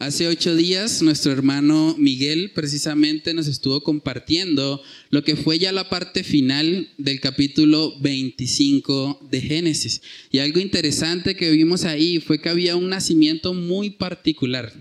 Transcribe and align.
Hace 0.00 0.28
ocho 0.28 0.54
días 0.54 1.02
nuestro 1.02 1.32
hermano 1.32 1.96
Miguel 1.98 2.52
precisamente 2.54 3.34
nos 3.34 3.48
estuvo 3.48 3.82
compartiendo 3.82 4.80
lo 5.10 5.24
que 5.24 5.34
fue 5.34 5.58
ya 5.58 5.72
la 5.72 5.88
parte 5.88 6.22
final 6.22 6.88
del 6.98 7.18
capítulo 7.18 7.98
25 7.98 9.26
de 9.28 9.40
Génesis. 9.40 10.00
Y 10.30 10.38
algo 10.38 10.60
interesante 10.60 11.34
que 11.34 11.50
vimos 11.50 11.84
ahí 11.84 12.20
fue 12.20 12.40
que 12.40 12.48
había 12.48 12.76
un 12.76 12.88
nacimiento 12.88 13.54
muy 13.54 13.90
particular. 13.90 14.72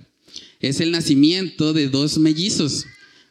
Es 0.59 0.81
el 0.81 0.91
nacimiento 0.91 1.73
de 1.73 1.89
dos 1.89 2.19
mellizos. 2.19 2.85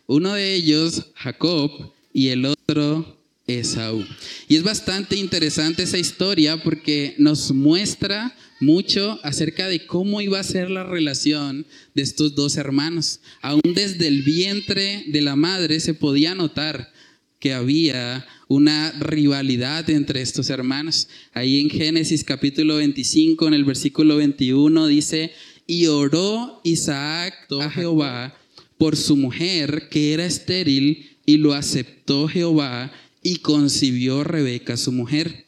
Uno 0.09 0.34
de 0.34 0.55
ellos, 0.55 1.06
Jacob, 1.14 1.92
y 2.12 2.28
el 2.28 2.47
otro, 2.47 3.16
Esaú. 3.47 4.05
Y 4.48 4.56
es 4.56 4.64
bastante 4.64 5.14
interesante 5.14 5.84
esa 5.84 5.98
historia 5.98 6.61
porque 6.61 7.14
nos 7.19 7.53
muestra 7.53 8.37
mucho 8.60 9.19
acerca 9.23 9.69
de 9.69 9.87
cómo 9.87 10.20
iba 10.20 10.41
a 10.41 10.45
ser 10.45 10.70
la 10.70 10.84
relación 10.84 11.66
de 11.95 12.02
estos 12.02 12.34
dos 12.34 12.56
hermanos. 12.56 13.20
Aún 13.42 13.60
desde 13.74 14.06
el 14.06 14.23
vientre 14.23 15.05
de 15.09 15.20
la 15.20 15.37
madre 15.37 15.80
se 15.80 15.95
podía 15.95 16.34
notar 16.34 16.92
que 17.38 17.52
había 17.52 18.27
una 18.48 18.92
rivalidad 18.92 19.88
entre 19.91 20.23
estos 20.23 20.50
hermanos. 20.50 21.09
Ahí 21.33 21.61
en 21.61 21.70
Génesis 21.70 22.24
capítulo 22.24 22.77
25, 22.77 23.48
en 23.48 23.55
el 23.55 23.64
versículo 23.64 24.16
21, 24.16 24.86
dice, 24.86 25.33
y 25.66 25.86
oró 25.86 26.61
Isaac 26.64 27.34
a 27.61 27.70
Jehová 27.70 28.38
por 28.78 28.97
su 28.97 29.16
mujer 29.16 29.88
que 29.91 30.12
era 30.12 30.27
estéril, 30.27 31.11
y 31.25 31.38
lo 31.38 31.55
aceptó 31.55 32.28
Jehová, 32.28 32.92
y 33.22 33.36
concibió 33.36 34.22
Rebeca 34.22 34.77
su 34.77 34.92
mujer. 34.92 35.47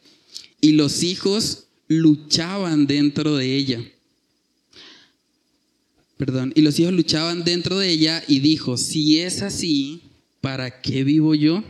Y 0.59 0.73
los 0.73 1.03
hijos 1.03 1.68
luchaban 1.89 2.87
dentro 2.87 3.35
de 3.35 3.55
ella. 3.55 3.83
Perdón, 6.17 6.53
y 6.55 6.61
los 6.61 6.79
hijos 6.79 6.93
luchaban 6.93 7.43
dentro 7.43 7.79
de 7.79 7.89
ella 7.89 8.23
y 8.27 8.39
dijo, 8.39 8.77
si 8.77 9.19
es 9.19 9.41
así, 9.41 10.01
¿para 10.39 10.81
qué 10.81 11.03
vivo 11.03 11.33
yo? 11.35 11.63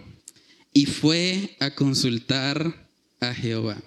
Y 0.74 0.86
fue 0.86 1.56
a 1.60 1.74
consultar 1.74 2.90
a 3.20 3.34
Jehová. 3.34 3.82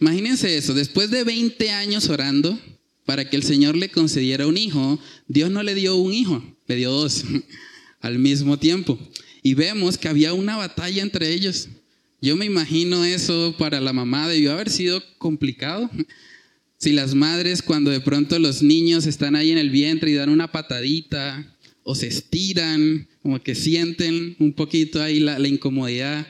Imagínense 0.00 0.56
eso, 0.56 0.74
después 0.74 1.10
de 1.10 1.24
20 1.24 1.70
años 1.70 2.08
orando 2.08 2.58
para 3.04 3.28
que 3.30 3.36
el 3.36 3.42
Señor 3.42 3.76
le 3.76 3.88
concediera 3.88 4.46
un 4.46 4.56
hijo, 4.56 4.98
Dios 5.28 5.50
no 5.50 5.62
le 5.62 5.74
dio 5.74 5.96
un 5.96 6.12
hijo, 6.12 6.42
le 6.66 6.76
dio 6.76 6.90
dos 6.90 7.24
al 8.00 8.18
mismo 8.18 8.58
tiempo. 8.58 8.98
Y 9.42 9.54
vemos 9.54 9.96
que 9.96 10.08
había 10.08 10.32
una 10.32 10.56
batalla 10.56 11.02
entre 11.02 11.32
ellos. 11.32 11.68
Yo 12.20 12.36
me 12.36 12.46
imagino 12.46 13.04
eso 13.04 13.54
para 13.58 13.80
la 13.80 13.92
mamá 13.92 14.28
debió 14.28 14.52
haber 14.52 14.70
sido 14.70 15.02
complicado. 15.18 15.90
Si 16.78 16.92
las 16.92 17.14
madres 17.14 17.62
cuando 17.62 17.90
de 17.90 18.02
pronto 18.02 18.38
los 18.38 18.62
niños 18.62 19.06
están 19.06 19.34
ahí 19.34 19.50
en 19.50 19.56
el 19.56 19.70
vientre 19.70 20.10
y 20.10 20.14
dan 20.14 20.28
una 20.28 20.52
patadita 20.52 21.56
o 21.84 21.94
se 21.94 22.06
estiran, 22.06 23.08
como 23.22 23.42
que 23.42 23.54
sienten 23.54 24.36
un 24.38 24.52
poquito 24.52 25.02
ahí 25.02 25.18
la, 25.18 25.38
la 25.38 25.48
incomodidad. 25.48 26.26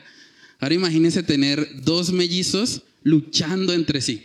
Ahora 0.59 0.75
imagínense 0.75 1.21
tener 1.21 1.81
dos 1.83 2.13
mellizos 2.13 2.83
luchando 3.03 3.73
entre 3.73 3.99
sí, 3.99 4.23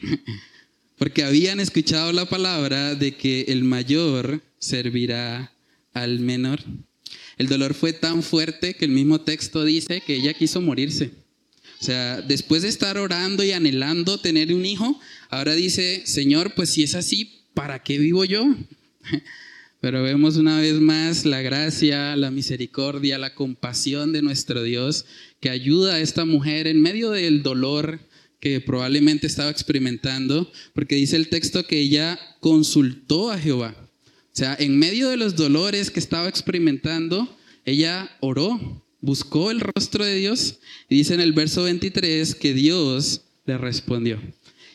porque 0.97 1.25
habían 1.25 1.59
escuchado 1.59 2.13
la 2.13 2.27
palabra 2.27 2.95
de 2.95 3.17
que 3.17 3.47
el 3.49 3.65
mayor 3.65 4.43
servirá 4.61 5.53
al 5.93 6.21
menor. 6.21 6.61
El 7.37 7.49
dolor 7.49 7.75
fue 7.75 7.93
tan 7.93 8.23
fuerte 8.23 8.75
que 8.75 8.85
el 8.85 8.93
mismo 8.93 9.21
texto 9.23 9.65
dice 9.65 10.03
que 10.07 10.15
ella 10.15 10.35
quiso 10.35 10.61
morirse. 10.61 11.22
O 11.83 11.85
sea, 11.85 12.23
después 12.23 12.63
de 12.63 12.69
estar 12.69 12.97
orando 12.97 13.43
y 13.43 13.51
anhelando 13.51 14.17
tener 14.17 14.55
un 14.55 14.65
hijo, 14.65 15.01
ahora 15.31 15.57
dice, 15.57 16.05
Señor, 16.07 16.55
pues 16.55 16.71
si 16.71 16.85
es 16.85 16.95
así, 16.95 17.41
¿para 17.55 17.83
qué 17.83 17.99
vivo 17.99 18.25
yo? 18.25 18.55
Pero 19.81 20.01
vemos 20.05 20.37
una 20.37 20.61
vez 20.61 20.75
más 20.75 21.25
la 21.25 21.43
gracia, 21.43 22.15
la 22.15 22.31
misericordia, 22.31 23.19
la 23.19 23.35
compasión 23.35 24.13
de 24.13 24.23
nuestro 24.23 24.63
Dios 24.63 25.07
que 25.41 25.51
ayuda 25.51 25.95
a 25.95 26.01
esta 26.01 26.25
mujer 26.25 26.69
en 26.69 26.81
medio 26.81 27.11
del 27.11 27.43
dolor 27.43 27.99
que 28.39 28.61
probablemente 28.61 29.27
estaba 29.27 29.51
experimentando, 29.51 30.53
porque 30.75 30.95
dice 30.95 31.17
el 31.17 31.31
texto 31.31 31.67
que 31.67 31.81
ella 31.81 32.17
consultó 32.39 33.33
a 33.33 33.41
Jehová. 33.41 33.75
O 34.07 34.37
sea, 34.37 34.57
en 34.57 34.79
medio 34.79 35.09
de 35.09 35.17
los 35.17 35.35
dolores 35.35 35.91
que 35.91 35.99
estaba 35.99 36.29
experimentando, 36.29 37.37
ella 37.65 38.09
oró 38.21 38.85
buscó 39.03 39.51
el 39.51 39.61
rostro 39.61 40.05
de 40.07 40.15
Dios 40.15 40.61
y 40.89 40.97
dice 40.97 41.13
en 41.13 41.21
el 41.21 41.35
verso 41.35 41.65
23 41.65 42.35
que 42.37 42.55
Dios 42.55 43.23
le 43.45 43.59
respondió. 43.59 44.19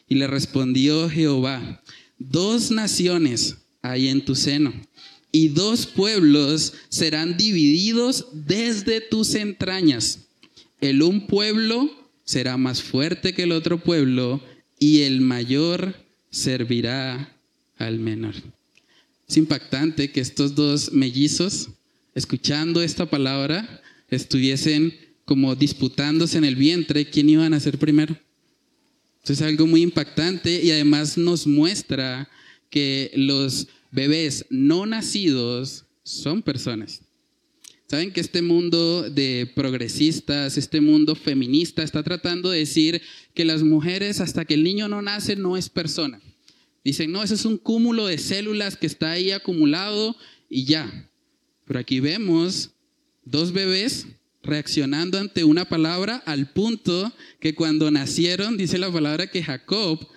Y 0.07 0.15
le 0.15 0.27
respondió 0.27 1.09
Jehová, 1.09 1.81
dos 2.19 2.69
naciones 2.69 3.57
hay 3.81 4.09
en 4.09 4.23
tu 4.23 4.35
seno 4.35 4.73
y 5.31 5.49
dos 5.49 5.87
pueblos 5.87 6.73
serán 6.89 7.37
divididos 7.37 8.27
desde 8.33 9.01
tus 9.01 9.33
entrañas. 9.35 10.27
El 10.81 11.01
un 11.01 11.27
pueblo 11.27 11.89
será 12.23 12.57
más 12.57 12.83
fuerte 12.83 13.33
que 13.33 13.43
el 13.43 13.51
otro 13.51 13.79
pueblo 13.79 14.41
y 14.79 15.01
el 15.01 15.21
mayor 15.21 15.95
servirá 16.29 17.33
al 17.77 17.99
menor. 17.99 18.35
Es 19.27 19.37
impactante 19.37 20.11
que 20.11 20.21
estos 20.21 20.55
dos 20.55 20.91
mellizos, 20.93 21.69
escuchando 22.15 22.81
esta 22.81 23.05
palabra, 23.09 23.81
estuviesen 24.09 24.93
como 25.25 25.55
disputándose 25.55 26.37
en 26.37 26.45
el 26.45 26.55
vientre 26.55 27.09
quién 27.09 27.29
iban 27.29 27.53
a 27.53 27.59
ser 27.59 27.77
primero. 27.77 28.17
Entonces 29.17 29.41
es 29.41 29.47
algo 29.47 29.67
muy 29.67 29.81
impactante 29.81 30.63
y 30.63 30.71
además 30.71 31.17
nos 31.17 31.45
muestra 31.45 32.29
que 32.69 33.11
los 33.15 33.67
bebés 33.91 34.45
no 34.49 34.85
nacidos 34.85 35.85
son 36.03 36.41
personas. 36.41 37.01
Saben 37.89 38.11
que 38.11 38.19
este 38.19 38.41
mundo 38.41 39.09
de 39.09 39.51
progresistas, 39.55 40.57
este 40.57 40.81
mundo 40.81 41.15
feminista 41.15 41.83
está 41.83 42.03
tratando 42.03 42.49
de 42.49 42.59
decir 42.59 43.01
que 43.33 43.45
las 43.45 43.63
mujeres 43.63 44.19
hasta 44.19 44.43
que 44.43 44.55
el 44.55 44.63
niño 44.63 44.89
no 44.89 45.01
nace 45.01 45.35
no 45.37 45.55
es 45.55 45.69
persona. 45.69 46.21
Dicen, 46.83 47.11
no, 47.11 47.23
eso 47.23 47.33
es 47.33 47.45
un 47.45 47.57
cúmulo 47.57 48.07
de 48.07 48.17
células 48.17 48.77
que 48.77 48.87
está 48.87 49.11
ahí 49.11 49.31
acumulado 49.31 50.15
y 50.49 50.65
ya. 50.65 51.09
Pero 51.65 51.79
aquí 51.79 51.99
vemos 51.99 52.71
dos 53.29 53.51
bebés 53.51 54.07
reaccionando 54.43 55.19
ante 55.19 55.43
una 55.43 55.65
palabra 55.65 56.23
al 56.25 56.51
punto 56.51 57.11
que 57.39 57.53
cuando 57.53 57.91
nacieron, 57.91 58.57
dice 58.57 58.77
la 58.77 58.91
palabra 58.91 59.27
que 59.27 59.43
Jacob 59.43 60.07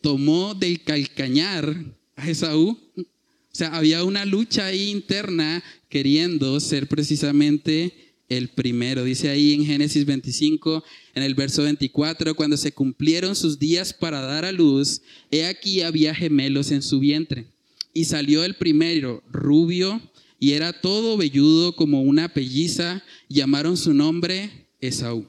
tomó 0.00 0.54
del 0.54 0.82
calcañar 0.82 1.74
a 2.16 2.28
Esaú. 2.28 2.78
O 2.96 3.54
sea, 3.54 3.74
había 3.76 4.04
una 4.04 4.24
lucha 4.24 4.66
ahí 4.66 4.90
interna 4.90 5.62
queriendo 5.88 6.58
ser 6.60 6.86
precisamente 6.86 8.14
el 8.28 8.48
primero. 8.48 9.04
Dice 9.04 9.28
ahí 9.28 9.52
en 9.52 9.66
Génesis 9.66 10.06
25, 10.06 10.82
en 11.14 11.22
el 11.22 11.34
verso 11.34 11.62
24, 11.62 12.34
cuando 12.34 12.56
se 12.56 12.72
cumplieron 12.72 13.36
sus 13.36 13.58
días 13.58 13.92
para 13.92 14.20
dar 14.20 14.44
a 14.44 14.52
luz, 14.52 15.02
he 15.30 15.44
aquí 15.44 15.82
había 15.82 16.14
gemelos 16.14 16.70
en 16.70 16.82
su 16.82 16.98
vientre. 16.98 17.46
Y 17.92 18.04
salió 18.04 18.42
el 18.44 18.54
primero, 18.54 19.22
rubio, 19.30 20.00
y 20.42 20.54
era 20.54 20.72
todo 20.72 21.16
velludo 21.16 21.76
como 21.76 22.02
una 22.02 22.34
pelliza, 22.34 23.00
llamaron 23.28 23.76
su 23.76 23.94
nombre 23.94 24.50
Esaú. 24.80 25.24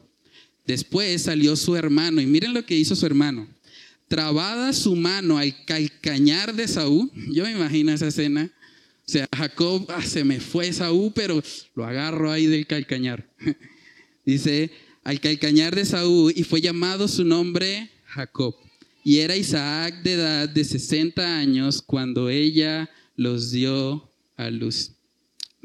Después 0.65 1.21
salió 1.21 1.55
su 1.55 1.75
hermano, 1.75 2.19
y 2.19 2.25
miren 2.25 2.51
lo 2.51 2.65
que 2.65 2.75
hizo 2.75 2.95
su 2.95 3.05
hermano. 3.05 3.47
Trabada 4.07 4.73
su 4.73 4.95
mano 4.95 5.37
al 5.37 5.53
calcañar 5.65 6.55
de 6.55 6.63
Esaú, 6.63 7.11
yo 7.29 7.43
me 7.43 7.51
imagino 7.51 7.91
esa 7.91 8.07
escena. 8.07 8.51
O 9.07 9.11
sea, 9.11 9.27
Jacob, 9.37 9.85
ah, 9.89 10.01
se 10.01 10.23
me 10.23 10.39
fue 10.39 10.69
Esaú, 10.69 11.11
pero 11.13 11.43
lo 11.75 11.85
agarro 11.85 12.31
ahí 12.31 12.47
del 12.47 12.65
calcañar. 12.65 13.23
Dice, 14.25 14.71
al 15.03 15.19
calcañar 15.19 15.75
de 15.75 15.81
Esaú, 15.81 16.31
y 16.35 16.43
fue 16.43 16.59
llamado 16.59 17.07
su 17.07 17.23
nombre 17.23 17.91
Jacob. 18.07 18.55
Y 19.03 19.19
era 19.19 19.37
Isaac 19.37 20.01
de 20.01 20.13
edad 20.13 20.49
de 20.49 20.63
60 20.63 21.37
años 21.37 21.83
cuando 21.83 22.31
ella 22.31 22.89
los 23.15 23.51
dio 23.51 24.09
a 24.37 24.49
luz. 24.49 24.93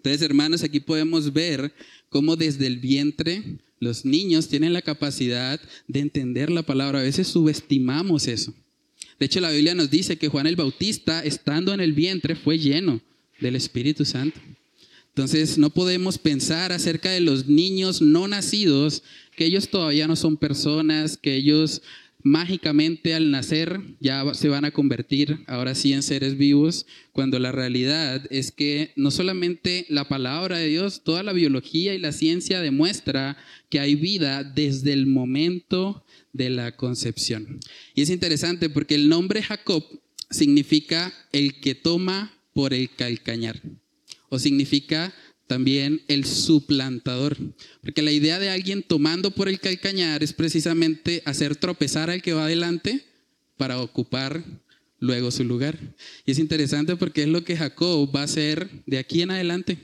Entonces, 0.09 0.25
hermanos, 0.25 0.63
aquí 0.63 0.81
podemos 0.81 1.35
ver 1.35 1.71
cómo 2.09 2.35
desde 2.35 2.67
el 2.67 2.79
vientre 2.79 3.43
los 3.79 4.07
niños 4.07 4.49
tienen 4.49 4.73
la 4.73 4.81
capacidad 4.81 5.61
de 5.87 6.01
entender 6.01 6.49
la 6.49 6.63
palabra. 6.63 7.01
A 7.01 7.03
veces 7.03 7.29
subestimamos 7.29 8.27
eso. 8.27 8.55
De 9.19 9.27
hecho, 9.27 9.41
la 9.41 9.51
Biblia 9.51 9.75
nos 9.75 9.91
dice 9.91 10.17
que 10.17 10.29
Juan 10.29 10.47
el 10.47 10.57
Bautista, 10.57 11.23
estando 11.23 11.75
en 11.75 11.81
el 11.81 11.93
vientre, 11.93 12.37
fue 12.37 12.59
lleno 12.59 13.03
del 13.39 13.55
Espíritu 13.55 14.07
Santo. 14.07 14.41
Entonces, 15.11 15.59
no 15.59 15.69
podemos 15.69 16.17
pensar 16.17 16.73
acerca 16.73 17.11
de 17.11 17.21
los 17.21 17.47
niños 17.47 18.01
no 18.01 18.29
nacidos, 18.29 19.03
que 19.37 19.45
ellos 19.45 19.69
todavía 19.69 20.09
no 20.09 20.17
son 20.17 20.39
personas, 20.39 21.19
que 21.19 21.35
ellos 21.35 21.83
mágicamente 22.23 23.15
al 23.15 23.31
nacer 23.31 23.81
ya 24.01 24.25
se 24.35 24.49
van 24.49 24.65
a 24.65 24.71
convertir 24.71 25.45
ahora 25.47 25.75
sí 25.75 25.93
en 25.93 26.03
seres 26.03 26.37
vivos, 26.37 26.87
cuando 27.13 27.39
la 27.39 27.53
realidad 27.53 28.27
es 28.31 28.51
que 28.51 28.93
no 28.97 29.11
solamente 29.11 29.87
la 29.89 30.09
palabra 30.09 30.59
de 30.59 30.67
Dios, 30.67 31.03
toda 31.05 31.23
la 31.23 31.33
biología 31.33 31.95
y 31.95 31.99
la 31.99 32.13
ciencia 32.13 32.61
demuestra 32.61 33.37
que 33.71 33.81
hay 33.81 33.95
vida 33.95 34.45
desde 34.45 34.93
el 34.93 35.07
momento 35.07 36.05
de 36.33 36.51
la 36.51 36.77
concepción. 36.77 37.61
Y 37.95 38.03
es 38.03 38.11
interesante 38.11 38.69
porque 38.69 38.95
el 38.95 39.09
nombre 39.09 39.43
Jacob 39.43 39.85
significa 40.31 41.13
el 41.33 41.61
que 41.61 41.75
toma 41.75 42.33
por 42.53 42.75
el 42.75 42.91
calcañar. 42.91 43.61
O 44.31 44.39
significa 44.39 45.15
también 45.49 46.03
el 46.07 46.25
suplantador. 46.25 47.37
Porque 47.81 48.03
la 48.03 48.13
idea 48.13 48.39
de 48.39 48.51
alguien 48.51 48.85
tomando 48.85 49.33
por 49.33 49.49
el 49.49 49.59
calcañar 49.59 50.23
es 50.23 50.33
precisamente 50.33 51.23
hacer 51.25 51.57
tropezar 51.57 52.11
al 52.11 52.23
que 52.23 52.35
va 52.35 52.45
adelante 52.45 53.05
para 53.57 53.81
ocupar 53.81 54.45
luego 55.01 55.33
su 55.33 55.43
lugar. 55.43 55.77
Y 56.25 56.31
es 56.31 56.39
interesante 56.39 56.95
porque 56.95 57.23
es 57.23 57.29
lo 57.29 57.43
que 57.45 57.57
Jacob 57.57 58.15
va 58.15 58.21
a 58.21 58.25
hacer 58.25 58.69
de 58.87 58.99
aquí 58.99 59.23
en 59.23 59.33
adelante. 59.33 59.79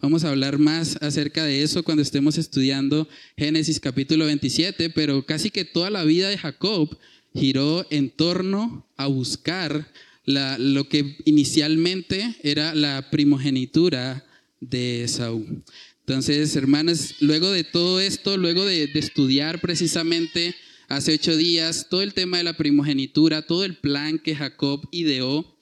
Vamos 0.00 0.24
a 0.24 0.30
hablar 0.30 0.58
más 0.58 0.98
acerca 1.00 1.44
de 1.44 1.62
eso 1.62 1.82
cuando 1.82 2.02
estemos 2.02 2.36
estudiando 2.36 3.08
Génesis 3.38 3.80
capítulo 3.80 4.26
27, 4.26 4.90
pero 4.90 5.24
casi 5.24 5.50
que 5.50 5.64
toda 5.64 5.88
la 5.88 6.04
vida 6.04 6.28
de 6.28 6.36
Jacob 6.36 6.96
giró 7.34 7.86
en 7.90 8.10
torno 8.10 8.86
a 8.98 9.06
buscar 9.06 9.90
lo 10.26 10.88
que 10.88 11.16
inicialmente 11.24 12.36
era 12.42 12.74
la 12.74 13.10
primogenitura 13.10 14.25
de 14.60 15.06
Saúl. 15.08 15.62
Entonces, 16.00 16.54
hermanos, 16.56 17.16
luego 17.20 17.50
de 17.50 17.64
todo 17.64 18.00
esto, 18.00 18.36
luego 18.36 18.64
de, 18.64 18.86
de, 18.86 18.98
estudiar 18.98 19.60
precisamente 19.60 20.54
hace 20.88 21.14
ocho 21.14 21.36
días 21.36 21.88
todo 21.90 22.02
el 22.02 22.14
tema 22.14 22.38
de 22.38 22.44
la 22.44 22.56
primogenitura, 22.56 23.42
todo 23.42 23.64
el 23.64 23.76
plan 23.76 24.18
que 24.18 24.36
Jacob 24.36 24.88
ideó 24.92 25.56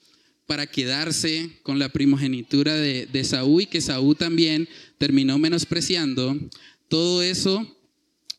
para 0.45 0.67
quedarse 0.67 1.59
con 1.63 1.79
la 1.79 1.89
primogenitura 1.89 2.75
de, 2.75 3.07
de 3.07 3.23
Saúl 3.23 3.63
y 3.63 3.65
que 3.65 3.81
Saúl 3.81 4.15
también 4.15 4.69
terminó 4.97 5.39
menospreciando, 5.39 6.37
todo 6.87 7.23
eso 7.23 7.75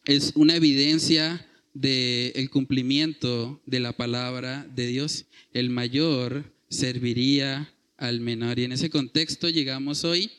es 0.05 0.33
una 0.37 0.55
evidencia 0.55 1.45
del 1.75 2.49
cumplimiento 2.51 3.61
de 3.67 3.81
la 3.81 3.93
palabra 3.93 4.67
de 4.75 4.87
Dios. 4.87 5.27
El 5.53 5.71
mayor 5.71 6.53
serviría 6.69 7.73
al 7.97 8.21
menor. 8.21 8.59
Y 8.59 8.65
en 8.65 8.73
ese 8.73 8.91
contexto 8.91 9.49
llegamos 9.49 10.05
hoy 10.05 10.31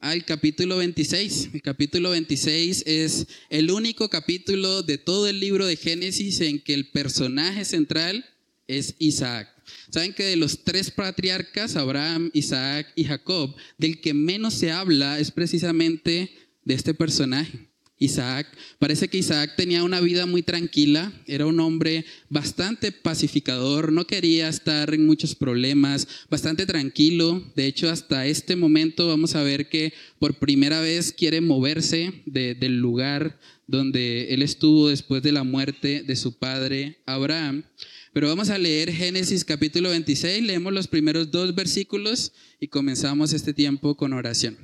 al 0.00 0.24
capítulo 0.24 0.76
26. 0.78 1.50
El 1.54 1.62
capítulo 1.62 2.10
26 2.10 2.84
es 2.86 3.26
el 3.50 3.70
único 3.70 4.10
capítulo 4.10 4.82
de 4.82 4.98
todo 4.98 5.28
el 5.28 5.40
libro 5.40 5.66
de 5.66 5.76
Génesis 5.76 6.40
en 6.40 6.60
que 6.60 6.74
el 6.74 6.90
personaje 6.90 7.64
central 7.64 8.24
es 8.66 8.94
Isaac. 8.98 9.48
Saben 9.90 10.12
que 10.12 10.24
de 10.24 10.36
los 10.36 10.64
tres 10.64 10.90
patriarcas, 10.90 11.76
Abraham, 11.76 12.30
Isaac 12.34 12.92
y 12.96 13.04
Jacob, 13.04 13.54
del 13.78 14.00
que 14.00 14.12
menos 14.12 14.54
se 14.54 14.70
habla 14.70 15.18
es 15.18 15.30
precisamente 15.30 16.34
de 16.64 16.74
este 16.74 16.94
personaje. 16.94 17.73
Isaac. 17.98 18.46
Parece 18.78 19.08
que 19.08 19.18
Isaac 19.18 19.54
tenía 19.56 19.84
una 19.84 20.00
vida 20.00 20.26
muy 20.26 20.42
tranquila, 20.42 21.12
era 21.26 21.46
un 21.46 21.60
hombre 21.60 22.04
bastante 22.28 22.92
pacificador, 22.92 23.92
no 23.92 24.06
quería 24.06 24.48
estar 24.48 24.92
en 24.92 25.06
muchos 25.06 25.34
problemas, 25.34 26.08
bastante 26.28 26.66
tranquilo. 26.66 27.42
De 27.54 27.66
hecho, 27.66 27.90
hasta 27.90 28.26
este 28.26 28.56
momento 28.56 29.06
vamos 29.06 29.34
a 29.34 29.42
ver 29.42 29.68
que 29.68 29.92
por 30.18 30.34
primera 30.34 30.80
vez 30.80 31.12
quiere 31.12 31.40
moverse 31.40 32.22
del 32.26 32.78
lugar 32.78 33.38
donde 33.66 34.34
él 34.34 34.42
estuvo 34.42 34.88
después 34.88 35.22
de 35.22 35.32
la 35.32 35.44
muerte 35.44 36.02
de 36.02 36.16
su 36.16 36.38
padre 36.38 36.98
Abraham. 37.06 37.64
Pero 38.12 38.28
vamos 38.28 38.50
a 38.50 38.58
leer 38.58 38.92
Génesis 38.92 39.44
capítulo 39.44 39.90
26, 39.90 40.44
leemos 40.44 40.72
los 40.72 40.86
primeros 40.86 41.32
dos 41.32 41.54
versículos 41.54 42.32
y 42.60 42.68
comenzamos 42.68 43.32
este 43.32 43.52
tiempo 43.52 43.96
con 43.96 44.12
oración. 44.12 44.56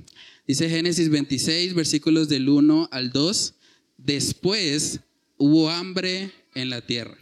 Dice 0.51 0.69
Génesis 0.69 1.11
26, 1.11 1.75
versículos 1.75 2.29
del 2.29 2.49
1 2.49 2.89
al 2.91 3.13
2. 3.13 3.55
Después 3.99 4.99
hubo 5.37 5.71
hambre 5.71 6.33
en 6.57 6.71
la 6.71 6.85
tierra, 6.85 7.17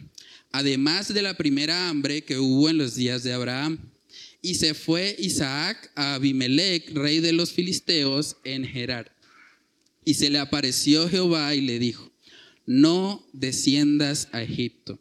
además 0.51 1.13
de 1.13 1.21
la 1.21 1.37
primera 1.37 1.89
hambre 1.89 2.23
que 2.23 2.39
hubo 2.39 2.71
en 2.71 2.79
los 2.79 2.95
días 2.95 3.21
de 3.21 3.33
Abraham. 3.33 3.77
Y 4.41 4.55
se 4.55 4.73
fue 4.73 5.15
Isaac 5.19 5.91
a 5.93 6.15
Abimelech, 6.15 6.91
rey 6.95 7.19
de 7.19 7.31
los 7.31 7.51
filisteos, 7.51 8.37
en 8.45 8.65
Gerar. 8.65 9.15
Y 10.03 10.15
se 10.15 10.31
le 10.31 10.39
apareció 10.39 11.07
Jehová 11.07 11.53
y 11.53 11.61
le 11.61 11.77
dijo, 11.77 12.11
no 12.65 13.23
desciendas 13.31 14.27
a 14.31 14.41
Egipto, 14.41 14.97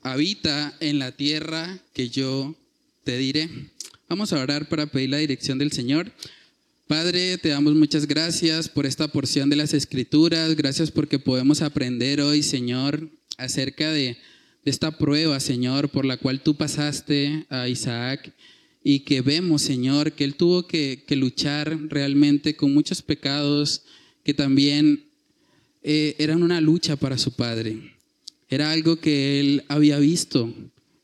habita 0.00 0.76
en 0.78 1.00
la 1.00 1.10
tierra 1.10 1.80
que 1.92 2.08
yo 2.08 2.54
te 3.02 3.18
diré. 3.18 3.48
Vamos 4.08 4.32
a 4.32 4.40
orar 4.40 4.68
para 4.68 4.86
pedir 4.86 5.10
la 5.10 5.16
dirección 5.16 5.58
del 5.58 5.72
Señor. 5.72 6.12
Padre, 6.92 7.38
te 7.38 7.48
damos 7.48 7.74
muchas 7.74 8.06
gracias 8.06 8.68
por 8.68 8.84
esta 8.84 9.08
porción 9.08 9.48
de 9.48 9.56
las 9.56 9.72
escrituras, 9.72 10.54
gracias 10.54 10.90
porque 10.90 11.18
podemos 11.18 11.62
aprender 11.62 12.20
hoy, 12.20 12.42
Señor, 12.42 13.08
acerca 13.38 13.90
de, 13.90 14.18
esta 14.66 14.98
prueba, 14.98 15.40
Señor, 15.40 15.88
por 15.88 16.04
la 16.04 16.18
cual 16.18 16.42
tú 16.42 16.54
pasaste 16.54 17.46
a 17.48 17.66
Isaac 17.66 18.34
y 18.84 19.00
que 19.00 19.22
vemos, 19.22 19.62
Señor, 19.62 20.12
que 20.12 20.24
él 20.24 20.34
tuvo 20.34 20.66
que, 20.66 21.02
luchar 21.16 21.78
realmente 21.88 22.56
con 22.56 22.74
muchos 22.74 23.00
pecados 23.00 23.84
que 24.22 24.34
también 24.34 25.06
eh, 25.82 26.14
eran 26.18 26.42
una 26.42 26.60
lucha 26.60 26.96
para 26.96 27.16
su 27.16 27.32
padre. 27.32 27.94
Era 28.50 28.70
algo 28.70 28.96
que 28.96 29.40
él 29.40 29.64
había 29.68 29.98
visto 29.98 30.52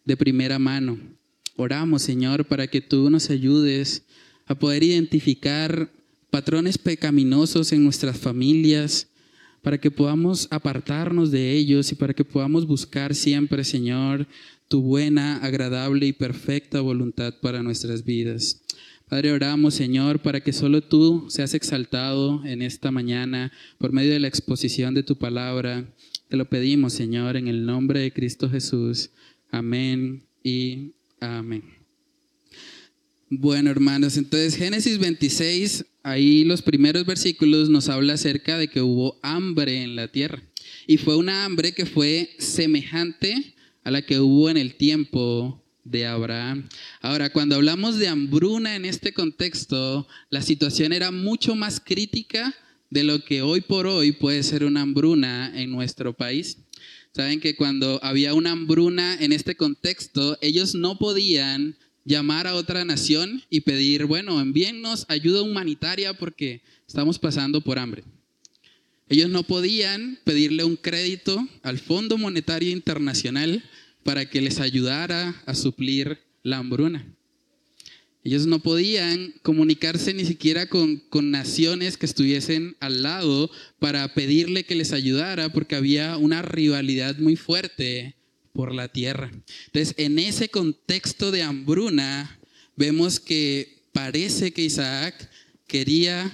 de 0.05 0.19
primera 0.19 0.59
mano. 0.59 0.99
Oramos, 1.57 2.03
Señor, 2.03 2.45
para 2.45 2.67
que 2.67 2.83
tú 2.83 3.09
nos 3.09 3.31
ayudes 3.31 4.03
a 4.49 4.55
poder 4.55 4.83
identificar 4.83 5.91
patrones 6.31 6.79
pecaminosos 6.79 7.73
en 7.73 7.85
nuestras 7.85 8.19
familias, 8.19 9.09
para 9.63 9.79
que 9.79 9.91
podamos 9.91 10.49
apartarnos 10.51 11.31
de 11.31 11.53
ellos 11.53 11.91
y 11.93 11.95
para 11.95 12.15
que 12.15 12.25
podamos 12.25 12.67
buscar 12.67 13.15
siempre, 13.15 13.65
Señor, 13.65 14.27
tu 14.69 14.83
buena, 14.83 15.39
agradable 15.39 16.07
y 16.07 16.13
perfecta 16.13 16.81
voluntad 16.81 17.35
para 17.41 17.63
nuestras 17.63 18.05
vidas. 18.05 18.63
Padre, 19.09 19.33
oramos, 19.33 19.75
Señor, 19.75 20.21
para 20.21 20.41
que 20.41 20.53
solo 20.53 20.83
tú 20.83 21.27
seas 21.29 21.55
exaltado 21.55 22.45
en 22.45 22.61
esta 22.61 22.91
mañana 22.91 23.51
por 23.79 23.93
medio 23.93 24.13
de 24.13 24.21
la 24.21 24.29
exposición 24.29 24.95
de 24.95 25.03
tu 25.03 25.17
palabra. 25.17 25.87
Te 26.29 26.37
lo 26.37 26.49
pedimos, 26.49 26.93
Señor, 26.93 27.37
en 27.37 27.49
el 27.49 27.65
nombre 27.65 28.01
de 28.01 28.13
Cristo 28.13 28.51
Jesús. 28.51 29.11
Amén 29.51 30.25
y 30.43 30.93
amén. 31.21 31.78
Bueno, 33.31 33.71
hermanos, 33.71 34.17
entonces 34.17 34.57
Génesis 34.57 34.99
26, 34.99 35.85
ahí 36.03 36.45
los 36.45 36.63
primeros 36.63 37.05
versículos 37.05 37.69
nos 37.69 37.91
habla 37.91 38.15
acerca 38.15 38.57
de 38.57 38.69
que 38.69 38.81
hubo 38.81 39.21
hambre 39.23 39.83
en 39.83 39.97
la 39.97 40.09
tierra. 40.09 40.43
Y 40.87 40.97
fue 40.97 41.15
una 41.15 41.45
hambre 41.45 41.73
que 41.73 41.85
fue 41.85 42.31
semejante 42.39 43.55
a 43.85 43.91
la 43.91 44.01
que 44.01 44.19
hubo 44.19 44.49
en 44.49 44.57
el 44.57 44.77
tiempo 44.77 45.63
de 45.85 46.07
Abraham. 46.07 46.71
Ahora, 47.03 47.31
cuando 47.31 47.57
hablamos 47.57 47.99
de 47.99 48.09
hambruna 48.09 48.77
en 48.77 48.87
este 48.87 49.13
contexto, 49.13 50.09
la 50.31 50.41
situación 50.41 50.95
era 50.95 51.11
mucho 51.11 51.55
más 51.55 51.81
crítica 51.81 52.55
de 52.89 53.05
lo 53.05 53.23
que 53.23 53.43
hoy 53.43 53.61
por 53.61 53.87
hoy 53.87 54.13
puede 54.13 54.43
ser 54.43 54.65
una 54.65 54.81
hambruna 54.81 55.53
en 55.55 55.71
nuestro 55.71 56.15
país. 56.15 56.57
Saben 57.15 57.41
que 57.41 57.57
cuando 57.57 58.01
había 58.03 58.33
una 58.33 58.53
hambruna 58.53 59.19
en 59.21 59.33
este 59.33 59.55
contexto, 59.55 60.39
ellos 60.41 60.75
no 60.75 60.99
podían 60.99 61.77
llamar 62.09 62.47
a 62.47 62.55
otra 62.55 62.87
nación 62.87 63.43
y 63.51 63.61
pedir, 63.61 64.07
bueno, 64.07 64.41
envíennos 64.41 65.05
ayuda 65.09 65.43
humanitaria 65.43 66.15
porque 66.15 66.63
estamos 66.87 67.19
pasando 67.19 67.61
por 67.61 67.79
hambre. 67.79 68.03
Ellos 69.11 69.29
no 69.29 69.43
podían 69.43 70.19
pedirle 70.25 70.65
un 70.65 70.77
crédito 70.77 71.47
al 71.63 71.79
Fondo 71.79 72.17
Monetario 72.17 72.71
Internacional 72.71 73.63
para 74.05 74.29
que 74.29 74.41
les 74.41 74.59
ayudara 74.59 75.35
a 75.45 75.55
suplir 75.55 76.19
la 76.43 76.59
hambruna. 76.59 77.07
Ellos 78.25 78.47
no 78.47 78.59
podían 78.59 79.35
comunicarse 79.43 80.15
ni 80.15 80.25
siquiera 80.25 80.67
con, 80.67 80.97
con, 81.11 81.31
naciones 81.31 81.99
que 81.99 82.07
estuviesen 82.07 82.75
al 82.81 83.03
lado 83.03 83.51
para 83.79 84.15
pedirle 84.15 84.65
que 84.65 84.75
les 84.75 84.93
ayudara 84.93 85.51
porque 85.51 85.77
había 85.77 86.17
una 86.17 86.43
rivalidad 86.43 87.19
muy 87.19 87.37
fuerte 87.37 88.17
por 88.59 88.75
la 88.75 88.89
tierra. 88.89 89.31
Entonces, 89.67 89.95
en 89.99 90.19
ese 90.19 90.49
contexto 90.49 91.31
de 91.31 91.45
hambruna, 91.45 92.41
vemos 92.75 93.21
que 93.21 93.85
parece 93.93 94.53
que 94.53 94.65
Isaac 94.65 95.31
quería 95.69 96.29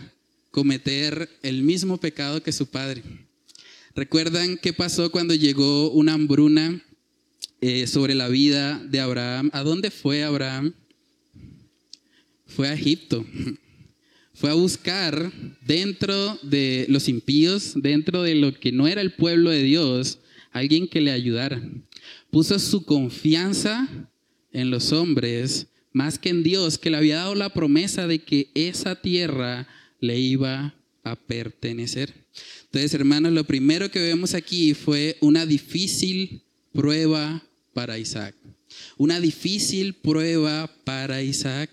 cometer 0.51 1.29
el 1.43 1.63
mismo 1.63 1.99
pecado 1.99 2.43
que 2.43 2.51
su 2.51 2.65
padre. 2.65 3.03
¿Recuerdan 3.95 4.57
qué 4.57 4.73
pasó 4.73 5.11
cuando 5.11 5.35
llegó 5.35 5.91
una 5.91 6.15
hambruna 6.15 6.83
eh, 7.61 7.87
sobre 7.87 8.15
la 8.15 8.31
vida 8.31 8.79
de 8.79 9.01
Abraham? 9.01 9.51
¿A 9.53 9.63
dónde 9.63 9.91
fue 9.91 10.25
Abraham? 10.25 10.73
Fue 12.47 12.69
a 12.69 12.73
Egipto. 12.73 13.27
Fue 14.33 14.51
a 14.51 14.55
buscar 14.55 15.31
dentro 15.61 16.39
de 16.43 16.87
los 16.89 17.07
impíos, 17.07 17.75
dentro 17.77 18.23
de 18.23 18.35
lo 18.35 18.55
que 18.55 18.73
no 18.73 18.89
era 18.89 19.03
el 19.03 19.13
pueblo 19.13 19.51
de 19.51 19.63
Dios, 19.63 20.21
alguien 20.53 20.89
que 20.89 21.03
le 21.03 21.13
ayudara 21.13 21.63
puso 22.35 22.59
su 22.59 22.85
confianza 22.85 23.89
en 24.51 24.69
los 24.69 24.91
hombres 24.91 25.69
más 25.93 26.19
que 26.19 26.31
en 26.31 26.43
Dios, 26.43 26.79
que 26.79 26.91
le 26.91 26.97
había 26.97 27.19
dado 27.19 27.37
la 27.37 27.55
promesa 27.55 28.09
de 28.09 28.25
que 28.25 28.51
esa 28.57 29.01
tierra 29.01 29.69
le 30.01 30.19
iba 30.19 30.75
a 31.05 31.15
pertenecer. 31.15 32.13
Entonces, 32.65 32.93
hermanos, 32.93 33.31
lo 33.31 33.45
primero 33.45 33.89
que 33.89 34.01
vemos 34.01 34.35
aquí 34.35 34.75
fue 34.75 35.17
una 35.21 35.47
difícil 35.47 36.43
prueba 36.73 37.41
para 37.73 38.01
Isaac. 38.01 38.35
una 38.97 39.21
difícil 39.21 39.95
prueba 39.95 40.69
para 40.83 41.23
Isaac. 41.23 41.71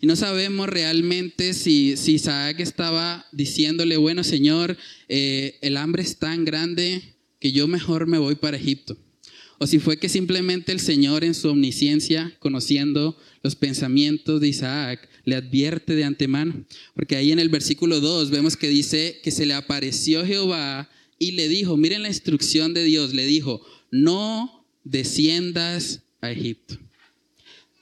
Y 0.00 0.06
no 0.06 0.14
sabemos 0.14 0.68
realmente 0.68 1.54
si, 1.54 1.96
si 1.96 2.14
Isaac 2.14 2.60
estaba 2.60 3.26
diciéndole, 3.32 3.96
bueno 3.96 4.22
Señor, 4.22 4.76
eh, 5.08 5.58
el 5.60 5.76
hambre 5.76 6.04
es 6.04 6.18
tan 6.18 6.44
grande 6.44 7.02
que 7.40 7.50
yo 7.50 7.66
mejor 7.66 8.06
me 8.06 8.18
voy 8.18 8.36
para 8.36 8.56
Egipto. 8.56 8.96
O 9.58 9.66
si 9.66 9.78
fue 9.78 9.98
que 9.98 10.08
simplemente 10.08 10.72
el 10.72 10.80
Señor 10.80 11.24
en 11.24 11.34
su 11.34 11.48
omnisciencia, 11.48 12.34
conociendo 12.38 13.16
los 13.42 13.54
pensamientos 13.56 14.40
de 14.40 14.48
Isaac, 14.48 15.08
le 15.24 15.36
advierte 15.36 15.94
de 15.94 16.04
antemano. 16.04 16.64
Porque 16.94 17.16
ahí 17.16 17.32
en 17.32 17.38
el 17.38 17.48
versículo 17.48 18.00
2 18.00 18.30
vemos 18.30 18.56
que 18.56 18.68
dice 18.68 19.20
que 19.22 19.30
se 19.30 19.46
le 19.46 19.54
apareció 19.54 20.24
Jehová 20.24 20.90
y 21.18 21.32
le 21.32 21.48
dijo, 21.48 21.76
miren 21.76 22.02
la 22.02 22.08
instrucción 22.08 22.74
de 22.74 22.84
Dios, 22.84 23.14
le 23.14 23.26
dijo, 23.26 23.64
no 23.90 24.66
desciendas 24.82 26.02
a 26.20 26.30
Egipto. 26.30 26.78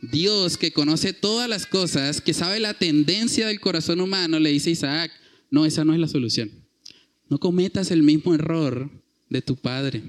Dios 0.00 0.58
que 0.58 0.72
conoce 0.72 1.12
todas 1.12 1.48
las 1.48 1.66
cosas, 1.66 2.20
que 2.20 2.34
sabe 2.34 2.58
la 2.58 2.74
tendencia 2.74 3.46
del 3.46 3.60
corazón 3.60 4.00
humano, 4.00 4.40
le 4.40 4.50
dice 4.50 4.70
a 4.70 4.72
Isaac, 4.72 5.12
no, 5.50 5.64
esa 5.64 5.84
no 5.84 5.94
es 5.94 6.00
la 6.00 6.08
solución. 6.08 6.50
No 7.28 7.38
cometas 7.38 7.90
el 7.90 8.02
mismo 8.02 8.34
error 8.34 8.90
de 9.28 9.42
tu 9.42 9.56
padre. 9.56 10.02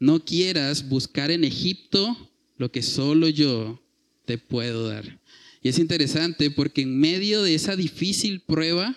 No 0.00 0.24
quieras 0.24 0.88
buscar 0.88 1.30
en 1.30 1.44
Egipto 1.44 2.30
lo 2.56 2.72
que 2.72 2.82
solo 2.82 3.28
yo 3.28 3.80
te 4.24 4.38
puedo 4.38 4.88
dar. 4.88 5.20
Y 5.62 5.68
es 5.68 5.78
interesante 5.78 6.50
porque 6.50 6.82
en 6.82 6.98
medio 6.98 7.42
de 7.42 7.54
esa 7.54 7.76
difícil 7.76 8.40
prueba, 8.40 8.96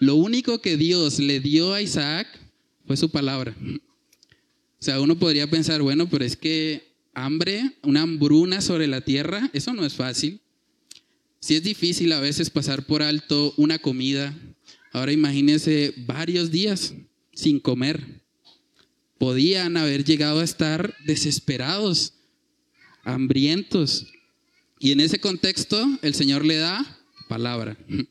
lo 0.00 0.16
único 0.16 0.60
que 0.60 0.76
Dios 0.76 1.20
le 1.20 1.40
dio 1.40 1.72
a 1.72 1.80
Isaac 1.80 2.26
fue 2.86 2.96
su 2.96 3.10
palabra. 3.10 3.56
O 3.60 4.84
sea, 4.84 5.00
uno 5.00 5.16
podría 5.16 5.48
pensar, 5.48 5.80
bueno, 5.80 6.08
pero 6.10 6.24
es 6.24 6.36
que 6.36 6.92
hambre, 7.14 7.76
una 7.84 8.02
hambruna 8.02 8.60
sobre 8.60 8.88
la 8.88 9.00
tierra, 9.00 9.48
eso 9.52 9.72
no 9.74 9.86
es 9.86 9.94
fácil. 9.94 10.40
Si 11.38 11.54
es 11.54 11.62
difícil 11.62 12.12
a 12.12 12.20
veces 12.20 12.50
pasar 12.50 12.84
por 12.84 13.02
alto 13.02 13.54
una 13.56 13.78
comida, 13.78 14.36
ahora 14.92 15.12
imagínense 15.12 15.94
varios 15.98 16.50
días 16.50 16.94
sin 17.32 17.60
comer. 17.60 18.21
Podían 19.22 19.76
haber 19.76 20.02
llegado 20.02 20.40
a 20.40 20.44
estar 20.44 20.96
desesperados, 21.06 22.14
hambrientos. 23.04 24.08
Y 24.80 24.90
en 24.90 24.98
ese 24.98 25.20
contexto 25.20 25.80
el 26.02 26.14
Señor 26.14 26.44
le 26.44 26.56
da 26.56 26.84
palabra. 27.28 27.78
El 27.88 28.08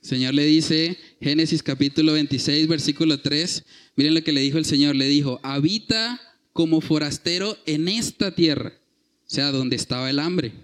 Señor 0.00 0.32
le 0.32 0.46
dice, 0.46 0.96
Génesis 1.20 1.62
capítulo 1.62 2.14
26, 2.14 2.68
versículo 2.68 3.20
3, 3.20 3.64
miren 3.96 4.14
lo 4.14 4.24
que 4.24 4.32
le 4.32 4.40
dijo 4.40 4.56
el 4.56 4.64
Señor, 4.64 4.96
le 4.96 5.08
dijo, 5.08 5.40
habita 5.42 6.18
como 6.54 6.80
forastero 6.80 7.58
en 7.66 7.88
esta 7.88 8.34
tierra, 8.34 8.72
o 9.26 9.30
sea, 9.30 9.52
donde 9.52 9.76
estaba 9.76 10.08
el 10.08 10.18
hambre, 10.18 10.54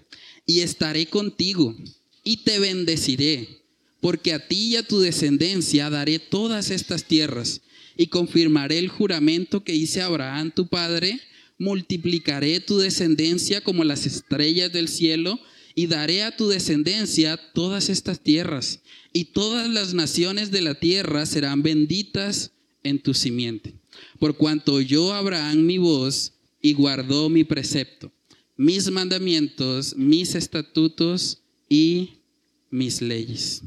y 0.47 0.61
estaré 0.61 1.05
contigo 1.05 1.77
y 2.23 2.37
te 2.37 2.57
bendeciré, 2.57 3.61
porque 4.01 4.33
a 4.33 4.47
ti 4.47 4.69
y 4.69 4.75
a 4.77 4.87
tu 4.87 4.99
descendencia 5.01 5.91
daré 5.91 6.17
todas 6.17 6.71
estas 6.71 7.03
tierras 7.03 7.61
y 7.97 8.07
confirmaré 8.07 8.79
el 8.79 8.89
juramento 8.89 9.63
que 9.63 9.75
hice 9.75 10.01
a 10.01 10.05
Abraham 10.05 10.51
tu 10.55 10.67
padre, 10.67 11.19
multiplicaré 11.57 12.59
tu 12.59 12.77
descendencia 12.77 13.61
como 13.61 13.83
las 13.83 14.05
estrellas 14.05 14.71
del 14.71 14.87
cielo 14.87 15.39
y 15.75 15.87
daré 15.87 16.23
a 16.23 16.35
tu 16.35 16.47
descendencia 16.47 17.37
todas 17.53 17.89
estas 17.89 18.21
tierras, 18.21 18.81
y 19.13 19.25
todas 19.25 19.69
las 19.69 19.93
naciones 19.93 20.51
de 20.51 20.61
la 20.61 20.75
tierra 20.75 21.25
serán 21.25 21.63
benditas 21.63 22.51
en 22.83 22.99
tu 22.99 23.13
simiente 23.13 23.73
por 24.19 24.37
cuanto 24.37 24.73
oyó 24.73 25.13
Abraham 25.13 25.65
mi 25.65 25.77
voz 25.77 26.33
y 26.61 26.73
guardó 26.73 27.29
mi 27.29 27.43
precepto, 27.43 28.11
mis 28.55 28.89
mandamientos, 28.89 29.95
mis 29.95 30.35
estatutos 30.35 31.43
y 31.69 32.21
mis 32.69 33.01
leyes. 33.01 33.61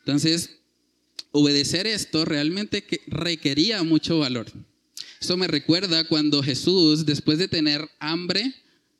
Entonces, 0.00 0.58
obedecer 1.32 1.86
esto 1.86 2.24
realmente 2.24 2.84
requería 3.08 3.82
mucho 3.82 4.20
valor. 4.20 4.46
Esto 5.20 5.36
me 5.36 5.48
recuerda 5.48 6.04
cuando 6.04 6.42
Jesús, 6.42 7.06
después 7.06 7.38
de 7.38 7.48
tener 7.48 7.88
hambre, 7.98 8.54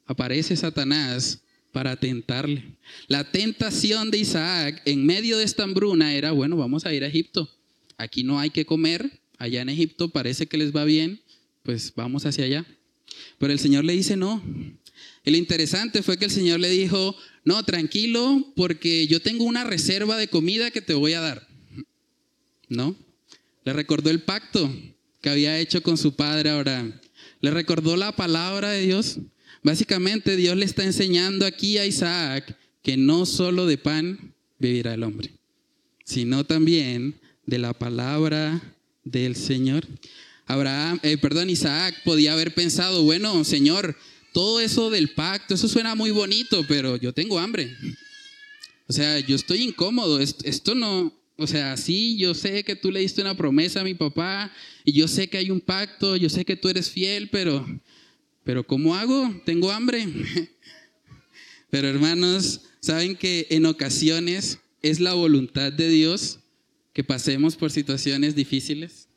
aparece 0.06 0.56
Satanás 0.56 1.40
para 1.72 1.96
tentarle. 1.96 2.64
La 3.08 3.30
tentación 3.30 4.10
de 4.10 4.18
Isaac 4.18 4.82
en 4.84 5.04
medio 5.04 5.38
de 5.38 5.44
esta 5.44 5.64
hambruna 5.64 6.14
era, 6.14 6.32
bueno, 6.32 6.56
vamos 6.56 6.86
a 6.86 6.94
ir 6.94 7.04
a 7.04 7.08
Egipto. 7.08 7.50
Aquí 7.96 8.24
no 8.24 8.38
hay 8.38 8.50
que 8.50 8.64
comer, 8.64 9.20
allá 9.38 9.62
en 9.62 9.68
Egipto 9.68 10.10
parece 10.10 10.46
que 10.46 10.58
les 10.58 10.74
va 10.74 10.84
bien, 10.84 11.20
pues 11.62 11.92
vamos 11.94 12.26
hacia 12.26 12.44
allá. 12.44 12.66
Pero 13.38 13.52
el 13.52 13.58
Señor 13.58 13.84
le 13.84 13.92
dice 13.92 14.16
no. 14.16 14.42
El 15.24 15.36
interesante 15.36 16.02
fue 16.02 16.18
que 16.18 16.26
el 16.26 16.30
Señor 16.30 16.60
le 16.60 16.68
dijo, 16.70 17.16
no, 17.44 17.62
tranquilo, 17.64 18.52
porque 18.56 19.06
yo 19.06 19.20
tengo 19.20 19.44
una 19.44 19.64
reserva 19.64 20.16
de 20.16 20.28
comida 20.28 20.70
que 20.70 20.82
te 20.82 20.94
voy 20.94 21.12
a 21.14 21.20
dar. 21.20 21.51
¿No? 22.72 22.96
Le 23.64 23.72
recordó 23.72 24.10
el 24.10 24.22
pacto 24.22 24.70
que 25.20 25.30
había 25.30 25.58
hecho 25.58 25.82
con 25.82 25.98
su 25.98 26.14
padre 26.14 26.50
Abraham. 26.50 26.94
Le 27.40 27.50
recordó 27.50 27.96
la 27.96 28.16
palabra 28.16 28.70
de 28.70 28.80
Dios. 28.80 29.18
Básicamente 29.62 30.36
Dios 30.36 30.56
le 30.56 30.64
está 30.64 30.84
enseñando 30.84 31.44
aquí 31.44 31.78
a 31.78 31.86
Isaac 31.86 32.56
que 32.82 32.96
no 32.96 33.26
solo 33.26 33.66
de 33.66 33.78
pan 33.78 34.34
vivirá 34.58 34.94
el 34.94 35.02
hombre, 35.02 35.30
sino 36.04 36.44
también 36.44 37.20
de 37.46 37.58
la 37.58 37.74
palabra 37.74 38.60
del 39.04 39.36
Señor. 39.36 39.86
Abraham, 40.46 40.98
eh, 41.02 41.18
perdón, 41.18 41.50
Isaac 41.50 41.94
podía 42.04 42.32
haber 42.32 42.54
pensado, 42.54 43.02
bueno, 43.04 43.44
Señor, 43.44 43.96
todo 44.32 44.60
eso 44.60 44.90
del 44.90 45.10
pacto, 45.10 45.54
eso 45.54 45.68
suena 45.68 45.94
muy 45.94 46.10
bonito, 46.10 46.64
pero 46.66 46.96
yo 46.96 47.12
tengo 47.12 47.38
hambre. 47.38 47.76
O 48.88 48.92
sea, 48.92 49.20
yo 49.20 49.36
estoy 49.36 49.62
incómodo, 49.62 50.18
esto, 50.20 50.74
no, 50.74 51.12
o 51.42 51.46
sea, 51.46 51.76
sí, 51.76 52.16
yo 52.16 52.34
sé 52.34 52.64
que 52.64 52.76
tú 52.76 52.90
le 52.90 53.00
diste 53.00 53.20
una 53.20 53.36
promesa 53.36 53.80
a 53.80 53.84
mi 53.84 53.94
papá 53.94 54.52
y 54.84 54.92
yo 54.92 55.08
sé 55.08 55.28
que 55.28 55.38
hay 55.38 55.50
un 55.50 55.60
pacto, 55.60 56.16
yo 56.16 56.28
sé 56.28 56.44
que 56.44 56.56
tú 56.56 56.68
eres 56.68 56.90
fiel, 56.90 57.28
pero, 57.30 57.66
pero 58.44 58.66
¿cómo 58.66 58.94
hago? 58.94 59.42
Tengo 59.44 59.70
hambre. 59.70 60.06
Pero 61.70 61.88
hermanos, 61.88 62.60
¿saben 62.80 63.16
que 63.16 63.46
en 63.48 63.64
ocasiones 63.64 64.58
es 64.82 65.00
la 65.00 65.14
voluntad 65.14 65.72
de 65.72 65.88
Dios 65.88 66.40
que 66.92 67.04
pasemos 67.04 67.56
por 67.56 67.70
situaciones 67.70 68.34
difíciles. 68.34 69.08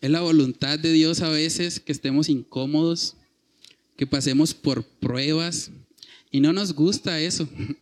Es 0.00 0.10
la 0.10 0.20
voluntad 0.20 0.78
de 0.78 0.92
Dios 0.92 1.20
a 1.20 1.28
veces 1.28 1.80
que 1.80 1.92
estemos 1.92 2.28
incómodos, 2.28 3.16
que 3.96 4.06
pasemos 4.06 4.54
por 4.54 4.84
pruebas 4.84 5.70
y 6.30 6.40
no 6.40 6.52
nos 6.52 6.72
gusta 6.72 7.20
eso. 7.20 7.48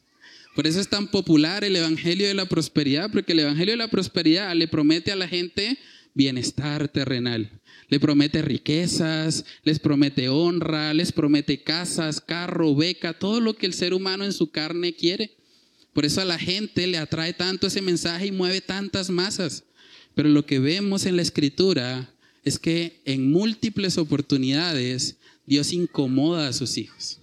Por 0.55 0.67
eso 0.67 0.81
es 0.81 0.89
tan 0.89 1.09
popular 1.09 1.63
el 1.65 1.77
Evangelio 1.77 2.27
de 2.27 2.35
la 2.35 2.47
Prosperidad, 2.47 3.11
porque 3.11 3.33
el 3.33 3.41
Evangelio 3.41 3.73
de 3.73 3.79
la 3.79 3.89
Prosperidad 3.89 4.55
le 4.55 4.67
promete 4.69 5.13
a 5.13 5.17
la 5.17 5.29
gente 5.29 5.79
bienestar 6.13 6.89
terrenal, 6.89 7.61
le 7.89 8.01
promete 8.01 8.43
riquezas, 8.43 9.45
les 9.63 9.79
promete 9.79 10.29
honra, 10.29 10.93
les 10.93 11.13
promete 11.13 11.63
casas, 11.63 12.21
carro, 12.21 12.75
beca, 12.75 13.13
todo 13.13 13.41
lo 13.41 13.55
que 13.55 13.67
el 13.67 13.75
ser 13.75 13.95
humano 13.95 14.25
en 14.25 14.33
su 14.33 14.51
carne 14.51 14.93
quiere. 14.93 15.37
Por 15.93 16.05
eso 16.05 16.21
a 16.21 16.25
la 16.25 16.39
gente 16.39 16.87
le 16.87 16.99
atrae 16.99 17.33
tanto 17.33 17.69
ese 17.69 17.83
mensaje 17.83 18.27
y 18.27 18.33
mueve 18.33 18.61
tantas 18.61 19.09
masas. 19.11 19.65
Pero 20.15 20.29
lo 20.29 20.47
que 20.47 20.59
vemos 20.59 21.07
en 21.07 21.17
la 21.17 21.23
escritura 21.23 22.13
es 22.45 22.59
que 22.59 23.01
en 23.05 23.31
múltiples 23.31 23.99
oportunidades 23.99 25.17
Dios 25.47 25.73
incomoda 25.73 26.49
a 26.49 26.53
sus 26.53 26.77
hijos. 26.77 27.20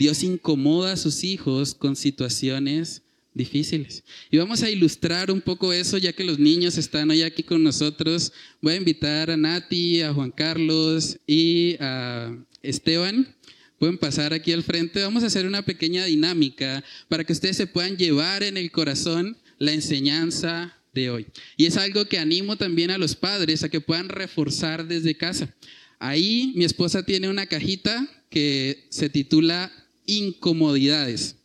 Dios 0.00 0.22
incomoda 0.22 0.94
a 0.94 0.96
sus 0.96 1.22
hijos 1.24 1.74
con 1.74 1.94
situaciones 1.94 3.02
difíciles. 3.34 4.02
Y 4.30 4.38
vamos 4.38 4.62
a 4.62 4.70
ilustrar 4.70 5.30
un 5.30 5.42
poco 5.42 5.72
eso, 5.72 5.98
ya 5.98 6.12
que 6.12 6.24
los 6.24 6.38
niños 6.38 6.78
están 6.78 7.10
hoy 7.10 7.22
aquí 7.22 7.42
con 7.42 7.62
nosotros. 7.62 8.32
Voy 8.60 8.72
a 8.72 8.76
invitar 8.78 9.30
a 9.30 9.36
Nati, 9.36 10.00
a 10.00 10.12
Juan 10.12 10.30
Carlos 10.30 11.18
y 11.26 11.76
a 11.80 12.34
Esteban 12.62 13.36
Pueden 13.80 13.96
pasar 13.96 14.34
aquí 14.34 14.52
al 14.52 14.62
frente. 14.62 15.02
Vamos 15.02 15.22
a 15.22 15.28
hacer 15.28 15.46
una 15.46 15.62
pequeña 15.62 16.04
dinámica 16.04 16.84
para 17.08 17.24
que 17.24 17.32
ustedes 17.32 17.56
se 17.56 17.66
puedan 17.66 17.96
llevar 17.96 18.42
en 18.42 18.58
el 18.58 18.70
corazón 18.70 19.38
la 19.58 19.72
enseñanza 19.72 20.76
de 20.92 21.08
hoy. 21.08 21.26
Y 21.56 21.64
es 21.64 21.78
algo 21.78 22.04
que 22.04 22.18
animo 22.18 22.56
también 22.56 22.90
a 22.90 22.98
los 22.98 23.16
padres 23.16 23.62
a 23.62 23.70
que 23.70 23.80
puedan 23.80 24.10
reforzar 24.10 24.86
desde 24.86 25.16
casa. 25.16 25.54
Ahí 25.98 26.52
mi 26.56 26.64
esposa 26.64 27.04
tiene 27.04 27.30
una 27.30 27.46
cajita 27.46 28.06
que 28.28 28.86
se 28.90 29.08
titula 29.08 29.72
incomodidades. 30.10 31.36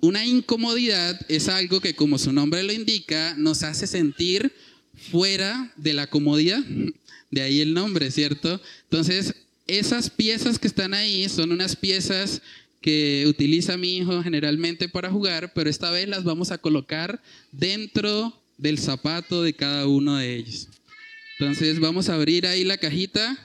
Una 0.00 0.24
incomodidad 0.24 1.18
es 1.28 1.48
algo 1.48 1.80
que, 1.80 1.94
como 1.94 2.18
su 2.18 2.32
nombre 2.32 2.62
lo 2.62 2.72
indica, 2.72 3.34
nos 3.36 3.62
hace 3.62 3.86
sentir 3.86 4.52
fuera 5.10 5.72
de 5.76 5.94
la 5.94 6.06
comodidad. 6.06 6.62
De 7.30 7.42
ahí 7.42 7.60
el 7.60 7.74
nombre, 7.74 8.10
¿cierto? 8.10 8.58
Entonces, 8.84 9.34
esas 9.66 10.08
piezas 10.08 10.58
que 10.58 10.66
están 10.66 10.94
ahí 10.94 11.28
son 11.28 11.52
unas 11.52 11.76
piezas 11.76 12.40
que 12.80 13.26
utiliza 13.28 13.76
mi 13.76 13.98
hijo 13.98 14.22
generalmente 14.22 14.88
para 14.88 15.10
jugar, 15.10 15.52
pero 15.52 15.68
esta 15.68 15.90
vez 15.90 16.08
las 16.08 16.24
vamos 16.24 16.52
a 16.52 16.58
colocar 16.58 17.20
dentro 17.52 18.40
del 18.56 18.78
zapato 18.78 19.42
de 19.42 19.52
cada 19.52 19.86
uno 19.86 20.16
de 20.16 20.36
ellos. 20.36 20.68
Entonces 21.38 21.80
vamos 21.80 22.08
a 22.08 22.14
abrir 22.14 22.46
ahí 22.46 22.64
la 22.64 22.78
cajita 22.78 23.36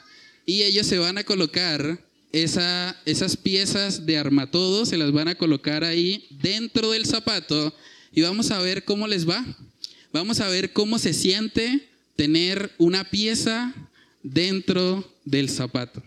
y 0.45 0.63
ellos 0.63 0.87
se 0.87 0.97
van 0.97 1.17
a 1.17 1.23
colocar 1.23 2.02
esa, 2.33 2.99
esas 3.05 3.37
piezas 3.37 4.05
de 4.05 4.17
armatodo, 4.17 4.85
se 4.85 4.97
las 4.97 5.11
van 5.13 5.29
a 5.29 5.35
colocar 5.35 5.83
ahí 5.83 6.25
dentro 6.29 6.91
del 6.91 7.05
zapato 7.05 7.73
y 8.11 8.21
vamos 8.21 8.51
a 8.51 8.59
ver 8.59 8.83
cómo 8.83 9.07
les 9.07 9.29
va. 9.29 9.45
Vamos 10.11 10.41
a 10.41 10.49
ver 10.49 10.73
cómo 10.73 10.99
se 10.99 11.13
siente 11.13 11.87
tener 12.15 12.71
una 12.77 13.09
pieza 13.09 13.73
dentro 14.21 15.09
del 15.23 15.49
zapato. 15.49 16.03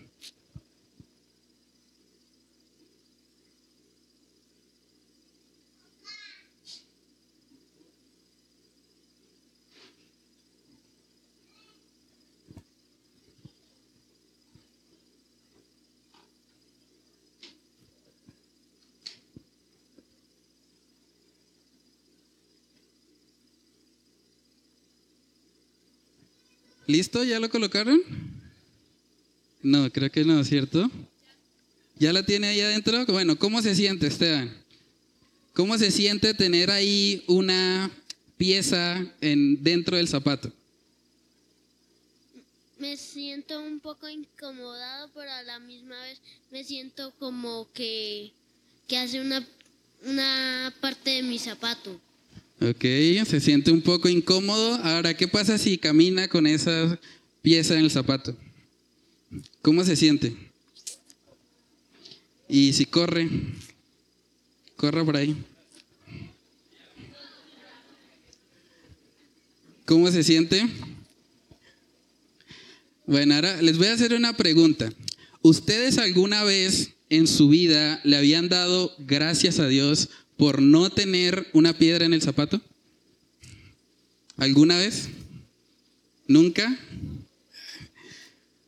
¿Listo? 26.87 27.21
¿Ya 27.25 27.41
lo 27.41 27.49
colocaron? 27.49 28.01
No, 29.61 29.91
creo 29.91 30.09
que 30.09 30.23
no, 30.23 30.41
¿cierto? 30.45 30.89
¿Ya 31.99 32.13
la 32.13 32.25
tiene 32.25 32.47
ahí 32.47 32.61
adentro? 32.61 33.05
Bueno, 33.07 33.37
¿cómo 33.37 33.61
se 33.61 33.75
siente, 33.75 34.07
Esteban? 34.07 34.55
¿Cómo 35.53 35.77
se 35.77 35.91
siente 35.91 36.33
tener 36.33 36.71
ahí 36.71 37.25
una 37.27 37.91
pieza 38.37 39.05
en, 39.19 39.61
dentro 39.61 39.97
del 39.97 40.07
zapato? 40.07 40.49
Me 42.79 42.95
siento 42.95 43.59
un 43.61 43.81
poco 43.81 44.07
incomodado, 44.07 45.09
pero 45.13 45.29
a 45.29 45.43
la 45.43 45.59
misma 45.59 45.99
vez 46.03 46.21
me 46.51 46.63
siento 46.63 47.11
como 47.19 47.67
que, 47.73 48.31
que 48.87 48.97
hace 48.97 49.19
una, 49.19 49.45
una 50.05 50.73
parte 50.79 51.09
de 51.09 51.23
mi 51.23 51.37
zapato. 51.37 51.99
Ok, 52.59 52.81
se 53.27 53.39
siente 53.39 53.71
un 53.71 53.81
poco 53.81 54.09
incómodo. 54.09 54.75
Ahora, 54.83 55.15
¿qué 55.15 55.27
pasa 55.27 55.59
si 55.59 55.77
camina 55.77 56.27
con 56.27 56.47
esa 56.47 56.99
pieza 57.43 57.75
en 57.75 57.81
el 57.81 57.91
zapato? 57.91 58.35
¿Cómo 59.61 59.83
se 59.83 59.95
siente? 59.95 60.35
Y 62.49 62.73
si 62.73 62.85
corre, 62.85 63.29
corre 64.75 65.05
por 65.05 65.17
ahí. 65.17 65.35
¿Cómo 69.85 70.11
se 70.11 70.23
siente? 70.23 70.67
Bueno, 73.05 73.35
ahora 73.35 73.61
les 73.61 73.77
voy 73.77 73.87
a 73.87 73.93
hacer 73.93 74.15
una 74.15 74.35
pregunta. 74.35 74.91
¿Ustedes 75.43 75.99
alguna 75.99 76.43
vez 76.43 76.95
en 77.09 77.27
su 77.27 77.49
vida 77.49 78.01
le 78.03 78.17
habían 78.17 78.49
dado 78.49 78.95
gracias 78.97 79.59
a 79.59 79.67
Dios 79.67 80.09
por 80.37 80.61
no 80.61 80.89
tener 80.89 81.47
una 81.53 81.77
piedra 81.77 82.05
en 82.05 82.13
el 82.13 82.21
zapato? 82.21 82.61
¿Alguna 84.37 84.77
vez? 84.77 85.09
¿Nunca? 86.27 86.77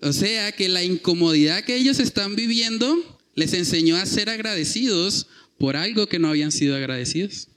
O 0.02 0.14
sea 0.14 0.52
que 0.52 0.70
la 0.70 0.84
incomodidad 0.84 1.64
que 1.64 1.76
ellos 1.76 2.00
están 2.00 2.36
viviendo 2.36 3.20
les 3.36 3.54
enseñó 3.54 3.98
a 3.98 4.06
ser 4.06 4.30
agradecidos 4.30 5.28
por 5.58 5.76
algo 5.76 6.08
que 6.08 6.20
no 6.20 6.30
habían 6.30 6.52
sido 6.52 6.76
agradecidos. 6.76 7.50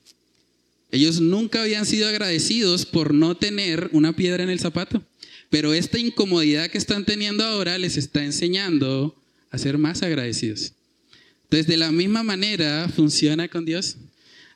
Ellos 0.91 1.21
nunca 1.21 1.63
habían 1.63 1.87
sido 1.87 2.09
agradecidos 2.09 2.85
por 2.85 3.15
no 3.15 3.37
tener 3.37 3.89
una 3.93 4.15
piedra 4.15 4.43
en 4.43 4.51
el 4.51 4.61
zapato. 4.61 5.03
Pero 5.49 5.73
esta 5.73 5.99
incomodidad 5.99 6.69
que 6.71 6.79
están 6.79 7.05
teniendo 7.05 7.45
ahora 7.45 7.79
les 7.79 7.97
está 7.97 8.25
enseñando 8.25 9.17
a 9.51 9.59
ser 9.59 9.79
más 9.79 10.03
agradecidos. 10.03 10.73
Entonces, 11.53 11.71
de 11.71 11.77
la 11.77 11.93
misma 11.93 12.23
manera 12.23 12.89
funciona 12.89 13.47
con 13.47 13.67
Dios. 13.67 13.99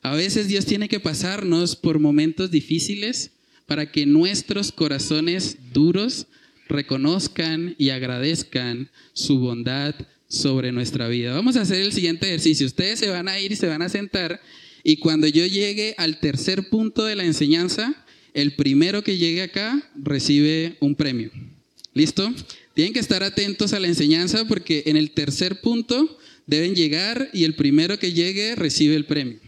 A 0.01 0.15
veces 0.15 0.47
Dios 0.47 0.65
tiene 0.65 0.89
que 0.89 0.99
pasarnos 0.99 1.75
por 1.75 1.99
momentos 1.99 2.49
difíciles 2.49 3.33
para 3.67 3.91
que 3.91 4.07
nuestros 4.07 4.71
corazones 4.71 5.59
duros 5.71 6.25
reconozcan 6.67 7.75
y 7.77 7.89
agradezcan 7.89 8.89
su 9.13 9.37
bondad 9.37 9.93
sobre 10.27 10.71
nuestra 10.71 11.07
vida. 11.07 11.35
Vamos 11.35 11.55
a 11.55 11.61
hacer 11.61 11.81
el 11.81 11.93
siguiente 11.93 12.25
ejercicio. 12.25 12.65
Ustedes 12.65 12.97
se 12.97 13.11
van 13.11 13.27
a 13.27 13.39
ir 13.39 13.51
y 13.51 13.57
se 13.57 13.67
van 13.67 13.83
a 13.83 13.89
sentar 13.89 14.41
y 14.83 14.97
cuando 14.97 15.27
yo 15.27 15.45
llegue 15.45 15.93
al 15.99 16.19
tercer 16.19 16.67
punto 16.69 17.05
de 17.05 17.15
la 17.15 17.25
enseñanza, 17.25 17.93
el 18.33 18.55
primero 18.55 19.03
que 19.03 19.17
llegue 19.17 19.43
acá 19.43 19.87
recibe 19.95 20.77
un 20.79 20.95
premio. 20.95 21.29
¿Listo? 21.93 22.33
Tienen 22.73 22.93
que 22.93 22.99
estar 22.99 23.21
atentos 23.21 23.73
a 23.73 23.79
la 23.79 23.87
enseñanza 23.87 24.45
porque 24.45 24.81
en 24.87 24.97
el 24.97 25.11
tercer 25.11 25.61
punto 25.61 26.17
deben 26.47 26.73
llegar 26.73 27.29
y 27.33 27.43
el 27.43 27.53
primero 27.53 27.99
que 27.99 28.13
llegue 28.13 28.55
recibe 28.55 28.95
el 28.95 29.05
premio. 29.05 29.39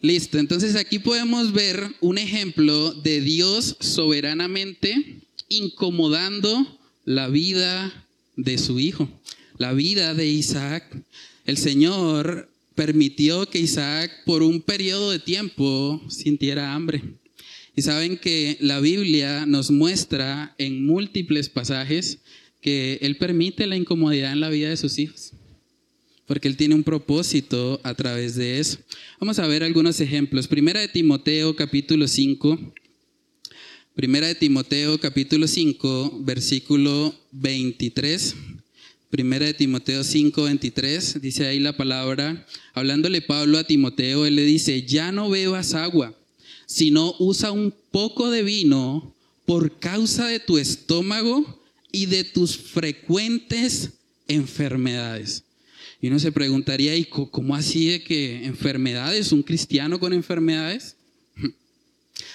Listo, 0.00 0.38
entonces 0.38 0.74
aquí 0.74 0.98
podemos 0.98 1.52
ver 1.52 1.80
un 2.00 2.18
ejemplo 2.18 2.92
de 2.92 3.20
Dios 3.20 3.76
soberanamente 3.80 5.20
incomodando 5.48 6.78
la 7.04 7.28
vida 7.28 8.06
de 8.36 8.58
su 8.58 8.80
hijo, 8.80 9.08
la 9.58 9.72
vida 9.72 10.14
de 10.14 10.26
Isaac. 10.26 10.84
El 11.44 11.56
Señor 11.56 12.48
permitió 12.74 13.46
que 13.46 13.60
Isaac 13.60 14.10
por 14.24 14.42
un 14.42 14.60
periodo 14.62 15.10
de 15.10 15.18
tiempo 15.18 16.02
sintiera 16.08 16.74
hambre. 16.74 17.02
Y 17.76 17.82
saben 17.82 18.18
que 18.18 18.56
la 18.60 18.80
Biblia 18.80 19.46
nos 19.46 19.70
muestra 19.70 20.54
en 20.58 20.84
múltiples 20.84 21.48
pasajes 21.48 22.18
que 22.62 23.00
Él 23.02 23.16
permite 23.16 23.66
la 23.66 23.76
incomodidad 23.76 24.32
en 24.32 24.40
la 24.40 24.48
vida 24.48 24.70
de 24.70 24.76
sus 24.76 24.98
hijos, 24.98 25.32
porque 26.26 26.46
Él 26.48 26.56
tiene 26.56 26.76
un 26.76 26.84
propósito 26.84 27.80
a 27.82 27.92
través 27.94 28.36
de 28.36 28.60
eso. 28.60 28.78
Vamos 29.20 29.40
a 29.40 29.46
ver 29.48 29.64
algunos 29.64 30.00
ejemplos. 30.00 30.46
Primera 30.46 30.80
de 30.80 30.88
Timoteo 30.88 31.54
capítulo 31.56 32.06
5. 32.06 32.72
Primera 33.94 34.28
de 34.28 34.36
Timoteo 34.36 34.98
capítulo 34.98 35.48
5, 35.48 36.20
versículo 36.20 37.14
23. 37.32 38.36
Primera 39.10 39.44
de 39.44 39.52
Timoteo 39.52 40.02
5, 40.02 40.44
23, 40.44 41.20
dice 41.20 41.46
ahí 41.46 41.60
la 41.60 41.76
palabra, 41.76 42.46
hablándole 42.72 43.20
Pablo 43.20 43.58
a 43.58 43.64
Timoteo, 43.64 44.24
él 44.24 44.36
le 44.36 44.44
dice, 44.46 44.84
ya 44.84 45.12
no 45.12 45.28
bebas 45.28 45.74
agua, 45.74 46.16
sino 46.64 47.14
usa 47.18 47.52
un 47.52 47.74
poco 47.90 48.30
de 48.30 48.42
vino 48.42 49.14
por 49.44 49.78
causa 49.78 50.28
de 50.28 50.40
tu 50.40 50.56
estómago 50.56 51.61
y 51.92 52.06
de 52.06 52.24
tus 52.24 52.56
frecuentes 52.56 53.90
enfermedades. 54.26 55.44
Y 56.00 56.08
uno 56.08 56.18
se 56.18 56.32
preguntaría, 56.32 56.96
¿y 56.96 57.04
cómo 57.04 57.54
así 57.54 57.90
de 57.90 58.02
que 58.02 58.44
enfermedades? 58.44 59.30
¿Un 59.30 59.42
cristiano 59.42 60.00
con 60.00 60.12
enfermedades? 60.12 60.96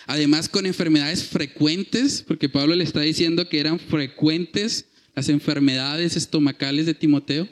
Además 0.06 0.48
con 0.48 0.66
enfermedades 0.66 1.24
frecuentes, 1.24 2.24
porque 2.26 2.48
Pablo 2.48 2.76
le 2.76 2.86
está 2.86 3.02
diciendo 3.02 3.50
que 3.50 3.60
eran 3.60 3.78
frecuentes 3.78 4.86
las 5.16 5.28
enfermedades 5.28 6.16
estomacales 6.16 6.86
de 6.86 6.94
Timoteo. 6.94 7.50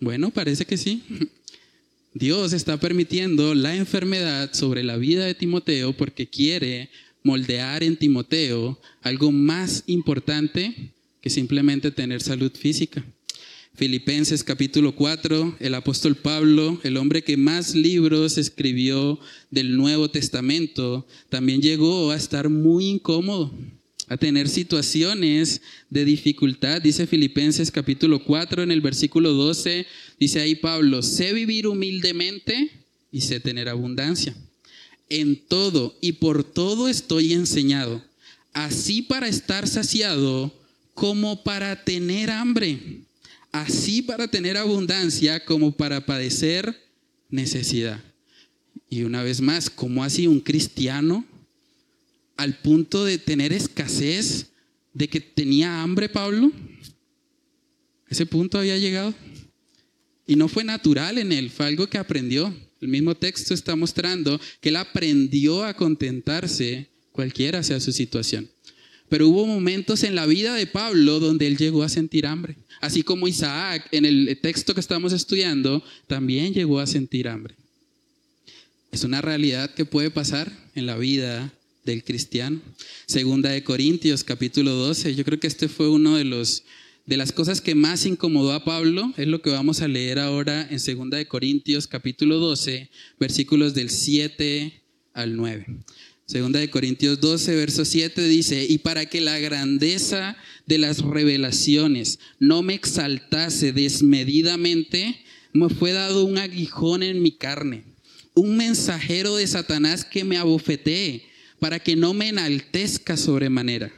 Bueno, 0.00 0.30
parece 0.30 0.64
que 0.64 0.76
sí. 0.76 1.02
Dios 2.14 2.52
está 2.52 2.78
permitiendo 2.78 3.54
la 3.54 3.76
enfermedad 3.76 4.52
sobre 4.52 4.82
la 4.82 4.96
vida 4.96 5.24
de 5.24 5.34
Timoteo 5.34 5.96
porque 5.96 6.28
quiere 6.28 6.90
moldear 7.22 7.82
en 7.82 7.96
Timoteo 7.96 8.78
algo 9.02 9.32
más 9.32 9.84
importante 9.86 10.92
que 11.20 11.30
simplemente 11.30 11.90
tener 11.90 12.20
salud 12.20 12.52
física. 12.52 13.04
Filipenses 13.74 14.44
capítulo 14.44 14.94
4, 14.94 15.56
el 15.60 15.74
apóstol 15.74 16.14
Pablo, 16.14 16.78
el 16.82 16.98
hombre 16.98 17.22
que 17.22 17.38
más 17.38 17.74
libros 17.74 18.36
escribió 18.36 19.18
del 19.50 19.76
Nuevo 19.76 20.10
Testamento, 20.10 21.06
también 21.30 21.62
llegó 21.62 22.10
a 22.10 22.16
estar 22.16 22.50
muy 22.50 22.86
incómodo, 22.86 23.50
a 24.08 24.18
tener 24.18 24.50
situaciones 24.50 25.62
de 25.88 26.04
dificultad. 26.04 26.82
Dice 26.82 27.06
Filipenses 27.06 27.70
capítulo 27.70 28.22
4 28.22 28.62
en 28.62 28.72
el 28.72 28.82
versículo 28.82 29.32
12, 29.32 29.86
dice 30.20 30.40
ahí 30.40 30.54
Pablo, 30.54 31.00
sé 31.02 31.32
vivir 31.32 31.66
humildemente 31.66 32.70
y 33.10 33.22
sé 33.22 33.40
tener 33.40 33.70
abundancia 33.70 34.36
en 35.12 35.36
todo 35.36 35.94
y 36.00 36.12
por 36.12 36.42
todo 36.42 36.88
estoy 36.88 37.34
enseñado, 37.34 38.02
así 38.54 39.02
para 39.02 39.28
estar 39.28 39.68
saciado 39.68 40.52
como 40.94 41.44
para 41.44 41.84
tener 41.84 42.30
hambre, 42.30 43.02
así 43.52 44.00
para 44.00 44.28
tener 44.28 44.56
abundancia 44.56 45.44
como 45.44 45.72
para 45.72 46.06
padecer 46.06 46.74
necesidad. 47.28 48.02
Y 48.88 49.02
una 49.02 49.22
vez 49.22 49.42
más, 49.42 49.68
¿cómo 49.68 50.02
así 50.02 50.26
un 50.26 50.40
cristiano 50.40 51.26
al 52.36 52.58
punto 52.58 53.04
de 53.04 53.18
tener 53.18 53.52
escasez, 53.52 54.46
de 54.94 55.08
que 55.08 55.20
tenía 55.20 55.82
hambre 55.82 56.08
Pablo? 56.08 56.50
Ese 58.08 58.24
punto 58.24 58.58
había 58.58 58.78
llegado. 58.78 59.14
Y 60.26 60.36
no 60.36 60.48
fue 60.48 60.64
natural 60.64 61.18
en 61.18 61.32
él, 61.32 61.50
fue 61.50 61.66
algo 61.66 61.86
que 61.86 61.98
aprendió. 61.98 62.54
El 62.82 62.88
mismo 62.88 63.14
texto 63.14 63.54
está 63.54 63.76
mostrando 63.76 64.40
que 64.60 64.70
él 64.70 64.76
aprendió 64.76 65.62
a 65.64 65.72
contentarse 65.72 66.88
cualquiera 67.12 67.62
sea 67.62 67.78
su 67.78 67.92
situación. 67.92 68.50
pero 69.08 69.28
hubo 69.28 69.46
momentos 69.46 70.04
en 70.04 70.14
la 70.14 70.24
vida 70.24 70.54
de 70.54 70.66
Pablo 70.66 71.20
donde 71.20 71.46
él 71.46 71.58
llegó 71.58 71.82
a 71.82 71.90
sentir 71.90 72.26
hambre. 72.26 72.56
Así 72.80 73.02
como 73.02 73.28
Isaac, 73.28 73.86
en 73.92 74.06
el 74.06 74.38
texto 74.40 74.72
que 74.72 74.80
estamos 74.80 75.12
estudiando, 75.12 75.84
también 76.06 76.54
llegó 76.54 76.80
a 76.80 76.86
sentir 76.86 77.28
hambre. 77.28 77.54
Es 78.90 79.04
una 79.04 79.20
realidad 79.20 79.74
que 79.74 79.84
puede 79.84 80.10
pasar 80.10 80.50
en 80.74 80.86
la 80.86 80.96
vida 80.96 81.52
del 81.84 82.02
cristiano. 82.02 82.60
Segunda 83.06 83.50
de 83.50 83.62
Corintios, 83.62 84.24
capítulo 84.24 84.72
12. 84.72 85.14
Yo 85.14 85.24
creo 85.24 85.38
que 85.38 85.46
este 85.46 85.68
fue 85.68 85.90
uno 85.90 86.16
de 86.16 86.24
los 86.24 86.64
de 87.06 87.16
las 87.16 87.32
cosas 87.32 87.60
que 87.60 87.74
más 87.74 88.06
incomodó 88.06 88.52
a 88.52 88.64
Pablo, 88.64 89.12
es 89.16 89.26
lo 89.26 89.42
que 89.42 89.50
vamos 89.50 89.80
a 89.80 89.88
leer 89.88 90.18
ahora 90.18 90.66
en 90.70 90.78
Segunda 90.78 91.18
de 91.18 91.26
Corintios, 91.26 91.86
capítulo 91.86 92.38
12, 92.38 92.90
versículos 93.18 93.74
del 93.74 93.90
7 93.90 94.82
al 95.12 95.36
9. 95.36 95.66
Segunda 96.26 96.60
de 96.60 96.70
Corintios 96.70 97.20
12, 97.20 97.56
verso 97.56 97.84
7 97.84 98.26
dice, 98.28 98.64
y 98.68 98.78
para 98.78 99.06
que 99.06 99.20
la 99.20 99.38
grandeza 99.38 100.36
de 100.66 100.78
las 100.78 101.00
revelaciones 101.00 102.20
no 102.38 102.62
me 102.62 102.74
exaltase 102.74 103.72
desmedidamente, 103.72 105.18
me 105.52 105.68
fue 105.68 105.92
dado 105.92 106.24
un 106.24 106.38
aguijón 106.38 107.02
en 107.02 107.20
mi 107.20 107.32
carne, 107.32 107.84
un 108.34 108.56
mensajero 108.56 109.36
de 109.36 109.46
Satanás 109.46 110.04
que 110.04 110.24
me 110.24 110.38
abofetee, 110.38 111.24
para 111.58 111.80
que 111.80 111.96
no 111.96 112.14
me 112.14 112.28
enaltezca 112.28 113.16
sobremanera. 113.16 113.92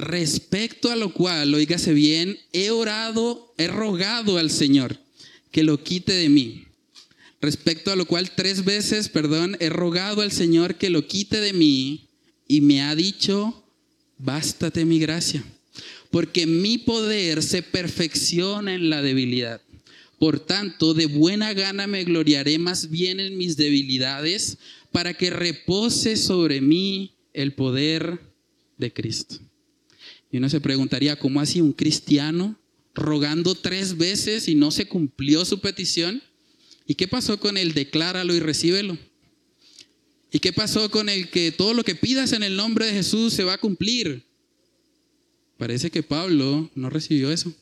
Respecto 0.00 0.90
a 0.90 0.96
lo 0.96 1.12
cual, 1.12 1.52
oígase 1.52 1.92
bien, 1.92 2.38
he 2.54 2.70
orado, 2.70 3.52
he 3.58 3.66
rogado 3.66 4.38
al 4.38 4.50
Señor 4.50 4.98
que 5.52 5.62
lo 5.62 5.84
quite 5.84 6.14
de 6.14 6.30
mí. 6.30 6.64
Respecto 7.42 7.92
a 7.92 7.96
lo 7.96 8.06
cual 8.06 8.30
tres 8.30 8.64
veces, 8.64 9.10
perdón, 9.10 9.58
he 9.60 9.68
rogado 9.68 10.22
al 10.22 10.32
Señor 10.32 10.76
que 10.76 10.88
lo 10.88 11.06
quite 11.06 11.42
de 11.42 11.52
mí 11.52 12.08
y 12.48 12.62
me 12.62 12.80
ha 12.80 12.94
dicho, 12.94 13.62
bástate 14.16 14.86
mi 14.86 14.98
gracia, 14.98 15.44
porque 16.10 16.46
mi 16.46 16.78
poder 16.78 17.42
se 17.42 17.62
perfecciona 17.62 18.74
en 18.74 18.88
la 18.88 19.02
debilidad. 19.02 19.60
Por 20.18 20.40
tanto, 20.40 20.94
de 20.94 21.06
buena 21.06 21.52
gana 21.52 21.86
me 21.86 22.04
gloriaré 22.04 22.58
más 22.58 22.88
bien 22.88 23.20
en 23.20 23.36
mis 23.36 23.58
debilidades 23.58 24.56
para 24.92 25.12
que 25.12 25.28
repose 25.28 26.16
sobre 26.16 26.62
mí 26.62 27.12
el 27.34 27.52
poder 27.52 28.18
de 28.78 28.94
Cristo. 28.94 29.40
Y 30.30 30.38
uno 30.38 30.48
se 30.48 30.60
preguntaría, 30.60 31.18
¿cómo 31.18 31.40
así 31.40 31.60
un 31.60 31.72
cristiano 31.72 32.58
rogando 32.94 33.54
tres 33.54 33.96
veces 33.96 34.48
y 34.48 34.54
no 34.54 34.70
se 34.70 34.86
cumplió 34.86 35.44
su 35.44 35.60
petición? 35.60 36.22
¿Y 36.86 36.94
qué 36.94 37.08
pasó 37.08 37.38
con 37.40 37.56
el 37.56 37.74
decláralo 37.74 38.34
y 38.34 38.40
recíbelo? 38.40 38.98
¿Y 40.32 40.38
qué 40.38 40.52
pasó 40.52 40.90
con 40.90 41.08
el 41.08 41.30
que 41.30 41.50
todo 41.50 41.74
lo 41.74 41.82
que 41.82 41.94
pidas 41.94 42.32
en 42.32 42.42
el 42.42 42.56
nombre 42.56 42.86
de 42.86 42.92
Jesús 42.92 43.32
se 43.32 43.44
va 43.44 43.54
a 43.54 43.58
cumplir? 43.58 44.24
Parece 45.56 45.90
que 45.90 46.02
Pablo 46.02 46.70
no 46.74 46.88
recibió 46.88 47.30
eso. 47.32 47.52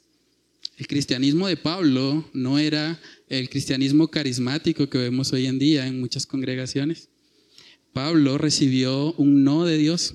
El 0.77 0.87
cristianismo 0.87 1.49
de 1.49 1.57
Pablo 1.57 2.29
no 2.33 2.59
era 2.59 3.01
el 3.29 3.49
cristianismo 3.49 4.09
carismático 4.09 4.89
que 4.89 4.99
vemos 4.99 5.33
hoy 5.33 5.47
en 5.47 5.59
día 5.59 5.87
en 5.87 5.99
muchas 5.99 6.25
congregaciones. 6.25 7.09
Pablo 7.93 8.39
recibió 8.39 9.13
un 9.15 9.43
no 9.43 9.65
de 9.65 9.77
Dios. 9.79 10.15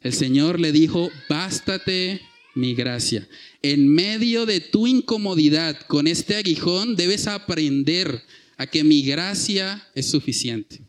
El 0.00 0.12
Señor 0.12 0.60
le 0.60 0.72
dijo, 0.72 1.10
bástate 1.28 2.20
mi 2.54 2.74
gracia. 2.74 3.28
En 3.62 3.88
medio 3.88 4.46
de 4.46 4.60
tu 4.60 4.86
incomodidad 4.86 5.80
con 5.86 6.06
este 6.06 6.36
aguijón, 6.36 6.96
debes 6.96 7.26
aprender 7.26 8.22
a 8.56 8.66
que 8.66 8.84
mi 8.84 9.02
gracia 9.02 9.86
es 9.94 10.10
suficiente. 10.10 10.80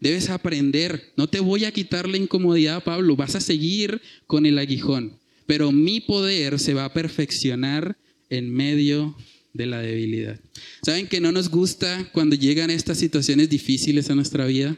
Debes 0.00 0.30
aprender, 0.30 1.12
no 1.16 1.28
te 1.28 1.40
voy 1.40 1.64
a 1.64 1.72
quitar 1.72 2.08
la 2.08 2.16
incomodidad, 2.16 2.84
Pablo, 2.84 3.16
vas 3.16 3.34
a 3.34 3.40
seguir 3.40 4.00
con 4.26 4.46
el 4.46 4.58
aguijón, 4.58 5.18
pero 5.46 5.72
mi 5.72 6.00
poder 6.00 6.58
se 6.60 6.72
va 6.72 6.84
a 6.84 6.92
perfeccionar 6.92 7.98
en 8.30 8.52
medio 8.52 9.16
de 9.54 9.66
la 9.66 9.80
debilidad. 9.80 10.38
¿Saben 10.82 11.08
que 11.08 11.20
no 11.20 11.32
nos 11.32 11.50
gusta 11.50 12.08
cuando 12.12 12.36
llegan 12.36 12.70
estas 12.70 12.98
situaciones 12.98 13.50
difíciles 13.50 14.08
a 14.08 14.14
nuestra 14.14 14.46
vida? 14.46 14.76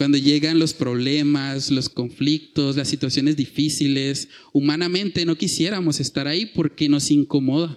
Cuando 0.00 0.16
llegan 0.16 0.58
los 0.58 0.72
problemas, 0.72 1.70
los 1.70 1.90
conflictos, 1.90 2.74
las 2.74 2.88
situaciones 2.88 3.36
difíciles, 3.36 4.28
humanamente 4.50 5.26
no 5.26 5.36
quisiéramos 5.36 6.00
estar 6.00 6.26
ahí 6.26 6.46
porque 6.46 6.88
nos 6.88 7.10
incomoda. 7.10 7.76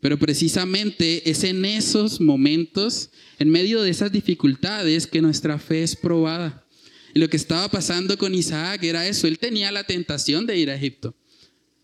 Pero 0.00 0.18
precisamente 0.18 1.30
es 1.30 1.44
en 1.44 1.64
esos 1.64 2.20
momentos, 2.20 3.10
en 3.38 3.48
medio 3.48 3.80
de 3.80 3.90
esas 3.90 4.10
dificultades, 4.10 5.06
que 5.06 5.22
nuestra 5.22 5.56
fe 5.56 5.84
es 5.84 5.94
probada. 5.94 6.66
Y 7.14 7.20
lo 7.20 7.30
que 7.30 7.36
estaba 7.36 7.68
pasando 7.68 8.18
con 8.18 8.34
Isaac 8.34 8.82
era 8.82 9.06
eso, 9.06 9.28
él 9.28 9.38
tenía 9.38 9.70
la 9.70 9.84
tentación 9.84 10.46
de 10.46 10.58
ir 10.58 10.68
a 10.68 10.74
Egipto. 10.74 11.14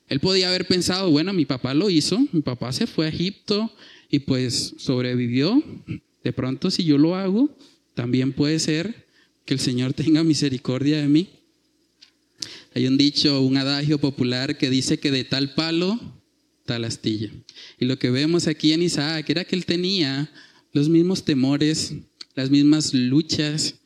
Él 0.08 0.18
podía 0.18 0.48
haber 0.48 0.66
pensado, 0.66 1.08
bueno, 1.12 1.32
mi 1.32 1.44
papá 1.44 1.72
lo 1.72 1.88
hizo, 1.88 2.18
mi 2.32 2.42
papá 2.42 2.72
se 2.72 2.88
fue 2.88 3.06
a 3.06 3.10
Egipto 3.10 3.72
y 4.10 4.18
pues 4.18 4.74
sobrevivió. 4.76 5.62
De 6.24 6.32
pronto 6.32 6.68
si 6.72 6.82
yo 6.82 6.98
lo 6.98 7.14
hago, 7.14 7.56
también 7.94 8.32
puede 8.32 8.58
ser 8.58 9.06
que 9.48 9.54
el 9.54 9.60
Señor 9.60 9.94
tenga 9.94 10.22
misericordia 10.22 10.98
de 10.98 11.08
mí. 11.08 11.30
Hay 12.74 12.86
un 12.86 12.98
dicho, 12.98 13.40
un 13.40 13.56
adagio 13.56 13.98
popular 13.98 14.58
que 14.58 14.68
dice 14.68 15.00
que 15.00 15.10
de 15.10 15.24
tal 15.24 15.54
palo, 15.54 15.98
tal 16.66 16.84
astilla. 16.84 17.30
Y 17.80 17.86
lo 17.86 17.98
que 17.98 18.10
vemos 18.10 18.46
aquí 18.46 18.74
en 18.74 18.82
Isaac 18.82 19.30
era 19.30 19.46
que 19.46 19.56
él 19.56 19.64
tenía 19.64 20.30
los 20.74 20.90
mismos 20.90 21.24
temores, 21.24 21.94
las 22.34 22.50
mismas 22.50 22.92
luchas 22.92 23.76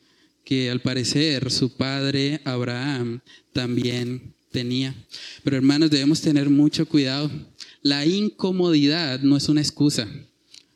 que 0.43 0.69
al 0.69 0.81
parecer 0.81 1.49
su 1.49 1.77
padre 1.77 2.41
Abraham 2.43 3.21
también 3.53 4.33
tenía. 4.51 4.93
Pero 5.45 5.55
hermanos, 5.55 5.91
debemos 5.91 6.19
tener 6.19 6.49
mucho 6.49 6.85
cuidado. 6.85 7.31
La 7.81 8.05
incomodidad 8.05 9.21
no 9.21 9.37
es 9.37 9.47
una 9.47 9.61
excusa 9.61 10.09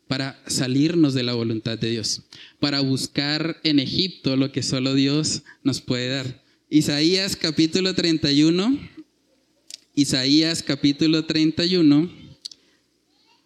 para 0.07 0.41
salirnos 0.47 1.13
de 1.13 1.23
la 1.23 1.33
voluntad 1.33 1.77
de 1.77 1.91
Dios, 1.91 2.23
para 2.59 2.79
buscar 2.79 3.59
en 3.63 3.79
Egipto 3.79 4.35
lo 4.35 4.51
que 4.51 4.63
solo 4.63 4.93
Dios 4.93 5.43
nos 5.63 5.81
puede 5.81 6.09
dar. 6.09 6.43
Isaías 6.69 7.35
capítulo 7.35 7.93
31, 7.93 8.77
Isaías 9.95 10.63
capítulo 10.63 11.25
31, 11.25 12.09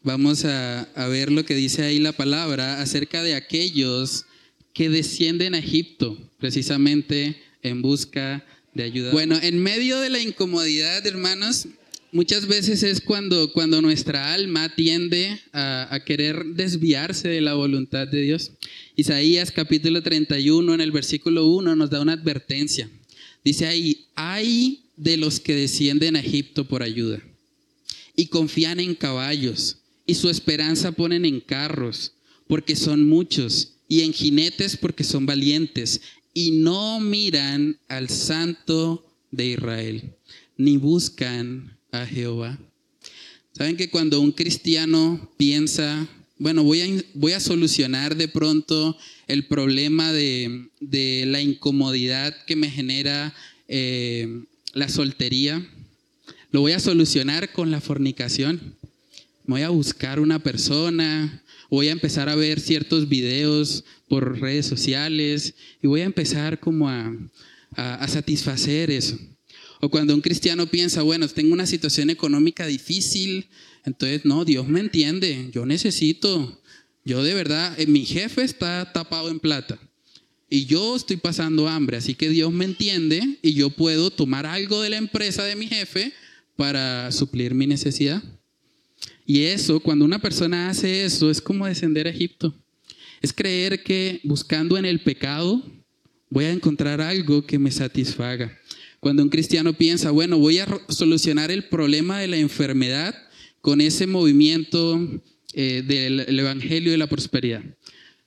vamos 0.03 0.45
a, 0.45 0.81
a, 0.81 1.07
ver 1.07 1.31
lo 1.31 1.45
que 1.45 1.55
dice 1.55 1.83
ahí 1.83 1.99
la 1.99 2.13
palabra 2.13 2.81
acerca 2.81 3.23
de 3.23 3.35
aquellos 3.35 4.25
que 4.73 4.89
descienden 4.89 5.55
a 5.55 5.59
Egipto, 5.59 6.17
precisamente 6.39 7.41
en 7.61 7.81
busca 7.81 8.45
de 8.73 8.83
ayuda. 8.83 9.11
Bueno, 9.11 9.37
en 9.41 9.61
medio 9.61 9.99
de 9.99 10.09
la 10.09 10.19
incomodidad, 10.19 11.05
hermanos, 11.05 11.67
muchas 12.11 12.47
veces 12.47 12.83
es 12.83 13.01
cuando, 13.01 13.51
cuando 13.53 13.81
nuestra 13.81 14.33
alma 14.33 14.73
tiende 14.75 15.39
a, 15.53 16.01
querer 16.05 16.45
desviarse 16.45 17.29
de 17.29 17.41
la 17.41 17.53
voluntad 17.53 18.07
de 18.07 18.21
Dios. 18.21 18.51
Isaías 18.95 19.51
capítulo 19.51 20.01
31 20.03 20.73
en 20.73 20.81
el 20.81 20.91
versículo 20.91 21.47
1 21.47 21.75
nos 21.75 21.89
da 21.89 22.01
una 22.01 22.13
advertencia. 22.13 22.89
Dice 23.43 23.65
ahí, 23.65 24.05
hay 24.15 24.83
de 24.97 25.17
los 25.17 25.39
que 25.39 25.55
descienden 25.55 26.15
a 26.15 26.19
Egipto 26.19 26.67
por 26.67 26.83
ayuda 26.83 27.21
y 28.15 28.27
confían 28.27 28.79
en 28.79 28.93
caballos 28.93 29.77
y 30.05 30.15
su 30.15 30.29
esperanza 30.29 30.91
ponen 30.91 31.25
en 31.25 31.39
carros 31.39 32.13
porque 32.47 32.75
son 32.75 33.07
muchos 33.07 33.73
y 33.87 34.01
en 34.01 34.13
jinetes 34.13 34.77
porque 34.77 35.03
son 35.03 35.25
valientes 35.25 36.01
y 36.33 36.51
no 36.51 36.99
miran 36.99 37.79
al 37.87 38.09
santo 38.09 39.05
de 39.31 39.47
Israel 39.47 40.13
ni 40.57 40.77
buscan 40.77 41.80
a 41.91 42.05
Jehová. 42.05 42.57
Saben 43.53 43.75
que 43.75 43.89
cuando 43.89 44.21
un 44.21 44.31
cristiano 44.31 45.29
piensa, 45.37 46.07
bueno, 46.37 46.63
voy 46.63 46.81
a, 46.81 47.03
voy 47.13 47.33
a 47.33 47.39
solucionar 47.39 48.15
de 48.15 48.27
pronto 48.27 48.97
el 49.27 49.45
problema 49.45 50.11
de, 50.11 50.69
la 51.27 51.41
incomodidad 51.41 52.35
que 52.45 52.55
me 52.55 52.69
genera 52.69 53.33
eh, 53.67 54.43
la 54.73 54.89
soltería, 54.89 55.65
lo 56.51 56.61
voy 56.61 56.71
a 56.71 56.79
solucionar 56.79 57.51
con 57.51 57.71
la 57.71 57.81
fornicación. 57.81 58.75
Voy 59.45 59.61
a 59.61 59.69
buscar 59.69 60.19
una 60.19 60.39
persona, 60.39 61.43
voy 61.69 61.89
a 61.89 61.93
empezar 61.93 62.29
a 62.29 62.35
ver 62.35 62.59
ciertos 62.59 63.09
videos 63.09 63.83
por 64.07 64.39
redes 64.39 64.65
sociales 64.65 65.55
y 65.81 65.87
voy 65.87 66.01
a 66.01 66.05
empezar 66.05 66.59
como 66.59 66.89
a, 66.89 67.13
a 67.75 68.07
satisfacer 68.07 68.91
eso. 68.91 69.17
O 69.81 69.89
cuando 69.89 70.13
un 70.13 70.21
cristiano 70.21 70.67
piensa, 70.67 71.01
bueno, 71.01 71.27
tengo 71.27 71.53
una 71.53 71.65
situación 71.65 72.09
económica 72.09 72.65
difícil, 72.67 73.47
entonces, 73.83 74.25
no, 74.25 74.45
Dios 74.45 74.67
me 74.67 74.79
entiende, 74.79 75.49
yo 75.51 75.65
necesito, 75.65 76.61
yo 77.03 77.23
de 77.23 77.33
verdad, 77.33 77.79
eh, 77.79 77.87
mi 77.87 78.05
jefe 78.05 78.43
está 78.43 78.91
tapado 78.93 79.29
en 79.29 79.39
plata 79.39 79.79
y 80.53 80.65
yo 80.65 80.95
estoy 80.97 81.17
pasando 81.17 81.67
hambre, 81.67 81.97
así 81.97 82.13
que 82.13 82.29
Dios 82.29 82.51
me 82.51 82.65
entiende 82.65 83.39
y 83.41 83.53
yo 83.53 83.69
puedo 83.69 84.11
tomar 84.11 84.45
algo 84.45 84.81
de 84.81 84.89
la 84.89 84.97
empresa 84.97 85.45
de 85.45 85.55
mi 85.55 85.67
jefe 85.67 86.13
para 86.57 87.11
suplir 87.11 87.55
mi 87.55 87.65
necesidad. 87.65 88.21
Y 89.25 89.43
eso, 89.43 89.79
cuando 89.79 90.03
una 90.03 90.19
persona 90.19 90.69
hace 90.69 91.05
eso, 91.05 91.31
es 91.31 91.41
como 91.41 91.65
descender 91.65 92.05
a 92.05 92.09
Egipto. 92.09 92.53
Es 93.21 93.31
creer 93.31 93.81
que 93.81 94.19
buscando 94.23 94.77
en 94.77 94.83
el 94.83 94.99
pecado 94.99 95.63
voy 96.29 96.45
a 96.45 96.51
encontrar 96.51 96.99
algo 96.99 97.45
que 97.45 97.57
me 97.57 97.71
satisfaga. 97.71 98.51
Cuando 99.01 99.23
un 99.23 99.29
cristiano 99.29 99.73
piensa, 99.73 100.11
bueno, 100.11 100.37
voy 100.37 100.59
a 100.59 100.67
solucionar 100.87 101.49
el 101.49 101.63
problema 101.63 102.19
de 102.19 102.27
la 102.27 102.37
enfermedad 102.37 103.15
con 103.59 103.81
ese 103.81 104.05
movimiento 104.05 105.21
eh, 105.53 105.83
del 105.83 106.39
Evangelio 106.39 106.91
de 106.91 106.99
la 106.99 107.09
Prosperidad. 107.09 107.63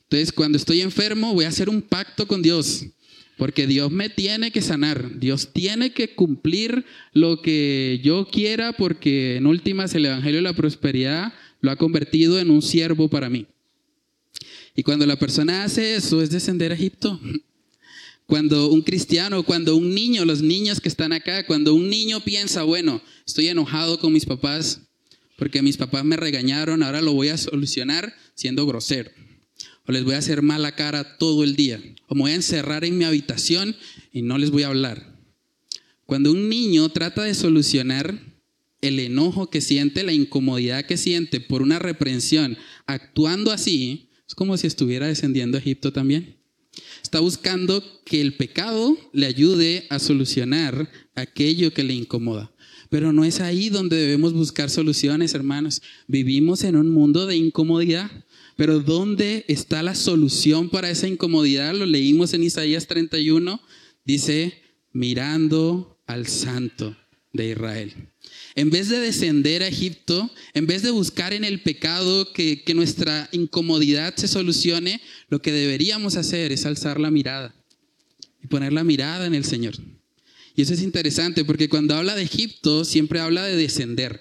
Entonces, 0.03 0.33
cuando 0.33 0.59
estoy 0.59 0.81
enfermo, 0.81 1.33
voy 1.33 1.45
a 1.45 1.49
hacer 1.49 1.69
un 1.69 1.81
pacto 1.81 2.27
con 2.27 2.43
Dios, 2.43 2.87
porque 3.39 3.69
Dios 3.69 3.93
me 3.93 4.09
tiene 4.09 4.51
que 4.51 4.63
sanar, 4.63 5.21
Dios 5.21 5.53
tiene 5.53 5.93
que 5.93 6.17
cumplir 6.17 6.85
lo 7.13 7.41
que 7.41 8.01
yo 8.03 8.27
quiera, 8.27 8.73
porque 8.73 9.37
en 9.37 9.47
últimas 9.47 9.95
el 9.95 10.07
Evangelio 10.07 10.39
de 10.39 10.43
la 10.43 10.57
Prosperidad 10.57 11.33
lo 11.61 11.71
ha 11.71 11.77
convertido 11.77 12.41
en 12.41 12.51
un 12.51 12.63
siervo 12.63 13.09
para 13.09 13.31
mí. 13.31 13.47
Y 14.75 14.83
cuando 14.83 15.07
la 15.07 15.21
persona 15.21 15.63
hace 15.63 15.95
eso, 15.95 16.21
es 16.21 16.31
descender 16.31 16.73
a 16.73 16.75
Egipto. 16.75 17.21
Cuando 18.27 18.71
un 18.71 18.83
cristiano, 18.83 19.43
cuando 19.43 19.77
un 19.77 19.95
niño, 19.95 20.25
los 20.25 20.41
niños 20.41 20.81
que 20.81 20.89
están 20.89 21.13
acá, 21.13 21.47
cuando 21.47 21.75
un 21.75 21.91
niño 21.91 22.21
piensa, 22.21 22.63
bueno, 22.63 23.03
estoy 23.27 23.49
enojado 23.49 23.99
con 23.99 24.13
mis 24.13 24.25
papás 24.25 24.81
porque 25.37 25.63
mis 25.63 25.77
papás 25.77 26.05
me 26.05 26.17
regañaron, 26.17 26.83
ahora 26.83 27.03
lo 27.03 27.13
voy 27.13 27.29
a 27.29 27.37
solucionar 27.37 28.15
siendo 28.35 28.67
grosero. 28.67 29.11
O 29.87 29.93
les 29.93 30.05
voy 30.05 30.15
a 30.15 30.19
hacer 30.19 30.43
mala 30.43 30.75
cara 30.75 31.19
todo 31.19 31.45
el 31.45 31.57
día. 31.57 31.83
O 32.07 32.15
me 32.15 32.23
voy 32.23 32.31
a 32.31 32.37
encerrar 32.37 32.85
en 32.85 32.97
mi 32.97 33.05
habitación 33.05 33.77
y 34.13 34.23
no 34.23 34.39
les 34.39 34.51
voy 34.51 34.63
a 34.63 34.69
hablar. 34.69 35.19
Cuando 36.07 36.31
un 36.31 36.49
niño 36.49 36.89
trata 36.91 37.23
de 37.23 37.35
solucionar 37.35 38.19
el 38.81 39.01
enojo 39.01 39.51
que 39.51 39.61
siente, 39.61 40.03
la 40.03 40.13
incomodidad 40.13 40.85
que 40.85 40.97
siente 40.97 41.41
por 41.41 41.63
una 41.63 41.79
reprensión, 41.79 42.57
actuando 42.87 43.51
así, 43.51 44.11
es 44.29 44.35
como 44.35 44.57
si 44.57 44.67
estuviera 44.67 45.07
descendiendo 45.07 45.57
a 45.57 45.61
Egipto 45.61 45.93
también. 45.93 46.37
Está 47.15 47.23
buscando 47.23 47.81
que 48.05 48.21
el 48.21 48.35
pecado 48.35 48.99
le 49.13 49.27
ayude 49.27 49.87
a 49.89 50.01
solucionar 50.01 50.91
aquello 51.15 51.73
que 51.73 51.85
le 51.85 51.95
incomoda. 51.95 52.53
Pero 52.91 53.13
no 53.13 53.25
es 53.25 53.39
ahí 53.39 53.69
donde 53.69 53.95
debemos 53.95 54.33
buscar 54.33 54.69
soluciones, 54.69 55.33
hermanos. 55.33 55.81
Vivimos 56.09 56.65
en 56.65 56.75
un 56.75 56.91
mundo 56.91 57.27
de 57.27 57.37
incomodidad. 57.37 58.11
Pero 58.57 58.81
¿dónde 58.81 59.45
está 59.47 59.85
la 59.85 59.95
solución 59.95 60.71
para 60.71 60.91
esa 60.91 61.07
incomodidad? 61.07 61.73
Lo 61.73 61.87
leímos 61.87 62.35
en 62.35 62.43
Isaías 62.43 62.89
31. 62.89 63.61
Dice, 64.05 64.61
mirando 64.93 66.01
al 66.09 66.27
santo 66.27 66.97
de 67.33 67.51
Israel. 67.51 67.93
En 68.57 68.71
vez 68.71 68.89
de 68.89 69.01
descender 69.01 69.63
a 69.63 69.69
Egipto, 69.69 70.31
en 70.53 70.67
vez 70.67 70.83
de 70.83 70.93
buscar 70.93 71.33
en 71.33 71.45
el 71.45 71.61
pecado 71.63 72.33
que, 72.33 72.63
nuestra 72.75 73.29
incomodidad 73.33 74.15
se 74.15 74.29
solucione, 74.29 75.01
lo 75.29 75.43
que 75.43 75.53
deberíamos 75.53 76.17
hacer 76.17 76.53
es 76.53 76.65
alzar 76.65 77.01
la 77.01 77.11
mirada 77.11 77.55
y 78.43 78.47
poner 78.47 78.73
la 78.73 78.85
mirada 78.85 79.27
en 79.27 79.35
el 79.35 79.45
Señor. 79.45 79.75
Y 80.55 80.63
eso 80.63 80.73
es 80.73 80.83
interesante 80.83 81.45
porque 81.45 81.69
cuando 81.69 81.97
habla 81.97 82.15
de 82.15 82.23
Egipto 82.23 82.85
siempre 82.85 83.19
habla 83.19 83.43
de 83.43 83.57
descender, 83.57 84.21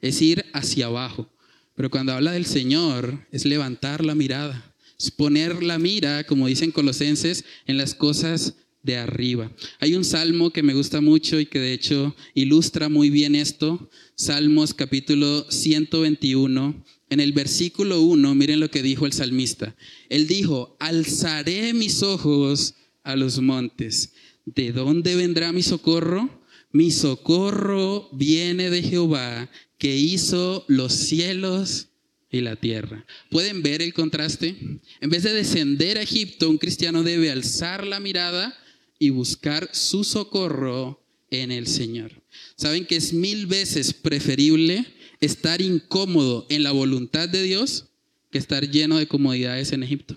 es 0.00 0.22
ir 0.22 0.46
hacia 0.54 0.86
abajo. 0.86 1.30
Pero 1.74 1.90
cuando 1.90 2.12
habla 2.12 2.32
del 2.32 2.46
Señor 2.46 3.26
es 3.30 3.44
levantar 3.44 4.02
la 4.02 4.14
mirada, 4.14 4.74
es 4.98 5.10
poner 5.10 5.62
la 5.62 5.78
mira, 5.78 6.24
como 6.24 6.46
dicen 6.46 6.70
Colosenses, 6.70 7.44
en 7.66 7.76
las 7.76 7.94
cosas 7.94 8.54
de 8.86 8.96
arriba. 8.96 9.50
Hay 9.80 9.94
un 9.94 10.04
salmo 10.04 10.50
que 10.50 10.62
me 10.62 10.72
gusta 10.72 11.00
mucho 11.00 11.38
y 11.40 11.46
que 11.46 11.58
de 11.58 11.72
hecho 11.72 12.14
ilustra 12.34 12.88
muy 12.88 13.10
bien 13.10 13.34
esto. 13.34 13.90
Salmos 14.14 14.72
capítulo 14.72 15.44
121. 15.50 16.84
En 17.10 17.20
el 17.20 17.32
versículo 17.32 18.00
1, 18.00 18.34
miren 18.36 18.60
lo 18.60 18.70
que 18.70 18.82
dijo 18.82 19.04
el 19.04 19.12
salmista. 19.12 19.76
Él 20.08 20.28
dijo, 20.28 20.76
alzaré 20.78 21.74
mis 21.74 22.02
ojos 22.02 22.74
a 23.02 23.16
los 23.16 23.40
montes. 23.40 24.12
¿De 24.44 24.70
dónde 24.72 25.16
vendrá 25.16 25.52
mi 25.52 25.62
socorro? 25.62 26.42
Mi 26.72 26.92
socorro 26.92 28.08
viene 28.12 28.70
de 28.70 28.82
Jehová, 28.82 29.50
que 29.78 29.96
hizo 29.96 30.64
los 30.68 30.92
cielos 30.92 31.88
y 32.30 32.40
la 32.40 32.54
tierra. 32.54 33.04
¿Pueden 33.30 33.62
ver 33.62 33.82
el 33.82 33.94
contraste? 33.94 34.56
En 35.00 35.10
vez 35.10 35.24
de 35.24 35.32
descender 35.32 35.98
a 35.98 36.02
Egipto, 36.02 36.48
un 36.48 36.58
cristiano 36.58 37.02
debe 37.02 37.32
alzar 37.32 37.84
la 37.84 37.98
mirada 37.98 38.56
y 38.98 39.10
buscar 39.10 39.68
su 39.72 40.04
socorro 40.04 41.02
en 41.30 41.50
el 41.50 41.66
Señor. 41.66 42.12
¿Saben 42.56 42.86
que 42.86 42.96
es 42.96 43.12
mil 43.12 43.46
veces 43.46 43.92
preferible 43.92 44.86
estar 45.20 45.60
incómodo 45.60 46.46
en 46.48 46.62
la 46.62 46.72
voluntad 46.72 47.28
de 47.28 47.42
Dios 47.42 47.86
que 48.30 48.38
estar 48.38 48.68
lleno 48.68 48.98
de 48.98 49.06
comodidades 49.06 49.72
en 49.72 49.82
Egipto? 49.82 50.16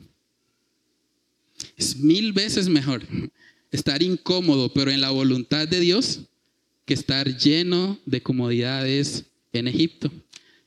Es 1.78 1.98
mil 1.98 2.34
veces 2.34 2.70
mejor 2.70 3.06
estar 3.72 4.02
incómodo 4.02 4.74
pero 4.74 4.92
en 4.92 5.02
la 5.02 5.12
voluntad 5.12 5.68
de 5.68 5.80
Dios 5.80 6.22
que 6.86 6.94
estar 6.94 7.38
lleno 7.38 8.00
de 8.06 8.22
comodidades 8.22 9.26
en 9.54 9.68
Egipto. 9.68 10.12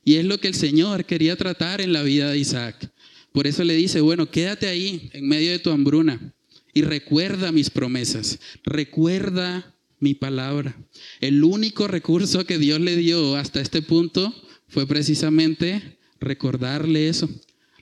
Y 0.05 0.15
es 0.15 0.25
lo 0.25 0.39
que 0.39 0.49
el 0.49 0.55
Señor 0.55 1.05
quería 1.05 1.35
tratar 1.35 1.81
en 1.81 1.93
la 1.93 2.03
vida 2.03 2.29
de 2.29 2.37
Isaac. 2.37 2.91
Por 3.31 3.47
eso 3.47 3.63
le 3.63 3.73
dice, 3.73 4.01
bueno, 4.01 4.29
quédate 4.29 4.67
ahí 4.67 5.09
en 5.13 5.27
medio 5.27 5.51
de 5.51 5.59
tu 5.59 5.71
hambruna 5.71 6.33
y 6.73 6.81
recuerda 6.81 7.51
mis 7.51 7.69
promesas, 7.69 8.39
recuerda 8.63 9.75
mi 9.99 10.13
palabra. 10.13 10.75
El 11.21 11.43
único 11.43 11.87
recurso 11.87 12.45
que 12.45 12.57
Dios 12.57 12.79
le 12.79 12.95
dio 12.95 13.35
hasta 13.35 13.61
este 13.61 13.81
punto 13.81 14.33
fue 14.67 14.87
precisamente 14.87 15.97
recordarle 16.19 17.09
eso, 17.09 17.29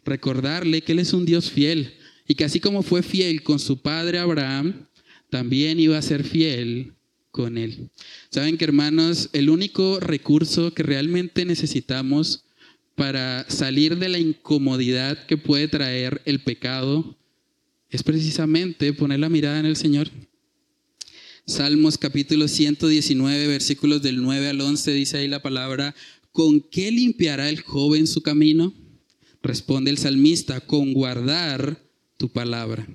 recordarle 0.04 0.82
que 0.82 0.92
Él 0.92 1.00
es 1.00 1.14
un 1.14 1.26
Dios 1.26 1.50
fiel 1.50 1.94
y 2.28 2.36
que 2.36 2.46
así 2.46 2.60
como 2.60 2.84
fue 2.84 3.02
fiel 3.02 3.44
con 3.44 3.60
su 3.60 3.82
padre 3.82 4.20
Abraham, 4.20 4.88
también 5.30 5.80
iba 5.80 5.98
a 5.98 6.02
ser 6.02 6.24
fiel 6.24 6.94
con 7.32 7.58
Él. 7.58 7.90
Saben 8.30 8.58
que 8.58 8.66
hermanos, 8.66 9.30
el 9.34 9.50
único 9.50 10.00
recurso 10.00 10.74
que 10.74 10.84
realmente 10.84 11.46
necesitamos 11.46 12.44
para 12.96 13.50
salir 13.50 13.98
de 13.98 14.10
la 14.10 14.20
incomodidad 14.20 15.26
que 15.26 15.38
puede 15.38 15.68
traer 15.68 16.22
el 16.26 16.44
pecado 16.44 17.18
es 17.92 18.04
precisamente 18.04 18.94
poner 18.94 19.20
la 19.20 19.30
mirada 19.30 19.60
en 19.60 19.66
el 19.66 19.76
Señor. 19.76 20.10
Salmos 21.46 21.98
capítulo 21.98 22.48
119, 22.48 23.48
versículos 23.48 24.02
del 24.02 24.22
9 24.22 24.48
al 24.48 24.62
11, 24.62 24.94
dice 24.94 25.18
ahí 25.18 25.28
la 25.28 25.42
palabra, 25.42 25.94
¿con 26.32 26.62
qué 26.62 26.90
limpiará 26.90 27.50
el 27.50 27.62
joven 27.62 28.08
su 28.08 28.22
camino? 28.22 28.74
Responde 29.44 29.92
el 29.92 29.98
salmista, 29.98 30.62
con 30.62 30.94
guardar 30.94 31.84
tu 32.16 32.30
palabra. 32.30 32.88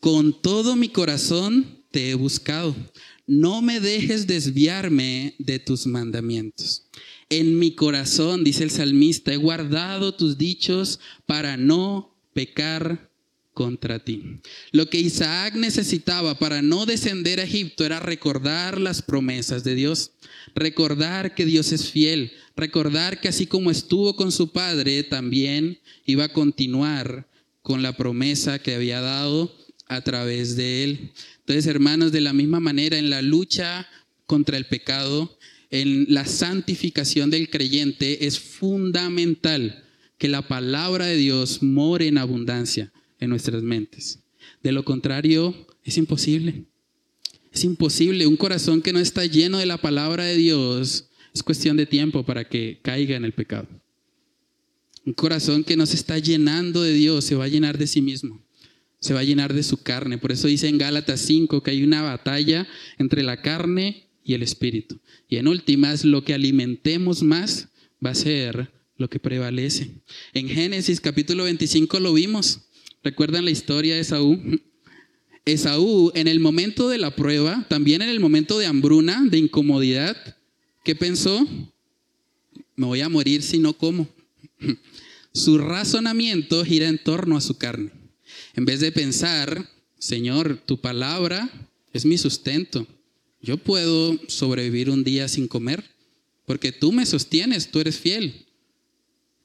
Con 0.00 0.42
todo 0.42 0.74
mi 0.74 0.88
corazón 0.88 1.84
te 1.92 2.10
he 2.10 2.14
buscado. 2.14 2.74
No 3.28 3.62
me 3.62 3.78
dejes 3.78 4.26
desviarme 4.26 5.36
de 5.38 5.60
tus 5.60 5.86
mandamientos. 5.86 6.88
En 7.28 7.58
mi 7.60 7.76
corazón, 7.76 8.42
dice 8.42 8.64
el 8.64 8.70
salmista, 8.70 9.32
he 9.32 9.36
guardado 9.36 10.14
tus 10.14 10.36
dichos 10.36 10.98
para 11.26 11.56
no 11.56 12.16
pecar 12.32 13.11
contra 13.52 13.98
ti. 13.98 14.40
Lo 14.70 14.88
que 14.88 14.98
Isaac 14.98 15.54
necesitaba 15.54 16.38
para 16.38 16.62
no 16.62 16.86
descender 16.86 17.40
a 17.40 17.44
Egipto 17.44 17.84
era 17.84 18.00
recordar 18.00 18.80
las 18.80 19.02
promesas 19.02 19.62
de 19.64 19.74
Dios, 19.74 20.12
recordar 20.54 21.34
que 21.34 21.44
Dios 21.44 21.72
es 21.72 21.90
fiel, 21.90 22.32
recordar 22.56 23.20
que 23.20 23.28
así 23.28 23.46
como 23.46 23.70
estuvo 23.70 24.16
con 24.16 24.32
su 24.32 24.52
padre, 24.52 25.02
también 25.02 25.78
iba 26.06 26.24
a 26.24 26.32
continuar 26.32 27.28
con 27.62 27.82
la 27.82 27.96
promesa 27.96 28.58
que 28.58 28.74
había 28.74 29.00
dado 29.00 29.54
a 29.86 30.00
través 30.00 30.56
de 30.56 30.84
él. 30.84 31.12
Entonces, 31.40 31.66
hermanos, 31.66 32.12
de 32.12 32.20
la 32.20 32.32
misma 32.32 32.60
manera, 32.60 32.96
en 32.96 33.10
la 33.10 33.22
lucha 33.22 33.86
contra 34.26 34.56
el 34.56 34.66
pecado, 34.66 35.38
en 35.70 36.06
la 36.08 36.24
santificación 36.24 37.30
del 37.30 37.50
creyente, 37.50 38.26
es 38.26 38.38
fundamental 38.38 39.84
que 40.18 40.28
la 40.28 40.46
palabra 40.46 41.06
de 41.06 41.16
Dios 41.16 41.62
more 41.62 42.06
en 42.06 42.18
abundancia 42.18 42.92
en 43.22 43.30
nuestras 43.30 43.62
mentes. 43.62 44.18
De 44.64 44.72
lo 44.72 44.84
contrario, 44.84 45.54
es 45.84 45.96
imposible. 45.96 46.64
Es 47.52 47.62
imposible. 47.62 48.26
Un 48.26 48.36
corazón 48.36 48.82
que 48.82 48.92
no 48.92 48.98
está 48.98 49.24
lleno 49.26 49.58
de 49.58 49.66
la 49.66 49.78
palabra 49.78 50.24
de 50.24 50.36
Dios 50.36 51.08
es 51.32 51.42
cuestión 51.44 51.76
de 51.76 51.86
tiempo 51.86 52.24
para 52.24 52.48
que 52.48 52.80
caiga 52.82 53.16
en 53.16 53.24
el 53.24 53.32
pecado. 53.32 53.68
Un 55.06 55.12
corazón 55.12 55.62
que 55.62 55.76
no 55.76 55.86
se 55.86 55.94
está 55.94 56.18
llenando 56.18 56.82
de 56.82 56.92
Dios 56.94 57.24
se 57.24 57.36
va 57.36 57.44
a 57.44 57.48
llenar 57.48 57.78
de 57.78 57.86
sí 57.86 58.02
mismo. 58.02 58.44
Se 58.98 59.14
va 59.14 59.20
a 59.20 59.24
llenar 59.24 59.54
de 59.54 59.62
su 59.62 59.76
carne. 59.76 60.18
Por 60.18 60.32
eso 60.32 60.48
dice 60.48 60.66
en 60.66 60.78
Gálatas 60.78 61.20
5 61.20 61.62
que 61.62 61.70
hay 61.70 61.84
una 61.84 62.02
batalla 62.02 62.66
entre 62.98 63.22
la 63.22 63.40
carne 63.40 64.08
y 64.24 64.34
el 64.34 64.42
espíritu. 64.42 64.98
Y 65.28 65.36
en 65.36 65.46
últimas, 65.46 66.04
lo 66.04 66.24
que 66.24 66.34
alimentemos 66.34 67.22
más 67.22 67.68
va 68.04 68.10
a 68.10 68.16
ser 68.16 68.72
lo 68.96 69.08
que 69.08 69.20
prevalece. 69.20 69.90
En 70.34 70.48
Génesis 70.48 71.00
capítulo 71.00 71.44
25 71.44 72.00
lo 72.00 72.14
vimos. 72.14 72.62
¿Recuerdan 73.02 73.44
la 73.44 73.50
historia 73.50 73.94
de 73.94 74.00
Esaú? 74.00 74.40
Esaú, 75.44 76.12
en 76.14 76.28
el 76.28 76.38
momento 76.38 76.88
de 76.88 76.98
la 76.98 77.16
prueba, 77.16 77.66
también 77.68 78.00
en 78.00 78.08
el 78.08 78.20
momento 78.20 78.58
de 78.58 78.66
hambruna, 78.66 79.24
de 79.28 79.38
incomodidad, 79.38 80.16
¿qué 80.84 80.94
pensó? 80.94 81.46
Me 82.76 82.86
voy 82.86 83.00
a 83.00 83.08
morir 83.08 83.42
si 83.42 83.58
no 83.58 83.72
como. 83.72 84.08
Su 85.34 85.58
razonamiento 85.58 86.64
gira 86.64 86.88
en 86.88 87.02
torno 87.02 87.36
a 87.36 87.40
su 87.40 87.58
carne. 87.58 87.90
En 88.54 88.64
vez 88.64 88.80
de 88.80 88.92
pensar, 88.92 89.68
Señor, 89.98 90.62
tu 90.64 90.80
palabra 90.80 91.50
es 91.92 92.04
mi 92.04 92.18
sustento, 92.18 92.86
yo 93.40 93.56
puedo 93.56 94.16
sobrevivir 94.28 94.88
un 94.88 95.02
día 95.02 95.26
sin 95.26 95.48
comer, 95.48 95.82
porque 96.46 96.70
tú 96.70 96.92
me 96.92 97.04
sostienes, 97.04 97.70
tú 97.72 97.80
eres 97.80 97.98
fiel. 97.98 98.46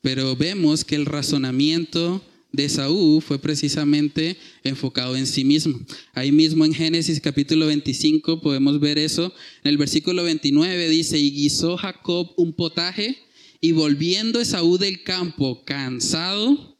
Pero 0.01 0.35
vemos 0.35 0.85
que 0.85 0.95
el 0.95 1.07
razonamiento 1.07 2.23
de 2.51 2.69
Saúl 2.69 3.21
fue 3.21 3.39
precisamente 3.39 4.37
enfocado 4.63 5.15
en 5.15 5.27
sí 5.27 5.43
mismo. 5.43 5.79
Ahí 6.13 6.31
mismo 6.31 6.65
en 6.65 6.73
Génesis 6.73 7.19
capítulo 7.19 7.67
25 7.67 8.41
podemos 8.41 8.79
ver 8.79 8.97
eso. 8.97 9.33
En 9.63 9.69
el 9.69 9.77
versículo 9.77 10.23
29 10.23 10.89
dice, 10.89 11.17
y 11.17 11.31
guisó 11.31 11.77
Jacob 11.77 12.33
un 12.37 12.53
potaje 12.53 13.17
y 13.59 13.71
volviendo 13.71 14.39
Esaú 14.39 14.77
del 14.77 15.03
campo 15.03 15.63
cansado, 15.65 16.77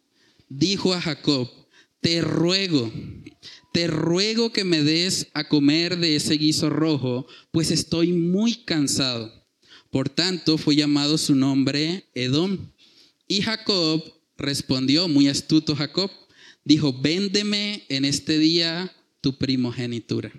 dijo 0.49 0.93
a 0.93 1.01
Jacob, 1.01 1.49
te 2.01 2.21
ruego, 2.21 2.91
te 3.73 3.88
ruego 3.88 4.51
que 4.51 4.63
me 4.63 4.84
des 4.84 5.27
a 5.34 5.47
comer 5.47 5.97
de 5.97 6.15
ese 6.15 6.36
guiso 6.36 6.69
rojo, 6.69 7.27
pues 7.51 7.71
estoy 7.71 8.13
muy 8.13 8.63
cansado. 8.63 9.34
Por 9.91 10.10
tanto, 10.10 10.58
fue 10.58 10.75
llamado 10.75 11.17
su 11.17 11.34
nombre 11.36 12.10
Edom. 12.13 12.71
Y 13.27 13.41
Jacob 13.41 14.03
respondió, 14.38 15.08
muy 15.08 15.28
astuto 15.28 15.76
Jacob, 15.76 16.12
dijo, 16.63 16.93
véndeme 16.93 17.86
en 17.89 18.06
este 18.06 18.38
día 18.38 18.93
tu 19.21 19.38
primogenitura. 19.38 20.32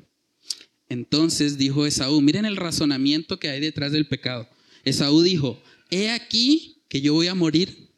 Entonces 0.89 1.59
dijo 1.59 1.87
Esaú, 1.87 2.21
miren 2.21 2.45
el 2.45 2.57
razonamiento 2.57 3.39
que 3.39 3.49
hay 3.49 3.61
detrás 3.61 3.93
del 3.93 4.07
pecado. 4.07 4.49
Esaú 4.85 5.23
dijo, 5.23 5.63
he 5.91 6.11
aquí 6.11 6.83
que 6.89 7.01
yo 7.01 7.15
voy 7.15 7.27
a 7.27 7.35
morir. 7.35 7.89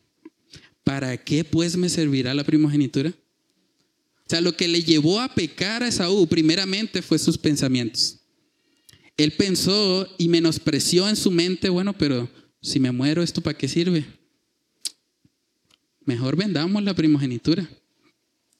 ¿Para 0.82 1.16
qué 1.16 1.44
pues 1.44 1.76
me 1.76 1.88
servirá 1.88 2.34
la 2.34 2.42
primogenitura? 2.42 3.10
O 3.10 4.30
sea, 4.30 4.40
lo 4.40 4.56
que 4.56 4.66
le 4.66 4.82
llevó 4.82 5.20
a 5.20 5.34
pecar 5.34 5.82
a 5.82 5.88
Esaú 5.88 6.26
primeramente 6.26 7.02
fue 7.02 7.18
sus 7.18 7.36
pensamientos. 7.36 8.18
Él 9.16 9.32
pensó 9.32 10.08
y 10.18 10.28
menospreció 10.28 11.08
en 11.08 11.16
su 11.16 11.30
mente, 11.30 11.68
bueno, 11.68 11.96
pero 11.96 12.28
si 12.62 12.80
me 12.80 12.90
muero, 12.90 13.22
¿esto 13.22 13.40
para 13.40 13.56
qué 13.56 13.68
sirve? 13.68 14.04
Mejor 16.10 16.34
vendamos 16.34 16.82
la 16.82 16.92
primogenitura. 16.92 17.70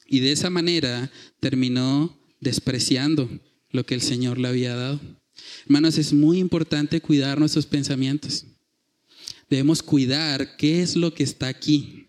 Y 0.06 0.20
de 0.20 0.30
esa 0.30 0.50
manera 0.50 1.10
terminó 1.40 2.16
despreciando 2.38 3.28
lo 3.72 3.84
que 3.84 3.96
el 3.96 4.02
Señor 4.02 4.38
le 4.38 4.46
había 4.46 4.76
dado. 4.76 5.00
Hermanos, 5.64 5.98
es 5.98 6.12
muy 6.12 6.38
importante 6.38 7.00
cuidar 7.00 7.40
nuestros 7.40 7.66
pensamientos. 7.66 8.46
Debemos 9.48 9.82
cuidar 9.82 10.56
qué 10.58 10.80
es 10.80 10.94
lo 10.94 11.12
que 11.12 11.24
está 11.24 11.48
aquí, 11.48 12.06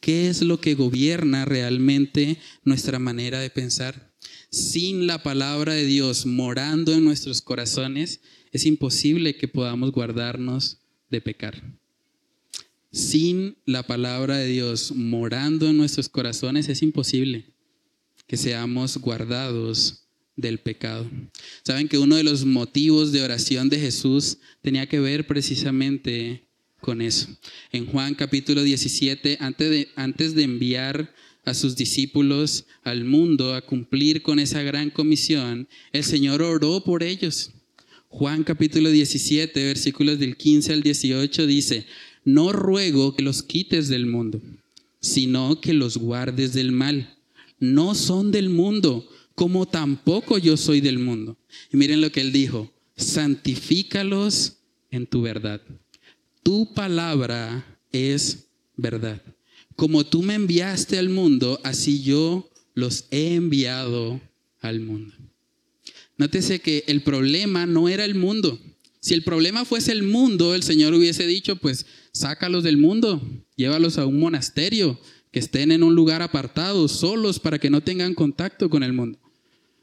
qué 0.00 0.30
es 0.30 0.40
lo 0.40 0.58
que 0.58 0.74
gobierna 0.74 1.44
realmente 1.44 2.38
nuestra 2.64 2.98
manera 2.98 3.40
de 3.40 3.50
pensar. 3.50 4.14
Sin 4.50 5.06
la 5.06 5.22
palabra 5.22 5.74
de 5.74 5.84
Dios 5.84 6.24
morando 6.24 6.94
en 6.94 7.04
nuestros 7.04 7.42
corazones, 7.42 8.22
es 8.52 8.64
imposible 8.64 9.36
que 9.36 9.48
podamos 9.48 9.92
guardarnos 9.92 10.78
de 11.10 11.20
pecar. 11.20 11.77
Sin 12.90 13.58
la 13.66 13.86
palabra 13.86 14.38
de 14.38 14.46
Dios 14.46 14.92
morando 14.92 15.68
en 15.68 15.76
nuestros 15.76 16.08
corazones, 16.08 16.68
es 16.68 16.82
imposible 16.82 17.52
que 18.26 18.36
seamos 18.36 18.96
guardados 18.98 20.06
del 20.36 20.58
pecado. 20.58 21.10
Saben 21.64 21.88
que 21.88 21.98
uno 21.98 22.16
de 22.16 22.22
los 22.22 22.44
motivos 22.44 23.12
de 23.12 23.22
oración 23.22 23.68
de 23.68 23.78
Jesús 23.78 24.38
tenía 24.62 24.86
que 24.86 25.00
ver 25.00 25.26
precisamente 25.26 26.48
con 26.80 27.02
eso. 27.02 27.28
En 27.72 27.86
Juan 27.86 28.14
capítulo 28.14 28.62
17, 28.62 29.38
antes 29.40 29.70
de, 29.70 29.88
antes 29.96 30.34
de 30.34 30.44
enviar 30.44 31.12
a 31.44 31.54
sus 31.54 31.76
discípulos 31.76 32.66
al 32.84 33.04
mundo 33.04 33.54
a 33.54 33.62
cumplir 33.62 34.22
con 34.22 34.38
esa 34.38 34.62
gran 34.62 34.90
comisión, 34.90 35.68
el 35.92 36.04
Señor 36.04 36.40
oró 36.42 36.82
por 36.84 37.02
ellos. 37.02 37.52
Juan 38.10 38.44
capítulo 38.44 38.90
17, 38.90 39.66
versículos 39.66 40.18
del 40.18 40.36
15 40.36 40.72
al 40.72 40.82
18 40.82 41.46
dice, 41.46 41.86
no 42.32 42.52
ruego 42.52 43.14
que 43.14 43.22
los 43.22 43.42
quites 43.42 43.88
del 43.88 44.06
mundo, 44.06 44.40
sino 45.00 45.60
que 45.60 45.72
los 45.74 45.96
guardes 45.96 46.52
del 46.52 46.72
mal. 46.72 47.16
No 47.60 47.94
son 47.94 48.30
del 48.30 48.50
mundo, 48.50 49.08
como 49.34 49.66
tampoco 49.66 50.38
yo 50.38 50.56
soy 50.56 50.80
del 50.80 50.98
mundo. 50.98 51.36
Y 51.72 51.76
miren 51.76 52.00
lo 52.00 52.12
que 52.12 52.20
él 52.20 52.32
dijo, 52.32 52.72
santifícalos 52.96 54.58
en 54.90 55.06
tu 55.06 55.22
verdad 55.22 55.60
tu 56.48 56.72
palabra 56.72 57.78
es 57.92 58.46
verdad. 58.74 59.22
Como 59.76 60.06
tú 60.06 60.22
me 60.22 60.32
enviaste 60.32 60.98
al 60.98 61.10
mundo, 61.10 61.60
así 61.62 62.02
yo 62.02 62.50
los 62.72 63.04
he 63.10 63.34
enviado 63.34 64.18
al 64.62 64.80
mundo. 64.80 65.14
Nótese 66.16 66.60
que 66.60 66.84
el 66.86 67.02
problema 67.02 67.66
no 67.66 67.90
era 67.90 68.06
el 68.06 68.14
mundo. 68.14 68.58
Si 68.98 69.12
el 69.12 69.24
problema 69.24 69.66
fuese 69.66 69.92
el 69.92 70.04
mundo, 70.04 70.54
el 70.54 70.62
Señor 70.62 70.94
hubiese 70.94 71.26
dicho, 71.26 71.56
pues 71.56 71.84
sácalos 72.18 72.64
del 72.64 72.76
mundo, 72.76 73.22
llévalos 73.56 73.98
a 73.98 74.06
un 74.06 74.18
monasterio, 74.18 75.00
que 75.30 75.38
estén 75.38 75.72
en 75.72 75.82
un 75.82 75.94
lugar 75.94 76.22
apartado, 76.22 76.88
solos, 76.88 77.38
para 77.38 77.58
que 77.58 77.70
no 77.70 77.82
tengan 77.82 78.14
contacto 78.14 78.70
con 78.70 78.82
el 78.82 78.92
mundo. 78.92 79.18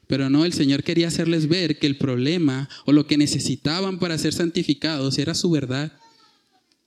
Pero 0.06 0.30
no, 0.30 0.44
el 0.44 0.52
Señor 0.52 0.82
quería 0.82 1.08
hacerles 1.08 1.48
ver 1.48 1.78
que 1.78 1.86
el 1.86 1.98
problema 1.98 2.68
o 2.84 2.92
lo 2.92 3.06
que 3.06 3.16
necesitaban 3.16 3.98
para 3.98 4.18
ser 4.18 4.32
santificados 4.32 5.18
era 5.18 5.34
su 5.34 5.50
verdad 5.50 5.92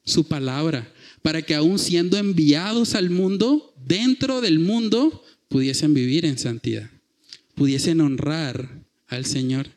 su 0.09 0.27
palabra, 0.27 0.91
para 1.21 1.41
que 1.41 1.55
aún 1.55 1.79
siendo 1.79 2.17
enviados 2.17 2.95
al 2.95 3.09
mundo, 3.09 3.73
dentro 3.85 4.41
del 4.41 4.59
mundo, 4.59 5.23
pudiesen 5.47 5.93
vivir 5.93 6.25
en 6.25 6.37
santidad, 6.37 6.89
pudiesen 7.55 8.01
honrar 8.01 8.83
al 9.07 9.25
Señor. 9.25 9.67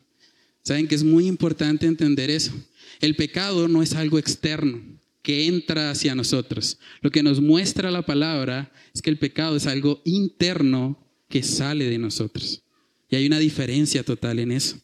Saben 0.63 0.87
que 0.87 0.95
es 0.95 1.03
muy 1.03 1.27
importante 1.27 1.85
entender 1.85 2.29
eso. 2.29 2.53
El 3.01 3.15
pecado 3.15 3.67
no 3.67 3.83
es 3.83 3.93
algo 3.93 4.17
externo 4.17 4.81
que 5.23 5.47
entra 5.47 5.89
hacia 5.89 6.13
nosotros. 6.13 6.77
Lo 7.01 7.09
que 7.09 7.23
nos 7.23 7.41
muestra 7.41 7.89
la 7.89 8.05
palabra 8.05 8.71
es 8.93 9.01
que 9.01 9.09
el 9.09 9.17
pecado 9.17 9.55
es 9.55 9.65
algo 9.65 10.01
interno 10.05 10.99
que 11.29 11.41
sale 11.41 11.85
de 11.85 11.97
nosotros. 11.97 12.61
Y 13.09 13.15
hay 13.15 13.25
una 13.25 13.39
diferencia 13.39 14.03
total 14.03 14.39
en 14.39 14.51
eso. 14.51 14.79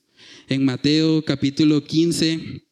En 0.47 0.63
Mateo 0.63 1.23
capítulo 1.23 1.83
15, 1.83 2.63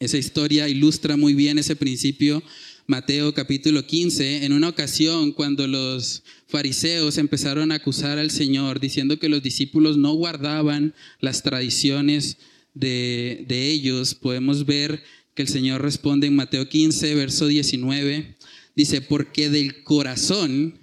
esa 0.00 0.16
historia 0.16 0.68
ilustra 0.68 1.16
muy 1.16 1.34
bien 1.34 1.58
ese 1.58 1.76
principio. 1.76 2.42
Mateo 2.86 3.34
capítulo 3.34 3.86
15, 3.86 4.44
en 4.44 4.52
una 4.52 4.68
ocasión 4.68 5.32
cuando 5.32 5.66
los 5.66 6.22
fariseos 6.46 7.18
empezaron 7.18 7.70
a 7.70 7.76
acusar 7.76 8.18
al 8.18 8.30
Señor 8.30 8.80
diciendo 8.80 9.18
que 9.18 9.28
los 9.28 9.42
discípulos 9.42 9.96
no 9.96 10.14
guardaban 10.14 10.94
las 11.20 11.42
tradiciones 11.42 12.38
de, 12.72 13.44
de 13.46 13.70
ellos, 13.70 14.14
podemos 14.14 14.66
ver 14.66 15.02
que 15.34 15.42
el 15.42 15.48
Señor 15.48 15.82
responde 15.82 16.26
en 16.26 16.36
Mateo 16.36 16.68
15, 16.68 17.14
verso 17.14 17.46
19, 17.46 18.36
dice, 18.76 19.00
porque 19.00 19.50
del 19.50 19.82
corazón 19.82 20.78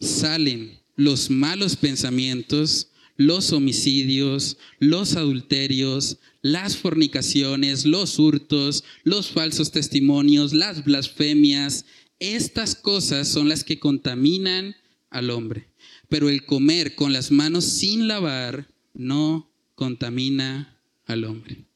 salen 0.00 0.78
los 0.96 1.30
malos 1.30 1.76
pensamientos, 1.76 2.88
los 3.16 3.52
homicidios, 3.52 4.58
los 4.78 5.16
adulterios, 5.16 6.18
las 6.42 6.76
fornicaciones, 6.76 7.84
los 7.84 8.18
hurtos, 8.18 8.84
los 9.02 9.30
falsos 9.30 9.72
testimonios, 9.72 10.52
las 10.52 10.84
blasfemias. 10.84 11.84
Estas 12.20 12.76
cosas 12.76 13.28
son 13.28 13.48
las 13.48 13.64
que 13.64 13.78
contaminan 13.78 14.76
al 15.10 15.30
hombre. 15.30 15.68
Pero 16.08 16.28
el 16.28 16.44
comer 16.44 16.94
con 16.94 17.12
las 17.12 17.30
manos 17.30 17.64
sin 17.64 18.08
lavar 18.08 18.68
no 18.94 19.50
contamina 19.74 20.80
al 21.06 21.24
hombre. 21.24 21.67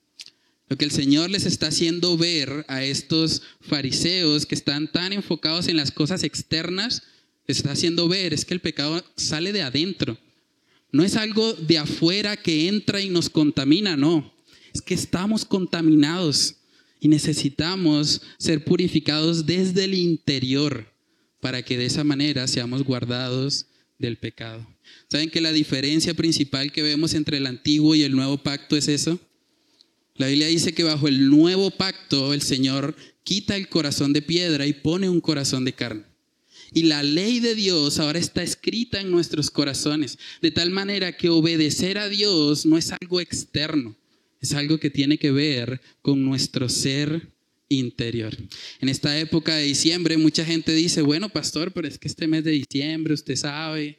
Lo 0.72 0.78
que 0.78 0.86
el 0.86 0.90
Señor 0.90 1.28
les 1.28 1.44
está 1.44 1.66
haciendo 1.66 2.16
ver 2.16 2.64
a 2.66 2.82
estos 2.82 3.42
fariseos 3.60 4.46
que 4.46 4.54
están 4.54 4.90
tan 4.90 5.12
enfocados 5.12 5.68
en 5.68 5.76
las 5.76 5.90
cosas 5.90 6.24
externas, 6.24 7.02
les 7.46 7.58
está 7.58 7.72
haciendo 7.72 8.08
ver 8.08 8.32
es 8.32 8.46
que 8.46 8.54
el 8.54 8.60
pecado 8.60 9.04
sale 9.14 9.52
de 9.52 9.60
adentro. 9.60 10.16
No 10.90 11.04
es 11.04 11.16
algo 11.16 11.52
de 11.52 11.76
afuera 11.76 12.38
que 12.38 12.68
entra 12.68 13.02
y 13.02 13.10
nos 13.10 13.28
contamina, 13.28 13.98
no 13.98 14.32
es 14.72 14.80
que 14.80 14.94
estamos 14.94 15.44
contaminados 15.44 16.54
y 17.00 17.08
necesitamos 17.08 18.22
ser 18.38 18.64
purificados 18.64 19.44
desde 19.44 19.84
el 19.84 19.92
interior 19.92 20.90
para 21.42 21.60
que 21.60 21.76
de 21.76 21.84
esa 21.84 22.02
manera 22.02 22.48
seamos 22.48 22.82
guardados 22.82 23.66
del 23.98 24.16
pecado. 24.16 24.66
¿Saben 25.10 25.28
que 25.28 25.42
la 25.42 25.52
diferencia 25.52 26.14
principal 26.14 26.72
que 26.72 26.80
vemos 26.80 27.12
entre 27.12 27.36
el 27.36 27.46
antiguo 27.46 27.94
y 27.94 28.04
el 28.04 28.12
nuevo 28.12 28.38
pacto 28.38 28.74
es 28.74 28.88
eso? 28.88 29.20
La 30.16 30.26
Biblia 30.26 30.46
dice 30.46 30.72
que 30.72 30.84
bajo 30.84 31.08
el 31.08 31.30
nuevo 31.30 31.70
pacto 31.70 32.34
el 32.34 32.42
Señor 32.42 32.94
quita 33.24 33.56
el 33.56 33.68
corazón 33.68 34.12
de 34.12 34.22
piedra 34.22 34.66
y 34.66 34.72
pone 34.72 35.08
un 35.08 35.20
corazón 35.20 35.64
de 35.64 35.72
carne. 35.72 36.04
Y 36.74 36.84
la 36.84 37.02
ley 37.02 37.40
de 37.40 37.54
Dios 37.54 37.98
ahora 37.98 38.18
está 38.18 38.42
escrita 38.42 39.00
en 39.00 39.10
nuestros 39.10 39.50
corazones, 39.50 40.18
de 40.40 40.50
tal 40.50 40.70
manera 40.70 41.16
que 41.16 41.28
obedecer 41.28 41.98
a 41.98 42.08
Dios 42.08 42.64
no 42.64 42.78
es 42.78 42.92
algo 42.92 43.20
externo, 43.20 43.94
es 44.40 44.54
algo 44.54 44.78
que 44.78 44.90
tiene 44.90 45.18
que 45.18 45.30
ver 45.30 45.80
con 46.00 46.24
nuestro 46.24 46.68
ser 46.68 47.28
interior. 47.68 48.36
En 48.80 48.88
esta 48.88 49.18
época 49.18 49.56
de 49.56 49.64
diciembre 49.64 50.16
mucha 50.16 50.44
gente 50.44 50.72
dice, 50.72 51.02
bueno, 51.02 51.28
pastor, 51.28 51.72
pero 51.72 51.88
es 51.88 51.98
que 51.98 52.08
este 52.08 52.26
mes 52.26 52.44
de 52.44 52.52
diciembre 52.52 53.14
usted 53.14 53.36
sabe 53.36 53.98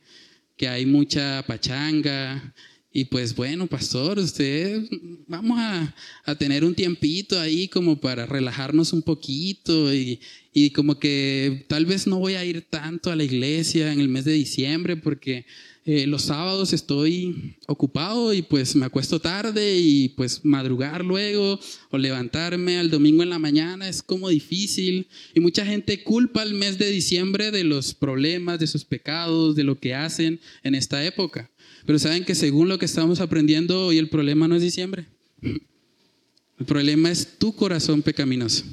que 0.57 0.67
hay 0.67 0.85
mucha 0.85 1.43
pachanga 1.45 2.53
Y 2.95 3.05
pues 3.05 3.35
bueno, 3.35 3.65
pastor, 3.65 4.19
usted, 4.19 4.83
vamos 5.27 5.57
a, 5.59 5.95
a, 6.25 6.35
tener 6.35 6.63
un 6.63 6.75
tiempito 6.75 7.39
ahí 7.39 7.67
como 7.67 7.99
para 7.99 8.27
relajarnos 8.27 8.93
un 8.93 9.01
poquito 9.01 9.91
y, 9.91 10.19
y, 10.53 10.69
como 10.69 10.99
que 10.99 11.65
tal 11.67 11.87
vez 11.87 12.05
no 12.05 12.19
voy 12.19 12.35
a 12.35 12.45
ir 12.45 12.61
tanto 12.69 13.11
a 13.11 13.15
la 13.15 13.23
iglesia 13.23 13.91
en 13.91 13.99
el 13.99 14.09
mes 14.09 14.25
de 14.25 14.33
diciembre 14.33 14.95
porque 14.95 15.47
eh, 15.85 16.07
los 16.07 16.21
sábados 16.21 16.71
estoy 16.71 17.57
ocupado 17.67 18.33
y 18.33 18.41
pues 18.41 18.73
me 18.73 18.85
acuesto 18.85 19.19
tarde 19.19 19.75
y 19.75 20.09
pues 20.09 20.45
madrugar 20.45 21.03
luego 21.03 21.59
o 21.89 21.97
levantarme 21.97 22.77
al 22.77 22.89
domingo 22.89 23.21
en 23.21 23.29
la 23.29 23.39
mañana 23.39 23.89
es 23.89 24.01
como 24.01 24.29
difícil. 24.29 25.07
Y 25.33 25.41
mucha 25.41 25.65
gente 25.65 26.01
culpa 26.03 26.43
el 26.43 26.53
mes 26.53 26.77
de 26.77 26.89
diciembre 26.89 27.51
de 27.51 27.65
los 27.65 27.93
problemas, 27.93 28.59
de 28.59 28.67
sus 28.67 28.85
pecados, 28.85 29.57
de 29.57 29.65
lo 29.65 29.77
que 29.77 29.93
hacen 29.93 30.39
en 30.63 30.75
esta 30.75 31.03
época. 31.03 31.51
Pero 31.85 31.99
saben 31.99 32.23
que 32.23 32.35
según 32.35 32.69
lo 32.69 32.79
que 32.79 32.85
estamos 32.85 33.19
aprendiendo 33.19 33.87
hoy, 33.87 33.97
el 33.97 34.09
problema 34.09 34.47
no 34.47 34.55
es 34.55 34.61
diciembre. 34.61 35.07
El 35.41 36.65
problema 36.65 37.11
es 37.11 37.37
tu 37.37 37.55
corazón 37.55 38.01
pecaminoso. 38.01 38.63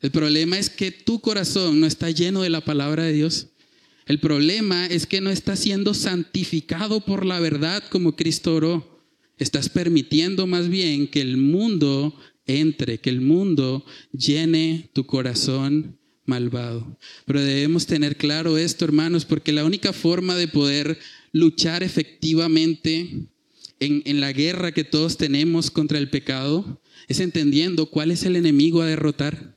El 0.00 0.10
problema 0.10 0.58
es 0.58 0.68
que 0.68 0.90
tu 0.90 1.20
corazón 1.20 1.80
no 1.80 1.86
está 1.86 2.10
lleno 2.10 2.42
de 2.42 2.50
la 2.50 2.60
palabra 2.60 3.04
de 3.04 3.12
Dios. 3.12 3.48
El 4.06 4.18
problema 4.18 4.86
es 4.86 5.06
que 5.06 5.20
no 5.20 5.30
estás 5.30 5.60
siendo 5.60 5.94
santificado 5.94 7.00
por 7.00 7.24
la 7.24 7.38
verdad 7.40 7.82
como 7.88 8.16
Cristo 8.16 8.56
oró. 8.56 9.00
Estás 9.38 9.68
permitiendo 9.68 10.46
más 10.46 10.68
bien 10.68 11.06
que 11.06 11.20
el 11.20 11.36
mundo 11.36 12.14
entre, 12.46 12.98
que 12.98 13.10
el 13.10 13.20
mundo 13.20 13.84
llene 14.12 14.90
tu 14.92 15.06
corazón 15.06 15.98
malvado. 16.24 16.98
Pero 17.24 17.40
debemos 17.40 17.86
tener 17.86 18.16
claro 18.16 18.58
esto, 18.58 18.84
hermanos, 18.84 19.24
porque 19.24 19.52
la 19.52 19.64
única 19.64 19.92
forma 19.92 20.36
de 20.36 20.48
poder 20.48 20.98
luchar 21.32 21.82
efectivamente 21.82 23.26
en, 23.80 24.20
la 24.20 24.32
guerra 24.32 24.72
que 24.72 24.84
todos 24.84 25.16
tenemos 25.16 25.70
contra 25.70 25.98
el 25.98 26.08
pecado 26.08 26.80
es 27.08 27.18
entendiendo 27.18 27.86
cuál 27.86 28.10
es 28.10 28.22
el 28.24 28.36
enemigo 28.36 28.80
a 28.80 28.86
derrotar. 28.86 29.56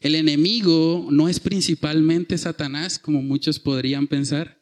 El 0.00 0.14
enemigo 0.14 1.08
no 1.10 1.28
es 1.28 1.40
principalmente 1.40 2.38
Satanás, 2.38 2.98
como 2.98 3.20
muchos 3.20 3.58
podrían 3.58 4.06
pensar. 4.06 4.58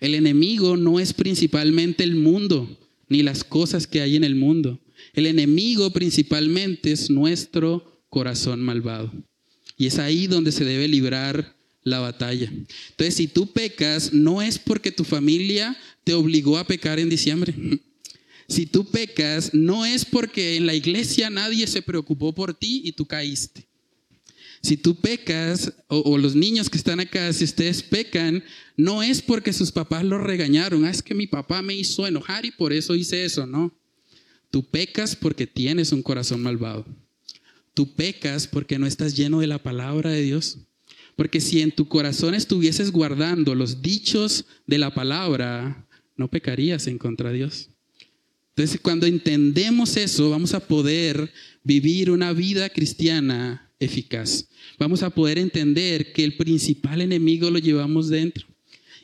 El 0.00 0.14
enemigo 0.14 0.76
no 0.76 0.98
es 0.98 1.12
principalmente 1.12 2.02
el 2.02 2.16
mundo, 2.16 2.78
ni 3.08 3.22
las 3.22 3.44
cosas 3.44 3.86
que 3.86 4.00
hay 4.00 4.16
en 4.16 4.24
el 4.24 4.34
mundo. 4.34 4.80
El 5.14 5.26
enemigo 5.26 5.92
principalmente 5.92 6.90
es 6.90 7.10
nuestro 7.10 8.02
corazón 8.08 8.60
malvado. 8.62 9.12
Y 9.76 9.86
es 9.86 9.98
ahí 9.98 10.26
donde 10.26 10.50
se 10.50 10.64
debe 10.64 10.88
librar 10.88 11.56
la 11.88 11.98
batalla. 11.98 12.50
Entonces, 12.50 13.14
si 13.14 13.28
tú 13.28 13.52
pecas, 13.52 14.12
no 14.12 14.42
es 14.42 14.58
porque 14.58 14.92
tu 14.92 15.04
familia 15.04 15.76
te 16.04 16.14
obligó 16.14 16.58
a 16.58 16.66
pecar 16.66 16.98
en 16.98 17.08
diciembre. 17.08 17.54
Si 18.50 18.64
tú 18.64 18.86
pecas, 18.86 19.52
no 19.52 19.84
es 19.84 20.06
porque 20.06 20.56
en 20.56 20.64
la 20.64 20.72
iglesia 20.72 21.28
nadie 21.28 21.66
se 21.66 21.82
preocupó 21.82 22.34
por 22.34 22.54
ti 22.54 22.80
y 22.82 22.92
tú 22.92 23.04
caíste. 23.04 23.68
Si 24.62 24.76
tú 24.76 24.96
pecas, 24.96 25.72
o, 25.86 26.18
los 26.18 26.34
niños 26.34 26.68
que 26.68 26.78
están 26.78 26.98
acá, 27.00 27.32
si 27.32 27.44
ustedes 27.44 27.82
pecan, 27.82 28.42
no 28.76 29.02
es 29.02 29.22
porque 29.22 29.52
sus 29.52 29.70
papás 29.70 30.04
los 30.04 30.20
regañaron. 30.20 30.84
Ah, 30.84 30.90
es 30.90 31.02
que 31.02 31.14
mi 31.14 31.26
papá 31.26 31.62
me 31.62 31.74
hizo 31.74 32.06
enojar 32.06 32.44
y 32.44 32.50
por 32.50 32.72
eso 32.72 32.94
hice 32.94 33.24
eso, 33.24 33.46
no. 33.46 33.78
Tú 34.50 34.64
pecas 34.64 35.14
porque 35.14 35.46
tienes 35.46 35.92
un 35.92 36.02
corazón 36.02 36.42
malvado. 36.42 36.86
Tú 37.74 37.94
pecas 37.94 38.46
porque 38.46 38.78
no 38.78 38.86
estás 38.86 39.14
lleno 39.14 39.40
de 39.40 39.46
la 39.46 39.62
palabra 39.62 40.10
de 40.10 40.22
Dios. 40.22 40.58
Porque 41.18 41.40
si 41.40 41.62
en 41.62 41.72
tu 41.72 41.88
corazón 41.88 42.32
estuvieses 42.36 42.92
guardando 42.92 43.56
los 43.56 43.82
dichos 43.82 44.44
de 44.68 44.78
la 44.78 44.94
palabra, 44.94 45.84
no 46.16 46.30
pecarías 46.30 46.86
en 46.86 46.96
contra 46.96 47.30
de 47.30 47.38
Dios. 47.38 47.70
Entonces, 48.50 48.80
cuando 48.80 49.04
entendemos 49.04 49.96
eso, 49.96 50.30
vamos 50.30 50.54
a 50.54 50.60
poder 50.60 51.32
vivir 51.64 52.12
una 52.12 52.32
vida 52.32 52.68
cristiana 52.68 53.68
eficaz. 53.80 54.48
Vamos 54.78 55.02
a 55.02 55.10
poder 55.10 55.40
entender 55.40 56.12
que 56.12 56.22
el 56.22 56.36
principal 56.36 57.00
enemigo 57.00 57.50
lo 57.50 57.58
llevamos 57.58 58.08
dentro. 58.08 58.46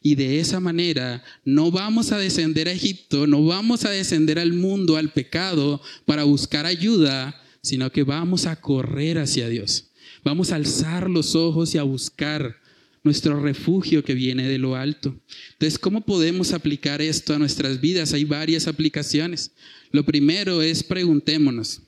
Y 0.01 0.15
de 0.15 0.39
esa 0.39 0.61
manera 0.61 1.25
no 1.45 1.73
vamos 1.73 2.13
a 2.13 2.19
descender 2.19 2.69
a 2.69 2.73
Egipto, 2.73 3.27
no 3.27 3.45
vamos 3.45 3.85
a 3.85 3.91
descender 3.91 4.39
al 4.39 4.53
mundo, 4.53 4.97
al 4.97 5.13
pecado, 5.13 5.83
para 6.05 6.23
buscar 6.23 6.65
ayuda, 6.65 7.43
sino 7.61 7.91
que 7.91 8.05
vamos 8.05 8.47
a 8.47 8.55
correr 8.55 9.19
hacia 9.19 9.49
Dios. 9.49 9.91
Vamos 10.25 10.51
a 10.51 10.57
alzar 10.57 11.11
los 11.11 11.35
ojos 11.35 11.75
y 11.75 11.79
a 11.79 11.83
buscar 11.83 12.57
nuestro 13.03 13.39
refugio 13.39 14.03
que 14.03 14.15
viene 14.15 14.49
de 14.49 14.57
lo 14.57 14.75
alto. 14.75 15.15
Entonces, 15.53 15.79
¿cómo 15.79 16.01
podemos 16.01 16.55
aplicar 16.55 17.03
esto 17.03 17.35
a 17.35 17.39
nuestras 17.39 17.81
vidas? 17.81 18.15
Hay 18.15 18.25
varias 18.25 18.67
aplicaciones. 18.67 19.53
Lo 19.93 20.05
primero 20.05 20.63
es 20.63 20.83
preguntémonos, 20.83 21.83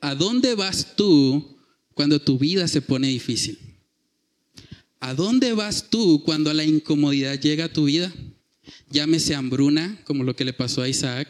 ¿a 0.00 0.14
dónde 0.14 0.54
vas 0.54 0.94
tú 0.96 1.58
cuando 1.94 2.20
tu 2.20 2.38
vida 2.38 2.68
se 2.68 2.80
pone 2.80 3.08
difícil? 3.08 3.58
¿A 5.00 5.14
dónde 5.14 5.52
vas 5.52 5.90
tú 5.90 6.22
cuando 6.24 6.52
la 6.52 6.64
incomodidad 6.64 7.40
llega 7.40 7.64
a 7.64 7.72
tu 7.72 7.86
vida? 7.86 8.14
Llámese 8.90 9.34
hambruna, 9.34 10.00
como 10.04 10.22
lo 10.22 10.36
que 10.36 10.44
le 10.44 10.52
pasó 10.52 10.82
a 10.82 10.88
Isaac. 10.88 11.28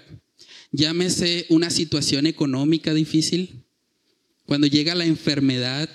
Llámese 0.71 1.47
una 1.49 1.71
situación 1.71 2.27
económica 2.27 2.93
difícil 2.93 3.65
cuando 4.51 4.67
llega 4.67 4.97
la 4.97 5.05
enfermedad, 5.05 5.89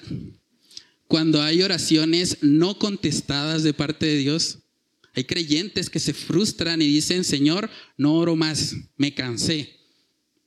cuando 1.09 1.41
hay 1.41 1.61
oraciones 1.61 2.37
no 2.39 2.79
contestadas 2.79 3.63
de 3.63 3.73
parte 3.73 4.05
de 4.05 4.15
Dios. 4.15 4.59
Hay 5.13 5.25
creyentes 5.25 5.89
que 5.89 5.99
se 5.99 6.13
frustran 6.13 6.81
y 6.81 6.87
dicen, 6.87 7.25
Señor, 7.25 7.69
no 7.97 8.15
oro 8.15 8.37
más, 8.37 8.73
me 8.95 9.13
cansé. 9.13 9.75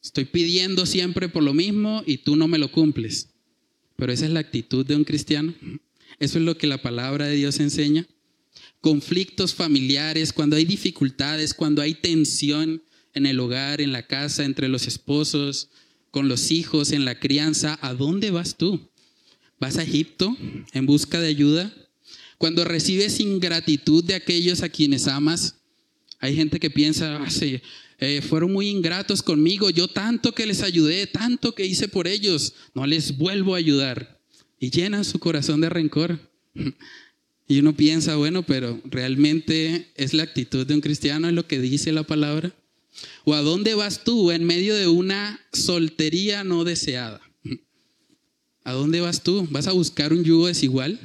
Estoy 0.02 0.24
pidiendo 0.24 0.86
siempre 0.86 1.28
por 1.28 1.42
lo 1.42 1.52
mismo 1.52 2.02
y 2.06 2.16
tú 2.16 2.34
no 2.34 2.48
me 2.48 2.56
lo 2.56 2.72
cumples. 2.72 3.28
Pero 3.96 4.11
esa 4.11 4.24
es 4.24 4.30
la 4.30 4.40
actitud 4.40 4.86
de 4.86 4.96
un 4.96 5.04
cristiano. 5.04 5.54
Eso 6.18 6.38
es 6.38 6.44
lo 6.46 6.56
que 6.56 6.66
la 6.66 6.80
palabra 6.80 7.26
de 7.26 7.36
Dios 7.36 7.61
enseña. 7.61 8.06
Conflictos 8.80 9.54
familiares, 9.54 10.32
cuando 10.32 10.56
hay 10.56 10.64
dificultades, 10.64 11.52
cuando 11.52 11.82
hay 11.82 11.92
tensión 11.92 12.82
en 13.12 13.26
el 13.26 13.38
hogar, 13.38 13.82
en 13.82 13.92
la 13.92 14.06
casa, 14.06 14.46
entre 14.46 14.68
los 14.68 14.86
esposos, 14.86 15.68
con 16.19 16.29
los 16.29 16.51
hijos, 16.51 16.91
en 16.91 17.05
la 17.05 17.21
crianza, 17.21 17.79
¿a 17.81 17.95
dónde 17.95 18.33
vas 18.33 18.57
tú? 18.57 18.91
¿Vas 19.61 19.79
a 19.79 19.85
Egipto 19.85 20.37
en 20.73 20.85
busca 20.85 21.21
de 21.21 21.29
ayuda? 21.29 21.73
Cuando 22.39 22.64
recibes 22.64 23.21
ingratitud 23.21 24.03
de 24.03 24.16
aquellos 24.16 24.64
a 24.64 24.69
quienes 24.69 25.07
amas, 25.07 25.61
hay 26.19 26.35
gente 26.35 26.59
que 26.59 26.71
piensa, 26.71 27.23
ah, 27.23 27.29
eh, 28.01 28.21
fueron 28.21 28.53
muy 28.53 28.66
ingratos 28.66 29.23
conmigo, 29.23 29.71
yo 29.71 29.87
tanto 29.87 30.33
que 30.33 30.45
les 30.45 30.64
ayudé, 30.64 31.07
tanto 31.07 31.55
que 31.55 31.66
hice 31.66 31.87
por 31.87 32.09
ellos, 32.09 32.53
no 32.75 32.85
les 32.85 33.16
vuelvo 33.16 33.55
a 33.55 33.59
ayudar. 33.59 34.21
Y 34.59 34.71
llenan 34.71 35.05
su 35.05 35.21
corazón 35.21 35.61
de 35.61 35.69
rencor. 35.69 36.19
Y 37.51 37.61
uno 37.61 37.75
piensa, 37.75 38.16
bueno, 38.16 38.43
pero 38.43 38.79
realmente 38.85 39.93
es 39.95 40.12
la 40.12 40.25
actitud 40.25 40.66
de 40.66 40.75
un 40.75 40.83
cristiano, 40.83 41.29
es 41.29 41.35
lo 41.35 41.47
que 41.47 41.61
dice 41.61 41.93
la 41.93 42.03
palabra. 42.03 42.53
¿O 43.24 43.34
a 43.34 43.42
dónde 43.42 43.74
vas 43.74 44.05
tú 44.05 44.30
en 44.30 44.44
medio 44.44 44.74
de 44.74 44.88
una 44.88 45.40
soltería 45.53 46.44
no 46.44 46.64
deseada? 46.64 47.20
¿A 48.64 48.72
dónde 48.72 49.01
vas 49.01 49.22
tú? 49.22 49.46
¿Vas 49.51 49.66
a 49.66 49.72
buscar 49.72 50.12
un 50.12 50.24
yugo 50.24 50.46
desigual? 50.46 50.99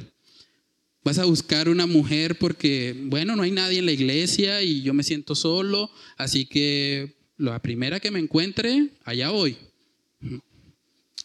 ¿Vas 1.02 1.18
a 1.18 1.24
buscar 1.24 1.68
una 1.68 1.86
mujer 1.86 2.38
porque, 2.38 2.94
bueno, 3.06 3.36
no 3.36 3.42
hay 3.42 3.50
nadie 3.50 3.78
en 3.78 3.86
la 3.86 3.92
iglesia 3.92 4.62
y 4.62 4.82
yo 4.82 4.94
me 4.94 5.02
siento 5.02 5.34
solo, 5.34 5.90
así 6.16 6.46
que 6.46 7.16
la 7.36 7.60
primera 7.60 8.00
que 8.00 8.10
me 8.10 8.20
encuentre, 8.20 8.90
allá 9.04 9.30
voy? 9.30 9.56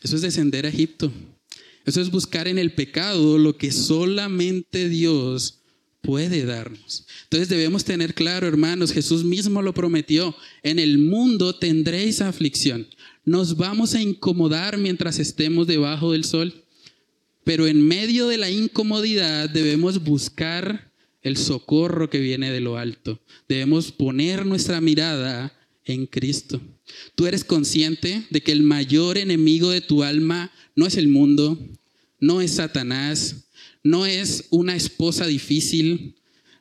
Eso 0.02 0.16
es 0.16 0.22
descender 0.22 0.66
a 0.66 0.70
Egipto. 0.70 1.12
Eso 1.86 2.02
es 2.02 2.12
buscar 2.12 2.48
en 2.48 2.60
el 2.60 2.74
pecado 2.74 3.38
lo 3.38 3.58
que 3.58 3.72
solamente 3.72 4.90
Dios 4.90 5.59
puede 6.02 6.46
darnos. 6.46 7.06
Entonces 7.24 7.50
debemos 7.50 7.84
tener 7.84 8.14
claro, 8.14 8.48
hermanos, 8.48 8.92
Jesús 8.92 9.24
mismo 9.24 9.62
lo 9.62 9.74
prometió, 9.74 10.36
en 10.64 10.80
el 10.80 10.98
mundo 10.98 11.56
tendréis 11.56 12.22
aflicción. 12.22 12.88
Nos 13.26 13.58
vamos 13.58 13.94
a 13.96 14.02
incomodar 14.02 14.78
mientras 14.78 15.20
estemos 15.20 15.68
debajo 15.68 16.12
del 16.12 16.24
sol, 16.24 16.64
pero 17.44 17.68
en 17.68 17.82
medio 17.86 18.28
de 18.28 18.38
la 18.38 18.50
incomodidad 18.50 19.50
debemos 19.50 20.04
buscar 20.04 20.92
el 21.22 21.38
socorro 21.38 22.10
que 22.10 22.20
viene 22.20 22.52
de 22.52 22.60
lo 22.60 22.78
alto. 22.78 23.20
Debemos 23.48 23.92
poner 23.92 24.46
nuestra 24.46 24.82
mirada 24.82 25.54
en 25.86 26.06
Cristo. 26.06 26.62
Tú 27.16 27.28
eres 27.28 27.44
consciente 27.44 28.26
de 28.30 28.42
que 28.42 28.52
el 28.52 28.64
mayor 28.64 29.18
enemigo 29.18 29.70
de 29.70 29.82
tu 29.82 30.04
alma 30.04 30.52
no 30.76 30.86
es 30.86 30.96
el 30.98 31.08
mundo, 31.08 31.58
no 32.20 32.42
es 32.42 32.52
Satanás, 32.52 33.49
no 33.90 34.06
es 34.06 34.46
una 34.52 34.76
esposa 34.76 35.26
difícil, 35.26 36.14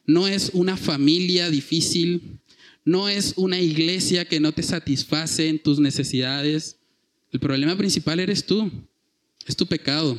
no 0.07 0.27
es 0.27 0.51
una 0.55 0.79
familia 0.79 1.51
difícil, 1.51 2.41
no 2.87 3.11
es 3.11 3.35
una 3.37 3.61
iglesia 3.61 4.25
que 4.25 4.41
no 4.41 4.53
te 4.53 4.63
satisface 4.63 5.49
en 5.49 5.63
tus 5.63 5.79
necesidades. 5.79 6.79
El 7.31 7.41
problema 7.41 7.77
principal 7.77 8.19
eres 8.19 8.47
tú, 8.47 8.71
es 9.47 9.55
tu 9.55 9.67
pecado, 9.67 10.17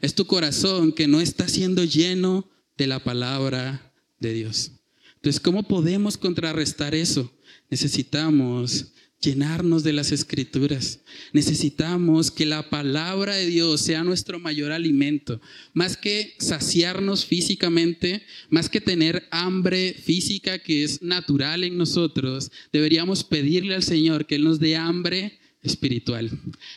es 0.00 0.14
tu 0.14 0.24
corazón 0.26 0.92
que 0.92 1.06
no 1.06 1.20
está 1.20 1.46
siendo 1.46 1.84
lleno 1.84 2.48
de 2.78 2.86
la 2.86 3.04
palabra 3.04 3.92
de 4.18 4.32
Dios. 4.32 4.72
Entonces, 5.16 5.40
¿cómo 5.40 5.62
podemos 5.62 6.16
contrarrestar 6.16 6.94
eso? 6.94 7.30
Necesitamos 7.68 8.94
llenarnos 9.20 9.82
de 9.82 9.92
las 9.92 10.12
escrituras. 10.12 11.00
Necesitamos 11.32 12.30
que 12.30 12.46
la 12.46 12.68
palabra 12.68 13.34
de 13.34 13.46
Dios 13.46 13.80
sea 13.80 14.04
nuestro 14.04 14.38
mayor 14.38 14.72
alimento. 14.72 15.40
Más 15.72 15.96
que 15.96 16.34
saciarnos 16.38 17.24
físicamente, 17.24 18.22
más 18.50 18.68
que 18.68 18.80
tener 18.80 19.26
hambre 19.30 19.94
física 19.94 20.58
que 20.58 20.84
es 20.84 21.02
natural 21.02 21.64
en 21.64 21.76
nosotros, 21.76 22.50
deberíamos 22.72 23.24
pedirle 23.24 23.74
al 23.74 23.82
Señor 23.82 24.26
que 24.26 24.36
Él 24.36 24.44
nos 24.44 24.60
dé 24.60 24.76
hambre 24.76 25.38
espiritual, 25.62 26.30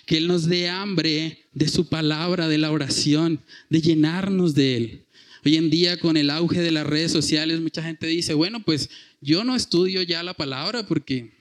que 0.05 0.17
Él 0.17 0.27
nos 0.27 0.47
dé 0.47 0.69
hambre 0.69 1.45
de 1.53 1.67
su 1.67 1.87
palabra, 1.87 2.47
de 2.47 2.57
la 2.57 2.71
oración, 2.71 3.41
de 3.69 3.81
llenarnos 3.81 4.55
de 4.55 4.77
Él. 4.77 5.05
Hoy 5.45 5.55
en 5.55 5.69
día 5.69 5.97
con 5.99 6.17
el 6.17 6.29
auge 6.31 6.61
de 6.61 6.71
las 6.71 6.85
redes 6.85 7.11
sociales, 7.11 7.61
mucha 7.61 7.81
gente 7.81 8.07
dice, 8.07 8.33
bueno, 8.33 8.61
pues 8.63 8.89
yo 9.21 9.43
no 9.43 9.55
estudio 9.55 10.01
ya 10.01 10.21
la 10.23 10.33
palabra 10.33 10.85
porque 10.85 11.38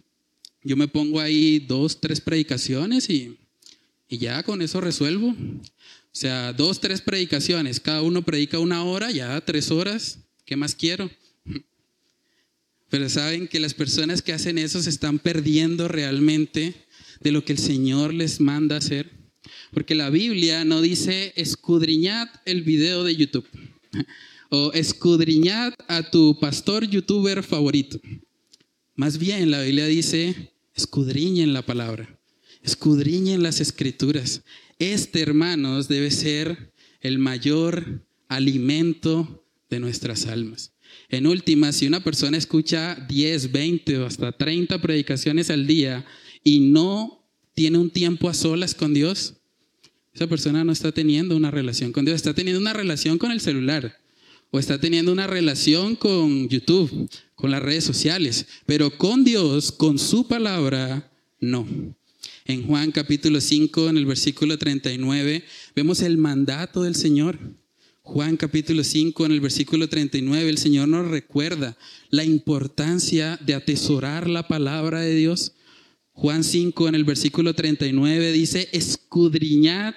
yo 0.63 0.77
me 0.77 0.89
pongo 0.89 1.21
ahí 1.21 1.59
dos, 1.59 2.01
tres 2.01 2.21
predicaciones 2.21 3.09
y, 3.11 3.39
y 4.09 4.19
ya 4.19 4.43
con 4.43 4.63
eso 4.63 4.81
resuelvo. 4.81 5.29
O 5.29 6.21
sea, 6.21 6.53
dos, 6.53 6.81
tres 6.81 7.01
predicaciones, 7.01 7.81
cada 7.81 8.03
uno 8.03 8.23
predica 8.23 8.59
una 8.59 8.83
hora, 8.83 9.11
ya 9.11 9.41
tres 9.43 9.71
horas, 9.71 10.19
¿qué 10.45 10.57
más 10.57 10.75
quiero? 10.75 11.11
Pero 12.89 13.09
saben 13.09 13.49
que 13.49 13.61
las 13.61 13.75
personas 13.75 14.23
que 14.23 14.33
hacen 14.33 14.59
eso 14.59 14.83
se 14.83 14.91
están 14.91 15.19
perdiendo 15.19 15.89
realmente 15.89 16.75
de 17.21 17.33
lo 17.33 17.45
que 17.45 17.53
el 17.53 17.59
Señor 17.59 18.15
les 18.15 18.41
manda 18.41 18.77
hacer. 18.77 19.11
Porque 19.73 19.95
la 19.95 20.11
Biblia 20.11 20.65
no 20.65 20.81
dice 20.81 21.33
escudriñad 21.37 22.29
el 22.47 22.63
video 22.63 23.05
de 23.05 23.17
YouTube 23.17 23.47
o 24.51 24.73
escudriñad 24.73 25.75
a 25.87 26.11
tu 26.11 26.39
pastor 26.41 26.87
youtuber 26.89 27.43
favorito. 27.43 28.01
Más 28.99 29.19
bien 29.19 29.53
la 29.53 29.63
Biblia 29.63 29.87
dice 29.87 30.51
escudriñen 30.75 31.53
la 31.53 31.63
palabra, 31.63 32.19
escudriñen 32.65 33.45
las 33.45 33.61
escrituras. 33.61 34.43
Este, 34.81 35.21
hermanos, 35.21 35.87
debe 35.87 36.11
ser 36.11 36.73
el 37.01 37.21
mayor 37.21 38.05
alimento 38.27 39.47
de 39.71 39.79
nuestras 39.79 40.27
almas. 40.27 40.73
En 41.11 41.29
última, 41.29 41.71
si 41.71 41.87
una 41.87 42.03
persona 42.03 42.39
escucha 42.39 42.97
10, 43.09 43.53
20 43.53 43.99
o 43.99 44.07
hasta 44.07 44.33
30 44.33 44.83
predicaciones 44.83 45.49
al 45.51 45.69
día 45.69 46.05
y 46.43 46.59
no 46.59 47.25
tiene 47.55 47.79
un 47.79 47.91
tiempo 47.91 48.29
a 48.29 48.35
solas 48.35 48.75
con 48.75 48.95
Dios, 48.95 49.35
esa 50.13 50.27
persona 50.27 50.65
no 50.65 50.73
está 50.73 50.91
teniendo 50.91 51.37
una 51.37 51.53
relación 51.53 51.93
con 51.93 52.05
Dios, 52.05 52.17
está 52.17 52.35
teniendo 52.35 52.61
una 52.61 52.73
relación 52.73 53.17
con 53.17 53.31
el 53.31 53.41
celular 53.41 53.97
o 54.51 54.59
está 54.59 54.81
teniendo 54.81 55.13
una 55.13 55.29
relación 55.29 55.95
con 55.95 56.49
YouTube, 56.49 57.09
con 57.39 57.53
las 57.53 57.63
redes 57.63 57.85
sociales, 57.85 58.47
pero 58.67 58.99
con 58.99 59.23
Dios, 59.23 59.71
con 59.71 60.01
su 60.01 60.27
palabra, 60.27 61.13
no. 61.39 61.69
En 62.45 62.67
Juan 62.67 62.91
capítulo 62.91 63.41
5, 63.41 63.91
en 63.91 63.97
el 63.97 64.07
versículo 64.07 64.59
39, 64.59 65.45
vemos 65.77 66.03
el 66.03 66.19
mandato 66.19 66.83
del 66.83 66.97
Señor. 66.97 67.39
Juan 68.03 68.37
capítulo 68.37 68.83
5, 68.83 69.27
en 69.27 69.31
el 69.31 69.41
versículo 69.41 69.89
39, 69.89 70.51
el 70.51 70.59
Señor 70.59 70.89
nos 70.89 71.07
recuerda 71.07 71.77
la 72.11 72.25
importancia 72.25 73.39
de 73.41 73.55
atesorar 73.55 74.29
la 74.29 74.49
palabra 74.49 75.01
de 75.01 75.15
Dios. 75.15 75.53
Juan 76.15 76.43
5, 76.43 76.89
en 76.89 76.97
el 76.97 77.05
versículo 77.05 77.55
39, 77.55 78.33
dice, 78.33 78.69
escudriñad 78.73 79.95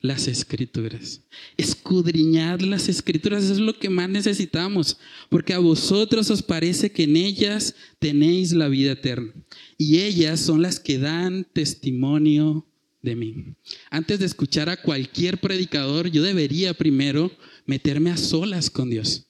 las 0.00 0.28
escrituras. 0.28 1.22
Escudriñad 1.56 2.60
las 2.60 2.88
escrituras, 2.88 3.44
es 3.44 3.58
lo 3.58 3.78
que 3.78 3.90
más 3.90 4.08
necesitamos, 4.08 4.98
porque 5.28 5.52
a 5.52 5.58
vosotros 5.58 6.30
os 6.30 6.42
parece 6.42 6.90
que 6.90 7.04
en 7.04 7.16
ellas 7.16 7.74
tenéis 7.98 8.52
la 8.52 8.68
vida 8.68 8.92
eterna. 8.92 9.32
Y 9.76 10.00
ellas 10.00 10.40
son 10.40 10.62
las 10.62 10.80
que 10.80 10.98
dan 10.98 11.46
testimonio 11.52 12.66
de 13.02 13.16
mí. 13.16 13.54
Antes 13.90 14.18
de 14.18 14.26
escuchar 14.26 14.68
a 14.68 14.80
cualquier 14.80 15.38
predicador, 15.38 16.10
yo 16.10 16.22
debería 16.22 16.74
primero 16.74 17.30
meterme 17.66 18.10
a 18.10 18.16
solas 18.16 18.70
con 18.70 18.90
Dios 18.90 19.26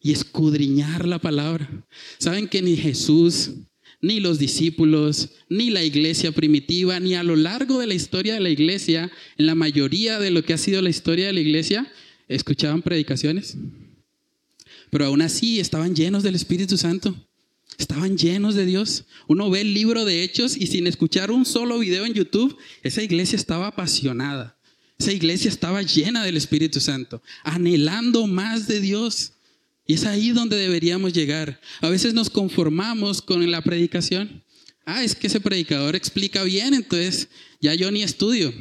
y 0.00 0.12
escudriñar 0.12 1.06
la 1.06 1.18
palabra. 1.18 1.86
Saben 2.18 2.48
que 2.48 2.60
ni 2.60 2.76
Jesús 2.76 3.52
ni 4.02 4.18
los 4.18 4.38
discípulos, 4.38 5.30
ni 5.48 5.70
la 5.70 5.84
iglesia 5.84 6.32
primitiva, 6.32 6.98
ni 6.98 7.14
a 7.14 7.22
lo 7.22 7.36
largo 7.36 7.78
de 7.78 7.86
la 7.86 7.94
historia 7.94 8.34
de 8.34 8.40
la 8.40 8.50
iglesia, 8.50 9.10
en 9.38 9.46
la 9.46 9.54
mayoría 9.54 10.18
de 10.18 10.32
lo 10.32 10.44
que 10.44 10.52
ha 10.52 10.58
sido 10.58 10.82
la 10.82 10.90
historia 10.90 11.26
de 11.26 11.32
la 11.32 11.40
iglesia, 11.40 11.90
escuchaban 12.28 12.82
predicaciones. 12.82 13.56
Pero 14.90 15.06
aún 15.06 15.22
así 15.22 15.60
estaban 15.60 15.94
llenos 15.94 16.24
del 16.24 16.34
Espíritu 16.34 16.76
Santo. 16.76 17.14
Estaban 17.78 18.18
llenos 18.18 18.54
de 18.54 18.66
Dios. 18.66 19.04
Uno 19.28 19.48
ve 19.48 19.62
el 19.62 19.72
libro 19.72 20.04
de 20.04 20.22
Hechos 20.22 20.56
y 20.56 20.66
sin 20.66 20.86
escuchar 20.86 21.30
un 21.30 21.46
solo 21.46 21.78
video 21.78 22.04
en 22.04 22.12
YouTube, 22.12 22.56
esa 22.82 23.02
iglesia 23.02 23.36
estaba 23.36 23.68
apasionada. 23.68 24.58
Esa 24.98 25.12
iglesia 25.12 25.48
estaba 25.48 25.80
llena 25.82 26.24
del 26.24 26.36
Espíritu 26.36 26.80
Santo, 26.80 27.22
anhelando 27.44 28.26
más 28.26 28.66
de 28.66 28.80
Dios. 28.80 29.32
Y 29.86 29.94
es 29.94 30.04
ahí 30.04 30.30
donde 30.30 30.56
deberíamos 30.56 31.12
llegar. 31.12 31.60
A 31.80 31.88
veces 31.88 32.14
nos 32.14 32.30
conformamos 32.30 33.20
con 33.20 33.48
la 33.50 33.62
predicación. 33.62 34.42
Ah, 34.84 35.04
es 35.04 35.14
que 35.14 35.26
ese 35.26 35.40
predicador 35.40 35.96
explica 35.96 36.42
bien, 36.44 36.74
entonces 36.74 37.28
ya 37.60 37.74
yo 37.74 37.90
ni 37.90 38.02
estudio. 38.02 38.52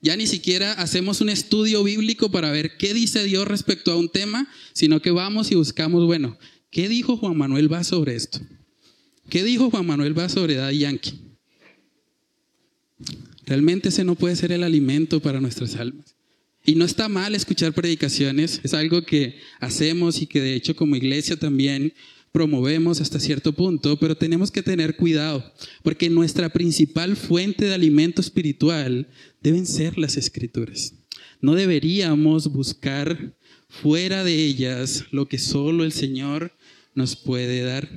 Ya 0.00 0.16
ni 0.16 0.26
siquiera 0.26 0.72
hacemos 0.72 1.20
un 1.20 1.28
estudio 1.28 1.84
bíblico 1.84 2.30
para 2.30 2.50
ver 2.50 2.76
qué 2.76 2.92
dice 2.92 3.22
Dios 3.24 3.46
respecto 3.46 3.92
a 3.92 3.96
un 3.96 4.08
tema, 4.08 4.48
sino 4.72 5.00
que 5.00 5.10
vamos 5.10 5.52
y 5.52 5.54
buscamos, 5.54 6.04
bueno, 6.06 6.36
¿qué 6.70 6.88
dijo 6.88 7.16
Juan 7.16 7.36
Manuel 7.36 7.72
va 7.72 7.84
sobre 7.84 8.16
esto? 8.16 8.40
¿Qué 9.28 9.44
dijo 9.44 9.70
Juan 9.70 9.86
Manuel 9.86 10.18
va 10.18 10.28
sobre 10.28 10.56
Daddy 10.56 10.78
Yankee? 10.78 11.20
Realmente 13.46 13.90
ese 13.90 14.04
no 14.04 14.14
puede 14.14 14.36
ser 14.36 14.52
el 14.52 14.64
alimento 14.64 15.20
para 15.20 15.40
nuestras 15.40 15.76
almas. 15.76 16.11
Y 16.64 16.76
no 16.76 16.84
está 16.84 17.08
mal 17.08 17.34
escuchar 17.34 17.72
predicaciones, 17.72 18.60
es 18.62 18.72
algo 18.74 19.02
que 19.02 19.36
hacemos 19.60 20.22
y 20.22 20.26
que 20.26 20.40
de 20.40 20.54
hecho 20.54 20.76
como 20.76 20.96
iglesia 20.96 21.36
también 21.36 21.92
promovemos 22.30 23.00
hasta 23.00 23.20
cierto 23.20 23.52
punto, 23.52 23.98
pero 23.98 24.16
tenemos 24.16 24.50
que 24.50 24.62
tener 24.62 24.96
cuidado, 24.96 25.52
porque 25.82 26.08
nuestra 26.08 26.48
principal 26.48 27.16
fuente 27.16 27.66
de 27.66 27.74
alimento 27.74 28.20
espiritual 28.20 29.08
deben 29.42 29.66
ser 29.66 29.98
las 29.98 30.16
escrituras. 30.16 30.94
No 31.40 31.54
deberíamos 31.54 32.50
buscar 32.50 33.34
fuera 33.68 34.24
de 34.24 34.34
ellas 34.34 35.04
lo 35.10 35.28
que 35.28 35.38
solo 35.38 35.84
el 35.84 35.92
Señor 35.92 36.52
nos 36.94 37.16
puede 37.16 37.62
dar. 37.62 37.90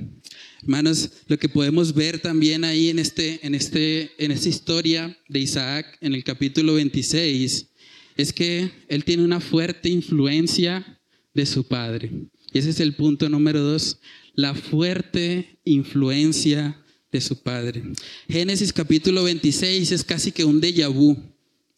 Hermanos, 0.62 1.10
lo 1.28 1.38
que 1.38 1.48
podemos 1.48 1.94
ver 1.94 2.18
también 2.18 2.64
ahí 2.64 2.88
en, 2.88 2.98
este, 2.98 3.46
en, 3.46 3.54
este, 3.54 4.10
en 4.18 4.32
esta 4.32 4.48
historia 4.48 5.16
de 5.28 5.38
Isaac, 5.38 5.98
en 6.00 6.14
el 6.14 6.24
capítulo 6.24 6.74
26, 6.74 7.68
es 8.16 8.32
que 8.32 8.70
él 8.88 9.04
tiene 9.04 9.24
una 9.24 9.40
fuerte 9.40 9.88
influencia 9.88 10.98
de 11.34 11.46
su 11.46 11.64
padre. 11.64 12.10
Y 12.52 12.58
ese 12.58 12.70
es 12.70 12.80
el 12.80 12.94
punto 12.94 13.28
número 13.28 13.60
dos, 13.60 13.98
la 14.34 14.54
fuerte 14.54 15.58
influencia 15.64 16.82
de 17.12 17.20
su 17.20 17.42
padre. 17.42 17.82
Génesis 18.28 18.72
capítulo 18.72 19.24
26 19.24 19.92
es 19.92 20.04
casi 20.04 20.32
que 20.32 20.44
un 20.44 20.60
déjà 20.60 20.88
vu 20.88 21.16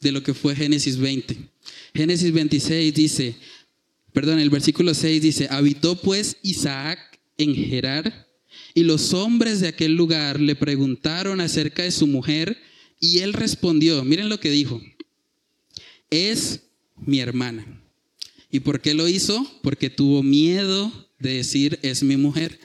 de 0.00 0.12
lo 0.12 0.22
que 0.22 0.34
fue 0.34 0.54
Génesis 0.54 0.96
20. 0.96 1.36
Génesis 1.94 2.32
26 2.32 2.94
dice, 2.94 3.36
perdón, 4.12 4.38
el 4.38 4.50
versículo 4.50 4.94
6 4.94 5.22
dice, 5.22 5.48
habitó 5.50 5.96
pues 5.96 6.36
Isaac 6.42 6.98
en 7.36 7.54
Gerar 7.54 8.28
y 8.74 8.84
los 8.84 9.12
hombres 9.12 9.60
de 9.60 9.68
aquel 9.68 9.94
lugar 9.94 10.40
le 10.40 10.54
preguntaron 10.54 11.40
acerca 11.40 11.82
de 11.82 11.90
su 11.90 12.06
mujer 12.06 12.56
y 13.00 13.18
él 13.18 13.32
respondió, 13.32 14.04
miren 14.04 14.28
lo 14.28 14.40
que 14.40 14.50
dijo, 14.50 14.80
es 16.10 16.62
mi 16.96 17.20
hermana. 17.20 17.82
¿Y 18.50 18.60
por 18.60 18.80
qué 18.80 18.94
lo 18.94 19.08
hizo? 19.08 19.46
Porque 19.62 19.90
tuvo 19.90 20.22
miedo 20.22 20.90
de 21.18 21.34
decir 21.34 21.78
es 21.82 22.02
mi 22.02 22.16
mujer, 22.16 22.58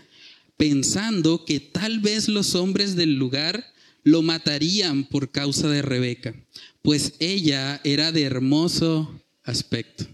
pensando 0.58 1.46
que 1.46 1.60
tal 1.60 2.00
vez 2.00 2.28
los 2.28 2.56
hombres 2.56 2.96
del 2.96 3.16
lugar 3.16 3.74
lo 4.04 4.22
matarían 4.22 5.06
por 5.06 5.32
causa 5.32 5.70
de 5.70 5.82
Rebeca, 5.82 6.36
pues 6.82 7.14
ella 7.20 7.82
era 7.84 8.12
de 8.12 8.24
hermoso 8.24 9.22
aspecto. 9.44 10.06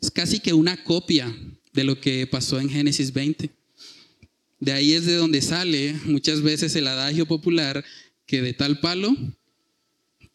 Es 0.00 0.10
casi 0.10 0.40
que 0.40 0.52
una 0.52 0.82
copia 0.84 1.34
de 1.72 1.84
lo 1.84 2.00
que 2.00 2.26
pasó 2.26 2.60
en 2.60 2.68
Génesis 2.68 3.12
20. 3.12 3.50
De 4.60 4.72
ahí 4.72 4.92
es 4.92 5.06
de 5.06 5.14
donde 5.14 5.42
sale 5.42 5.94
muchas 6.04 6.42
veces 6.42 6.74
el 6.76 6.86
adagio 6.86 7.26
popular 7.26 7.84
que 8.26 8.42
de 8.42 8.52
tal 8.52 8.80
palo, 8.80 9.16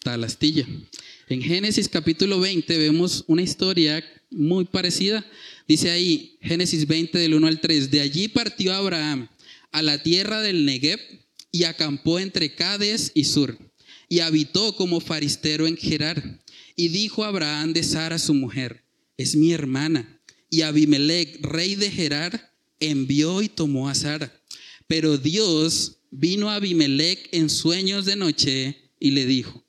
tal 0.04 0.24
astilla. 0.24 0.68
En 1.30 1.42
Génesis 1.42 1.88
capítulo 1.88 2.40
20 2.40 2.78
vemos 2.78 3.24
una 3.28 3.42
historia 3.42 4.04
muy 4.30 4.66
parecida. 4.66 5.26
Dice 5.68 5.90
ahí, 5.90 6.38
Génesis 6.42 6.86
20 6.86 7.18
del 7.18 7.34
1 7.34 7.48
al 7.48 7.62
3, 7.62 7.90
de 7.90 8.02
allí 8.02 8.28
partió 8.28 8.74
Abraham 8.74 9.30
a 9.72 9.82
la 9.82 10.04
tierra 10.04 10.42
del 10.42 10.66
Negev 10.66 11.00
y 11.52 11.64
acampó 11.64 12.20
entre 12.20 12.54
Cades 12.54 13.12
y 13.16 13.24
Sur 13.24 13.58
y 14.10 14.20
habitó 14.20 14.76
como 14.76 15.00
faristero 15.00 15.66
en 15.66 15.78
Gerar. 15.78 16.40
Y 16.76 16.90
dijo 16.90 17.24
Abraham 17.24 17.74
de 17.74 17.84
Sara 17.84 18.20
su 18.20 18.34
mujer, 18.34 18.84
es 19.18 19.36
mi 19.36 19.54
hermana. 19.54 20.22
Y 20.50 20.62
Abimelech, 20.62 21.40
rey 21.42 21.76
de 21.76 21.90
Gerar, 21.90 22.54
envió 22.80 23.42
y 23.42 23.50
tomó 23.50 23.90
a 23.90 23.96
Sara. 23.96 24.32
Pero 24.88 25.18
Dios 25.18 25.98
vino 26.12 26.50
a 26.50 26.56
Abimelech 26.56 27.30
en 27.32 27.50
sueños 27.50 28.06
de 28.06 28.16
noche 28.16 28.92
y 29.00 29.12
le 29.12 29.26
dijo, 29.26 29.63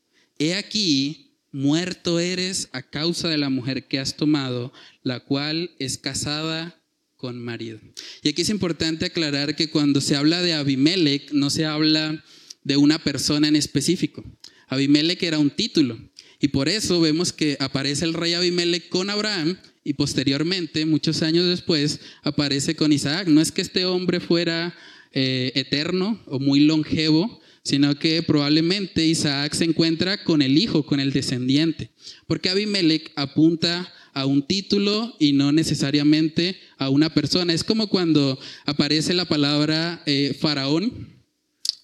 he 0.45 0.55
aquí, 0.55 1.38
muerto 1.53 2.18
eres 2.18 2.68
a 2.72 2.82
causa 2.82 3.28
de 3.28 3.38
la 3.38 3.49
mujer 3.49 3.86
que 3.86 3.99
has 3.99 4.16
tomado, 4.16 4.72
la 5.03 5.20
cual 5.20 5.70
es 5.78 5.99
casada 5.99 6.80
con 7.16 7.38
marido. 7.38 7.80
Y 8.22 8.28
aquí 8.28 8.42
es 8.42 8.51
importante 8.51 9.07
aclarar 9.07 9.57
que 9.57 9.70
cuando 9.70 10.01
se 10.01 10.16
habla 10.16 10.42
de 10.42 10.55
Abimelech 10.55 11.32
no 11.32 11.51
se 11.51 11.64
habla 11.64 12.22
de 12.64 12.76
una 12.76 12.99
persona 12.99 13.49
en 13.49 13.57
específico. 13.57 14.24
Abimelech 14.68 15.22
era 15.22 15.38
un 15.38 15.51
título 15.51 15.99
y 16.40 16.49
por 16.49 16.68
eso 16.68 17.01
vemos 17.01 17.32
que 17.32 17.57
aparece 17.61 18.05
el 18.05 18.14
rey 18.14 18.34
Abimelech 18.34 18.88
con 18.88 19.09
Abraham 19.11 19.57
y 19.84 19.95
posteriormente, 19.95 20.86
muchos 20.86 21.22
años 21.22 21.47
después, 21.47 22.01
aparece 22.22 22.74
con 22.74 22.92
Isaac. 22.92 23.28
No 23.28 23.40
es 23.40 23.53
que 23.53 23.62
este 23.62 23.84
hombre 23.84 24.18
fuera 24.18 24.74
eh, 25.12 25.53
eterno 25.55 26.20
o 26.26 26.40
muy 26.40 26.61
longevo, 26.61 27.40
sino 27.65 27.99
que 27.99 28.23
probablemente 28.23 29.07
Isaac 29.07 29.55
se 29.55 29.65
encuentra 29.65 30.23
con 30.23 30.43
el 30.43 30.59
hijo, 30.59 30.85
con 30.85 31.01
el 31.01 31.12
descendiente, 31.12 31.91
porque 32.27 32.51
Abimelech 32.51 33.11
apunta 33.17 33.91
a 34.12 34.27
un 34.27 34.47
título 34.47 35.17
y 35.19 35.33
no 35.33 35.51
necesariamente 35.51 36.57
a 36.79 36.89
una 36.89 37.12
persona. 37.12 37.53
Es 37.53 37.65
como 37.65 37.89
cuando 37.89 38.39
aparece 38.65 39.12
la 39.15 39.25
palabra 39.25 40.03
eh, 40.07 40.37
faraón. 40.39 41.09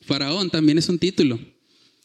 Faraón 0.02 0.50
también 0.50 0.78
es 0.78 0.88
un 0.88 0.98
título. 0.98 1.40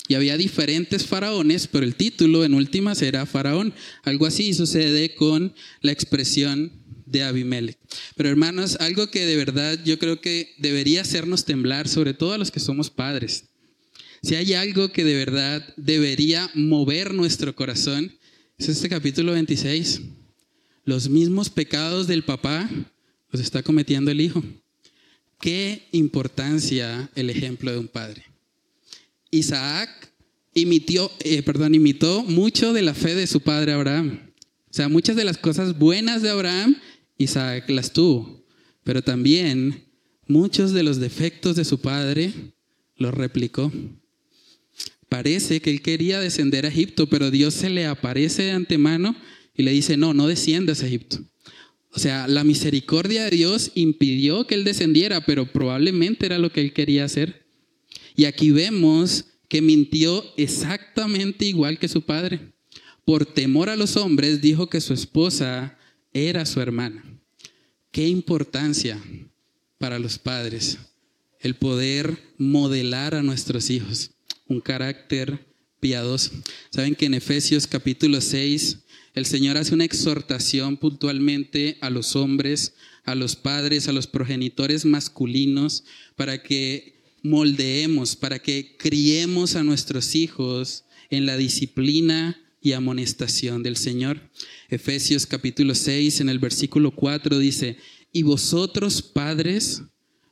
Y 0.08 0.14
había 0.16 0.38
diferentes 0.38 1.06
faraones, 1.06 1.68
pero 1.68 1.86
el 1.86 1.96
título 1.96 2.46
en 2.46 2.54
últimas 2.54 3.02
era 3.02 3.26
faraón. 3.26 3.74
Algo 4.04 4.26
así 4.26 4.54
sucede 4.54 5.16
con 5.16 5.54
la 5.82 5.92
expresión 5.92 6.72
de 7.06 7.24
Abimelech. 7.24 7.78
Pero 8.16 8.30
hermanos, 8.30 8.78
algo 8.80 9.10
que 9.10 9.26
de 9.26 9.36
verdad 9.36 9.80
yo 9.84 10.00
creo 10.00 10.22
que 10.22 10.54
debería 10.58 11.02
hacernos 11.02 11.46
temblar, 11.46 11.88
sobre 11.88 12.14
todo 12.14 12.34
a 12.34 12.38
los 12.38 12.52
que 12.52 12.60
somos 12.60 12.90
padres. 12.90 13.46
Si 14.22 14.36
hay 14.36 14.54
algo 14.54 14.92
que 14.92 15.04
de 15.04 15.16
verdad 15.16 15.66
debería 15.78 16.50
mover 16.54 17.14
nuestro 17.14 17.56
corazón, 17.56 18.12
es 18.58 18.70
este 18.70 18.90
capítulo 18.90 19.34
26. 19.34 20.02
Los 20.86 21.10
mismos 21.10 21.50
pecados 21.50 22.08
del 22.08 22.24
papá 22.24 22.70
los 23.32 23.42
está 23.42 23.64
cometiendo 23.64 24.12
el 24.12 24.22
hijo. 24.22 24.44
Qué 25.40 25.88
importancia 25.92 27.10
el 27.16 27.30
ejemplo 27.30 27.72
de 27.72 27.80
un 27.80 27.88
padre. 27.88 28.24
Isaac 29.32 29.90
imitó, 30.54 31.12
eh, 31.20 31.44
perdón, 31.44 31.76
imitó 31.76 32.24
mucho 32.24 32.74
de 32.74 32.82
la 32.82 32.94
fe 32.94 33.16
de 33.16 33.28
su 33.28 33.42
padre 33.42 33.74
Abraham. 33.74 34.32
O 34.70 34.74
sea, 34.74 34.90
muchas 34.90 35.16
de 35.16 35.26
las 35.26 35.38
cosas 35.38 35.78
buenas 35.78 36.22
de 36.22 36.30
Abraham, 36.30 36.78
Isaac 37.18 37.70
las 37.70 37.92
tuvo. 37.92 38.46
Pero 38.84 39.02
también 39.02 39.86
muchos 40.28 40.72
de 40.72 40.84
los 40.84 41.00
defectos 41.00 41.56
de 41.56 41.66
su 41.66 41.80
padre 41.82 42.34
los 42.96 43.14
replicó. 43.14 43.72
Parece 45.16 45.62
que 45.62 45.70
él 45.70 45.82
quería 45.82 46.20
descender 46.20 46.66
a 46.66 46.68
Egipto, 46.68 47.08
pero 47.08 47.32
Dios 47.32 47.54
se 47.54 47.70
le 47.70 47.86
aparece 47.86 48.44
de 48.44 48.52
antemano 48.52 49.16
y 49.56 49.64
le 49.64 49.72
dice, 49.72 49.96
no, 49.96 50.14
no 50.14 50.28
desciendas 50.28 50.84
a 50.84 50.88
Egipto. 50.88 51.24
O 51.92 52.00
sea, 52.00 52.28
la 52.28 52.44
misericordia 52.44 53.24
de 53.24 53.30
Dios 53.30 53.72
impidió 53.76 54.46
que 54.46 54.56
él 54.56 54.66
descendiera, 54.66 55.26
pero 55.26 55.50
probablemente 55.50 56.26
era 56.26 56.38
lo 56.38 56.52
que 56.52 56.60
él 56.60 56.74
quería 56.74 57.06
hacer. 57.06 57.46
Y 58.18 58.26
aquí 58.26 58.52
vemos 58.52 59.24
que 59.48 59.62
mintió 59.62 60.22
exactamente 60.36 61.46
igual 61.46 61.80
que 61.80 61.88
su 61.88 62.02
padre. 62.02 62.52
Por 63.06 63.26
temor 63.26 63.70
a 63.70 63.78
los 63.78 63.96
hombres 63.96 64.42
dijo 64.42 64.68
que 64.68 64.82
su 64.82 64.94
esposa 64.94 65.78
era 66.12 66.46
su 66.46 66.60
hermana. 66.60 67.06
Qué 67.92 68.06
importancia 68.06 69.02
para 69.78 69.98
los 69.98 70.20
padres 70.20 70.78
el 71.40 71.56
poder 71.56 72.18
modelar 72.38 73.16
a 73.16 73.24
nuestros 73.24 73.70
hijos 73.70 74.12
un 74.48 74.62
carácter 74.62 75.48
piadoso. 75.80 76.32
Saben 76.72 76.96
que 76.96 77.06
en 77.06 77.14
Efesios 77.14 77.68
capítulo 77.68 78.22
6 78.22 78.80
el 79.14 79.26
Señor 79.26 79.58
hace 79.58 79.74
una 79.74 79.86
exhortación 79.86 80.78
puntualmente 80.78 81.78
a 81.82 81.90
los 81.90 82.16
hombres, 82.16 82.74
a 83.06 83.16
los 83.16 83.36
padres, 83.36 83.88
a 83.88 83.94
los 83.94 84.08
progenitores 84.08 84.86
masculinos, 84.86 85.86
para 86.16 86.44
que 86.44 86.96
moldeemos, 87.24 88.16
para 88.16 88.40
que 88.40 88.76
criemos 88.78 89.56
a 89.56 89.64
nuestros 89.64 90.16
hijos 90.16 90.84
en 91.10 91.26
la 91.26 91.38
disciplina 91.38 92.42
y 92.62 92.74
amonestación 92.74 93.64
del 93.64 93.78
Señor. 93.78 94.32
Efesios 94.70 95.26
capítulo 95.26 95.76
6 95.76 96.22
en 96.22 96.30
el 96.30 96.40
versículo 96.40 96.92
4 96.92 97.38
dice, 97.40 97.78
y 98.12 98.24
vosotros 98.24 99.02
padres, 99.02 99.84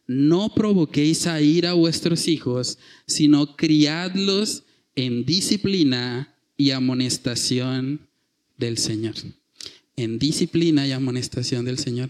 no 0.07 0.53
provoquéis 0.53 1.27
a 1.27 1.41
ir 1.41 1.67
a 1.67 1.73
vuestros 1.73 2.27
hijos, 2.27 2.77
sino 3.07 3.55
criadlos 3.55 4.63
en 4.95 5.25
disciplina 5.25 6.35
y 6.57 6.71
amonestación 6.71 8.07
del 8.57 8.77
Señor 8.77 9.15
en 9.95 10.17
disciplina 10.17 10.87
y 10.87 10.91
amonestación 10.91 11.65
del 11.65 11.77
Señor. 11.77 12.09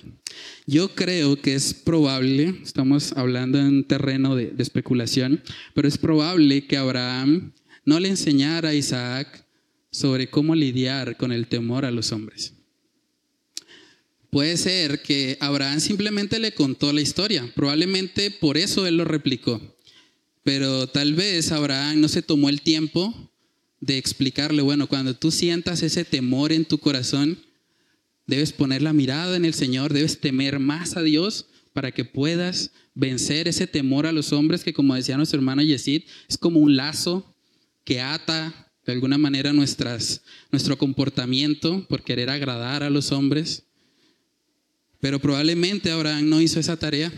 Yo 0.65 0.95
creo 0.95 1.41
que 1.41 1.55
es 1.55 1.73
probable, 1.73 2.55
estamos 2.63 3.13
hablando 3.13 3.59
en 3.59 3.83
terreno 3.83 4.35
de, 4.35 4.53
especulación, 4.57 5.41
pero 5.73 5.87
es 5.87 5.97
probable 5.97 6.65
que 6.65 6.77
Abraham 6.77 7.53
no 7.85 7.99
le 7.99 8.09
enseñara 8.09 8.69
a 8.69 8.73
Isaac 8.73 9.45
sobre 9.91 10.29
cómo 10.29 10.55
lidiar 10.55 11.17
con 11.17 11.31
el 11.31 11.47
temor 11.47 11.85
a 11.85 11.91
los 11.91 12.11
hombres. 12.11 12.53
Puede 14.33 14.57
ser 14.57 15.01
que 15.01 15.37
Abraham 15.39 15.79
simplemente 15.79 16.39
le 16.39 16.53
contó 16.53 16.91
la 16.91 16.99
historia, 16.99 17.49
probablemente 17.55 18.31
por 18.31 18.57
eso 18.57 18.85
él 18.85 18.97
lo 18.97 19.05
replicó, 19.05 19.61
pero 20.43 20.87
tal 20.87 21.13
vez 21.13 21.53
Abraham 21.53 22.01
no 22.01 22.09
se 22.09 22.21
tomó 22.21 22.49
el 22.49 22.61
tiempo 22.61 23.31
de 23.79 23.97
explicarle, 23.97 24.61
bueno, 24.61 24.87
cuando 24.87 25.15
tú 25.15 25.31
sientas 25.31 25.83
ese 25.83 26.03
temor 26.03 26.51
en 26.51 26.65
tu 26.65 26.79
corazón, 26.79 27.37
Debes 28.25 28.53
poner 28.53 28.81
la 28.81 28.93
mirada 28.93 29.35
en 29.35 29.45
el 29.45 29.53
Señor, 29.53 29.91
debes 29.91 30.19
temer 30.19 30.59
más 30.59 30.95
a 30.95 31.01
Dios 31.01 31.47
para 31.73 31.91
que 31.91 32.05
puedas 32.05 32.71
vencer 32.93 33.47
ese 33.47 33.67
temor 33.67 34.05
a 34.05 34.13
los 34.13 34.31
hombres 34.31 34.63
que, 34.63 34.73
como 34.73 34.95
decía 34.95 35.17
nuestro 35.17 35.39
hermano 35.39 35.61
Yesid, 35.61 36.03
es 36.29 36.37
como 36.37 36.59
un 36.59 36.77
lazo 36.77 37.35
que 37.83 37.99
ata 37.99 38.71
de 38.85 38.93
alguna 38.93 39.17
manera 39.17 39.51
nuestras, 39.51 40.21
nuestro 40.51 40.77
comportamiento 40.77 41.85
por 41.87 42.03
querer 42.03 42.29
agradar 42.29 42.83
a 42.83 42.89
los 42.89 43.11
hombres. 43.11 43.65
Pero 45.03 45.19
probablemente 45.19 45.91
Abraham 45.91 46.29
no 46.29 46.39
hizo 46.39 46.61
esa 46.61 46.77
tarea. 46.77 47.11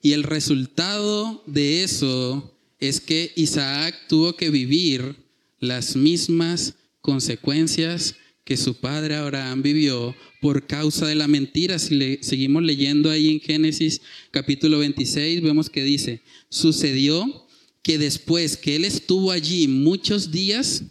Y 0.00 0.12
el 0.12 0.22
resultado 0.22 1.44
de 1.46 1.84
eso 1.84 2.58
es 2.80 2.98
que 2.98 3.30
Isaac 3.36 3.94
tuvo 4.08 4.36
que 4.36 4.48
vivir 4.48 5.14
las 5.60 5.96
mismas 5.96 6.76
consecuencias 7.02 8.14
que 8.42 8.56
su 8.56 8.80
padre 8.80 9.16
Abraham 9.16 9.60
vivió 9.60 10.16
por 10.40 10.66
causa 10.66 11.06
de 11.06 11.14
la 11.14 11.28
mentira. 11.28 11.78
Si 11.78 11.94
le, 11.94 12.22
seguimos 12.22 12.62
leyendo 12.62 13.10
ahí 13.10 13.28
en 13.28 13.40
Génesis 13.40 14.00
capítulo 14.30 14.78
26, 14.78 15.42
vemos 15.42 15.68
que 15.68 15.84
dice, 15.84 16.22
sucedió 16.48 17.46
que 17.82 17.98
después 17.98 18.56
que 18.56 18.76
él 18.76 18.86
estuvo 18.86 19.30
allí 19.30 19.68
muchos 19.68 20.30
días, 20.30 20.84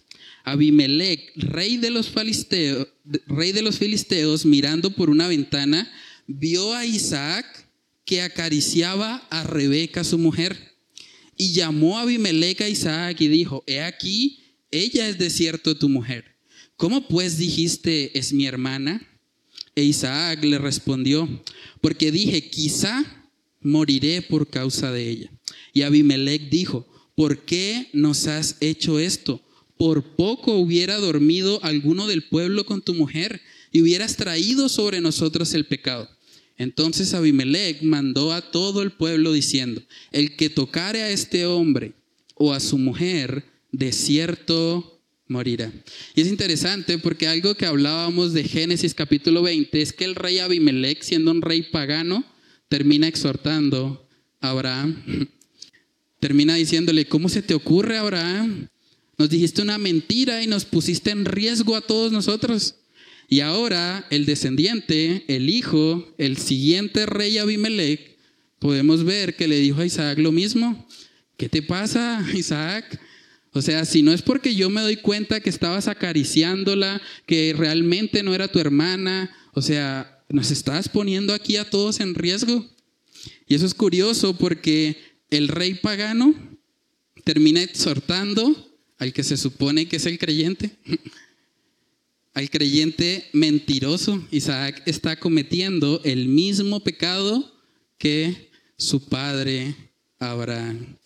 Abimelech, 0.43 1.31
rey 1.35 1.77
de 1.77 1.89
los 1.89 2.09
filisteos, 3.77 4.45
mirando 4.45 4.91
por 4.91 5.09
una 5.09 5.27
ventana, 5.27 5.91
vio 6.27 6.73
a 6.73 6.85
Isaac 6.85 7.45
que 8.05 8.21
acariciaba 8.21 9.25
a 9.29 9.43
Rebeca, 9.43 10.03
su 10.03 10.17
mujer, 10.17 10.73
y 11.37 11.53
llamó 11.53 11.97
a 11.97 12.01
Abimelech 12.01 12.61
a 12.61 12.69
Isaac 12.69 13.21
y 13.21 13.27
dijo, 13.29 13.63
he 13.67 13.81
aquí, 13.81 14.43
ella 14.69 15.07
es 15.07 15.17
de 15.17 15.29
cierto 15.29 15.77
tu 15.77 15.87
mujer. 15.87 16.25
¿Cómo 16.75 17.07
pues 17.07 17.37
dijiste 17.37 18.17
es 18.17 18.33
mi 18.33 18.45
hermana? 18.45 19.07
E 19.75 19.83
Isaac 19.83 20.43
le 20.43 20.57
respondió, 20.57 21.43
porque 21.81 22.11
dije, 22.11 22.49
quizá 22.49 23.29
moriré 23.61 24.21
por 24.21 24.49
causa 24.49 24.91
de 24.91 25.09
ella. 25.09 25.31
Y 25.73 25.83
Abimelech 25.83 26.49
dijo, 26.49 26.85
¿por 27.15 27.45
qué 27.45 27.89
nos 27.93 28.27
has 28.27 28.57
hecho 28.59 28.99
esto? 28.99 29.41
Por 29.77 30.03
poco 30.15 30.53
hubiera 30.53 30.97
dormido 30.97 31.59
alguno 31.63 32.07
del 32.07 32.23
pueblo 32.23 32.65
con 32.65 32.81
tu 32.81 32.93
mujer 32.93 33.41
y 33.71 33.81
hubieras 33.81 34.15
traído 34.15 34.69
sobre 34.69 35.01
nosotros 35.01 35.53
el 35.53 35.65
pecado. 35.65 36.09
Entonces 36.57 37.13
Abimelech 37.13 37.81
mandó 37.81 38.31
a 38.31 38.41
todo 38.51 38.81
el 38.83 38.91
pueblo 38.91 39.33
diciendo, 39.33 39.81
el 40.11 40.35
que 40.35 40.49
tocare 40.49 41.01
a 41.01 41.09
este 41.09 41.45
hombre 41.45 41.93
o 42.35 42.53
a 42.53 42.59
su 42.59 42.77
mujer, 42.77 43.45
de 43.71 43.91
cierto 43.91 45.01
morirá. 45.27 45.73
Y 46.15 46.21
es 46.21 46.27
interesante 46.27 46.97
porque 46.99 47.27
algo 47.27 47.55
que 47.55 47.65
hablábamos 47.65 48.33
de 48.33 48.43
Génesis 48.43 48.93
capítulo 48.93 49.41
20 49.41 49.81
es 49.81 49.93
que 49.93 50.05
el 50.05 50.15
rey 50.15 50.39
Abimelech, 50.39 51.01
siendo 51.01 51.31
un 51.31 51.41
rey 51.41 51.63
pagano, 51.63 52.23
termina 52.69 53.07
exhortando 53.07 54.07
a 54.39 54.51
Abraham. 54.51 55.03
Termina 56.19 56.55
diciéndole, 56.55 57.05
¿cómo 57.05 57.27
se 57.27 57.41
te 57.41 57.53
ocurre, 57.53 57.97
Abraham? 57.97 58.69
Nos 59.23 59.29
dijiste 59.29 59.61
una 59.61 59.77
mentira 59.77 60.43
y 60.43 60.47
nos 60.47 60.65
pusiste 60.65 61.09
en 61.09 61.23
riesgo 61.23 61.77
a 61.77 61.81
todos 61.81 62.11
nosotros. 62.11 62.75
Y 63.29 63.39
ahora 63.39 64.05
el 64.09 64.25
descendiente, 64.25 65.23
el 65.29 65.49
hijo, 65.49 66.13
el 66.17 66.35
siguiente 66.35 67.05
rey 67.05 67.37
Abimelech, 67.37 68.17
podemos 68.59 69.05
ver 69.05 69.37
que 69.37 69.47
le 69.47 69.61
dijo 69.61 69.79
a 69.79 69.85
Isaac 69.85 70.19
lo 70.19 70.33
mismo. 70.33 70.85
¿Qué 71.37 71.47
te 71.47 71.61
pasa, 71.61 72.21
Isaac? 72.33 72.99
O 73.53 73.61
sea, 73.61 73.85
si 73.85 74.01
no 74.01 74.11
es 74.11 74.21
porque 74.21 74.55
yo 74.55 74.69
me 74.69 74.81
doy 74.81 74.97
cuenta 74.97 75.39
que 75.39 75.49
estabas 75.49 75.87
acariciándola, 75.87 77.01
que 77.25 77.55
realmente 77.57 78.23
no 78.23 78.35
era 78.35 78.49
tu 78.49 78.59
hermana, 78.59 79.33
o 79.53 79.61
sea, 79.61 80.21
nos 80.27 80.51
estás 80.51 80.89
poniendo 80.89 81.33
aquí 81.33 81.55
a 81.55 81.69
todos 81.69 82.01
en 82.01 82.13
riesgo. 82.13 82.69
Y 83.47 83.55
eso 83.55 83.65
es 83.65 83.73
curioso 83.73 84.35
porque 84.35 84.97
el 85.29 85.47
rey 85.47 85.75
pagano 85.75 86.35
termina 87.23 87.61
exhortando 87.61 88.72
al 88.97 89.13
que 89.13 89.23
se 89.23 89.37
supone 89.37 89.87
que 89.87 89.97
es 89.97 90.05
el 90.05 90.17
creyente, 90.17 90.71
al 92.33 92.49
creyente 92.49 93.29
mentiroso. 93.33 94.25
Isaac 94.31 94.83
está 94.85 95.19
cometiendo 95.19 96.01
el 96.03 96.27
mismo 96.27 96.81
pecado 96.83 97.53
que 97.97 98.51
su 98.77 99.07
padre 99.07 99.75
Abraham. 100.19 100.97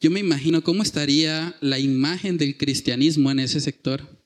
Yo 0.00 0.10
me 0.10 0.20
imagino 0.20 0.62
cómo 0.62 0.82
estaría 0.82 1.56
la 1.60 1.78
imagen 1.78 2.38
del 2.38 2.56
cristianismo 2.56 3.30
en 3.30 3.40
ese 3.40 3.60
sector. 3.60 4.18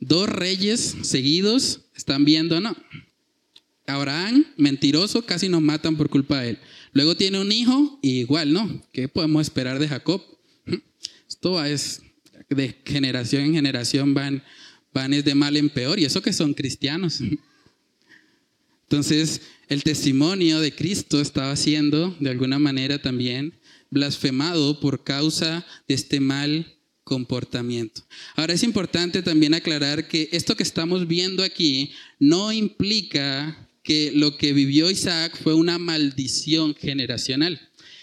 Dos 0.00 0.28
reyes 0.28 0.96
seguidos 1.02 1.80
están 1.94 2.24
viendo, 2.24 2.60
no. 2.60 2.74
Abraham, 3.86 4.46
mentiroso, 4.56 5.22
casi 5.24 5.48
nos 5.48 5.62
matan 5.62 5.96
por 5.96 6.08
culpa 6.08 6.40
de 6.40 6.50
él. 6.50 6.58
Luego 6.92 7.16
tiene 7.16 7.40
un 7.40 7.50
hijo 7.52 7.98
y 8.02 8.20
igual, 8.20 8.52
¿no? 8.52 8.82
¿Qué 8.92 9.08
podemos 9.08 9.42
esperar 9.42 9.78
de 9.78 9.88
Jacob? 9.88 10.22
Esto 11.28 11.62
es 11.64 12.02
de 12.48 12.76
generación 12.84 13.44
en 13.44 13.54
generación 13.54 14.14
van, 14.14 14.42
van 14.92 15.12
es 15.12 15.24
de 15.24 15.34
mal 15.34 15.56
en 15.56 15.68
peor 15.68 15.98
y 15.98 16.04
eso 16.04 16.22
que 16.22 16.32
son 16.32 16.54
cristianos. 16.54 17.20
Entonces, 18.84 19.42
el 19.68 19.82
testimonio 19.82 20.60
de 20.60 20.74
Cristo 20.74 21.20
estaba 21.20 21.54
siendo 21.56 22.16
de 22.20 22.30
alguna 22.30 22.58
manera 22.58 23.00
también 23.00 23.52
blasfemado 23.90 24.80
por 24.80 25.04
causa 25.04 25.66
de 25.86 25.94
este 25.94 26.20
mal 26.20 26.74
comportamiento. 27.04 28.02
Ahora 28.34 28.54
es 28.54 28.62
importante 28.62 29.22
también 29.22 29.54
aclarar 29.54 30.08
que 30.08 30.28
esto 30.32 30.56
que 30.56 30.62
estamos 30.62 31.06
viendo 31.06 31.42
aquí 31.42 31.92
no 32.18 32.52
implica 32.52 33.68
que 33.82 34.12
lo 34.14 34.36
que 34.36 34.52
vivió 34.52 34.90
Isaac 34.90 35.38
fue 35.42 35.54
una 35.54 35.78
maldición 35.78 36.74
generacional. 36.74 37.60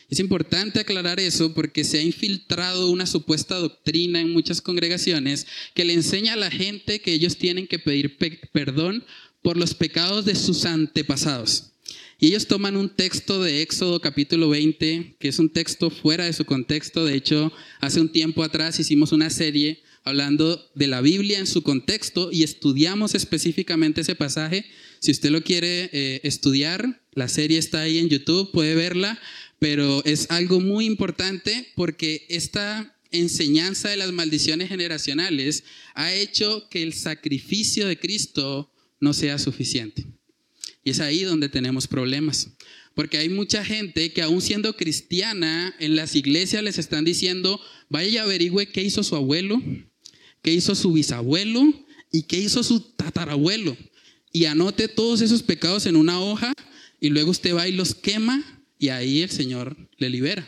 Es 0.10 0.20
importante 0.20 0.80
aclarar 0.80 1.20
eso 1.20 1.54
porque 1.54 1.84
se 1.84 1.98
ha 1.98 2.02
infiltrado 2.02 2.90
una 2.90 3.06
supuesta 3.06 3.56
doctrina 3.56 4.22
en 4.22 4.32
muchas 4.32 4.62
congregaciones 4.62 5.48
que 5.74 5.86
le 5.86 5.94
enseña 5.94 6.34
a 6.34 6.38
la 6.38 6.52
gente 6.52 7.02
que 7.02 7.14
ellos 7.14 7.38
tienen 7.38 7.68
que 7.68 7.80
pedir 7.80 8.18
perdón 8.52 9.04
por 9.42 9.58
los 9.58 9.74
pecados 9.74 10.26
de 10.26 10.36
sus 10.36 10.66
antepasados. 10.66 11.72
Y 12.20 12.28
ellos 12.28 12.48
toman 12.48 12.78
un 12.78 12.90
texto 12.90 13.44
de 13.44 13.62
Éxodo 13.62 14.00
capítulo 14.00 14.50
20, 14.50 15.18
que 15.20 15.28
es 15.28 15.38
un 15.40 15.50
texto 15.50 15.90
fuera 15.90 16.26
de 16.26 16.34
su 16.34 16.46
contexto. 16.46 17.04
De 17.04 17.16
hecho, 17.16 17.52
hace 17.82 18.00
un 18.00 18.10
tiempo 18.10 18.44
atrás 18.44 18.80
hicimos 18.80 19.12
una 19.12 19.30
serie 19.30 19.84
hablando 20.06 20.72
de 20.76 20.88
la 20.88 21.02
Biblia 21.02 21.40
en 21.40 21.48
su 21.48 21.62
contexto 21.64 22.32
y 22.32 22.44
estudiamos 22.44 23.16
específicamente 23.16 24.02
ese 24.02 24.16
pasaje. 24.16 24.66
Si 25.00 25.12
usted 25.12 25.32
lo 25.32 25.44
quiere 25.44 25.90
eh, 25.92 26.22
estudiar, 26.24 27.02
la 27.14 27.28
serie 27.28 27.58
está 27.58 27.82
ahí 27.82 27.98
en 27.98 28.10
YouTube, 28.10 28.52
puede 28.52 28.76
verla, 28.76 29.20
pero 29.60 30.04
es 30.06 30.30
algo 30.30 30.60
muy 30.60 30.86
importante 30.86 31.72
porque 31.76 32.26
esta 32.30 32.96
enseñanza 33.12 33.90
de 33.90 33.98
las 33.98 34.12
maldiciones 34.12 34.70
generacionales 34.70 35.64
ha 35.94 36.14
hecho 36.14 36.68
que 36.70 36.84
el 36.84 36.94
sacrificio 36.94 37.88
de 37.88 37.98
Cristo 37.98 38.72
no 39.00 39.14
sea 39.14 39.40
suficiente. 39.40 40.06
Y 40.84 40.92
es 40.92 41.00
ahí 41.00 41.24
donde 41.24 41.50
tenemos 41.50 41.88
problemas. 41.88 42.50
Porque 42.94 43.18
hay 43.18 43.30
mucha 43.30 43.66
gente 43.66 44.14
que 44.14 44.22
aún 44.22 44.42
siendo 44.42 44.76
cristiana, 44.76 45.76
en 45.80 45.96
las 45.96 46.16
iglesias 46.16 46.64
les 46.64 46.78
están 46.78 47.04
diciendo, 47.04 47.60
vaya 47.90 48.10
y 48.10 48.18
averigüe 48.18 48.68
qué 48.68 48.84
hizo 48.84 49.04
su 49.04 49.16
abuelo, 49.16 49.62
qué 50.42 50.54
hizo 50.54 50.76
su 50.76 50.94
bisabuelo 50.94 51.62
y 52.12 52.24
qué 52.24 52.38
hizo 52.38 52.64
su 52.64 52.80
tatarabuelo. 52.80 53.76
Y 54.32 54.46
anote 54.46 54.88
todos 54.88 55.22
esos 55.22 55.44
pecados 55.44 55.86
en 55.86 55.96
una 55.96 56.22
hoja 56.22 56.54
y 57.02 57.10
luego 57.10 57.32
usted 57.32 57.54
va 57.54 57.68
y 57.68 57.74
los 57.74 57.96
quema 57.96 58.55
y 58.86 58.90
ahí 58.90 59.24
el 59.24 59.32
Señor 59.32 59.76
le 59.98 60.12
libera. 60.12 60.48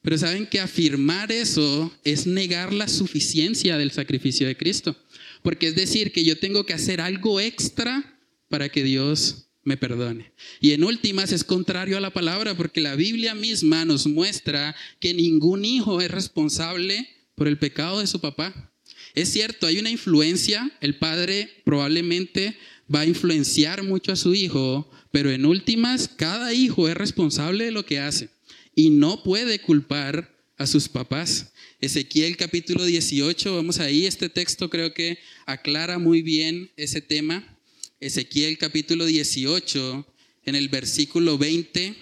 Pero 0.00 0.16
saben 0.16 0.46
que 0.46 0.58
afirmar 0.58 1.30
eso 1.30 1.94
es 2.02 2.26
negar 2.26 2.72
la 2.72 2.88
suficiencia 2.88 3.76
del 3.76 3.90
sacrificio 3.90 4.46
de 4.46 4.56
Cristo. 4.56 4.96
Porque 5.42 5.66
es 5.66 5.74
decir, 5.74 6.12
que 6.12 6.24
yo 6.24 6.38
tengo 6.38 6.64
que 6.64 6.72
hacer 6.72 7.02
algo 7.02 7.38
extra 7.38 8.18
para 8.48 8.70
que 8.70 8.82
Dios 8.82 9.48
me 9.64 9.76
perdone. 9.76 10.32
Y 10.62 10.70
en 10.72 10.82
últimas 10.82 11.30
es 11.30 11.44
contrario 11.44 11.98
a 11.98 12.00
la 12.00 12.14
palabra, 12.14 12.56
porque 12.56 12.80
la 12.80 12.94
Biblia 12.94 13.34
misma 13.34 13.84
nos 13.84 14.06
muestra 14.06 14.74
que 14.98 15.12
ningún 15.12 15.66
hijo 15.66 16.00
es 16.00 16.10
responsable 16.10 17.06
por 17.34 17.48
el 17.48 17.58
pecado 17.58 18.00
de 18.00 18.06
su 18.06 18.18
papá. 18.18 18.72
Es 19.14 19.28
cierto, 19.28 19.66
hay 19.66 19.78
una 19.78 19.90
influencia, 19.90 20.70
el 20.80 20.96
padre 20.96 21.50
probablemente 21.66 22.56
va 22.92 23.00
a 23.00 23.06
influenciar 23.06 23.82
mucho 23.82 24.12
a 24.12 24.16
su 24.16 24.34
hijo, 24.34 24.90
pero 25.16 25.30
en 25.30 25.46
últimas 25.46 26.10
cada 26.14 26.52
hijo 26.52 26.90
es 26.90 26.94
responsable 26.94 27.64
de 27.64 27.70
lo 27.70 27.86
que 27.86 28.00
hace 28.00 28.28
y 28.74 28.90
no 28.90 29.22
puede 29.22 29.58
culpar 29.58 30.36
a 30.58 30.66
sus 30.66 30.90
papás. 30.90 31.54
Ezequiel 31.80 32.36
capítulo 32.36 32.84
18, 32.84 33.56
vamos 33.56 33.80
ahí, 33.80 34.04
este 34.04 34.28
texto 34.28 34.68
creo 34.68 34.92
que 34.92 35.18
aclara 35.46 35.98
muy 35.98 36.20
bien 36.20 36.70
ese 36.76 37.00
tema. 37.00 37.58
Ezequiel 37.98 38.58
capítulo 38.58 39.06
18, 39.06 40.06
en 40.44 40.54
el 40.54 40.68
versículo 40.68 41.38
20, 41.38 41.96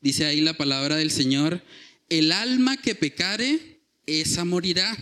dice 0.00 0.24
ahí 0.24 0.42
la 0.42 0.56
palabra 0.56 0.94
del 0.94 1.10
Señor, 1.10 1.60
el 2.08 2.30
alma 2.30 2.76
que 2.76 2.94
pecare, 2.94 3.80
esa 4.06 4.44
morirá 4.44 4.96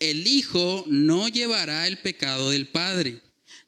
el 0.00 0.26
Hijo 0.26 0.84
no 0.88 1.28
llevará 1.28 1.86
el 1.86 1.98
pecado 1.98 2.50
del 2.50 2.66
Padre, 2.66 3.20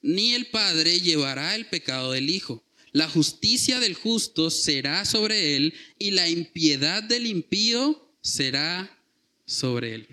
ni 0.02 0.34
el 0.34 0.46
Padre 0.46 0.98
llevará 0.98 1.54
el 1.54 1.66
pecado 1.66 2.10
del 2.10 2.30
Hijo. 2.30 2.63
La 2.94 3.08
justicia 3.08 3.80
del 3.80 3.94
justo 3.94 4.50
será 4.50 5.04
sobre 5.04 5.56
él 5.56 5.74
y 5.98 6.12
la 6.12 6.28
impiedad 6.28 7.02
del 7.02 7.26
impío 7.26 8.08
será 8.22 8.88
sobre 9.44 9.96
él. 9.96 10.08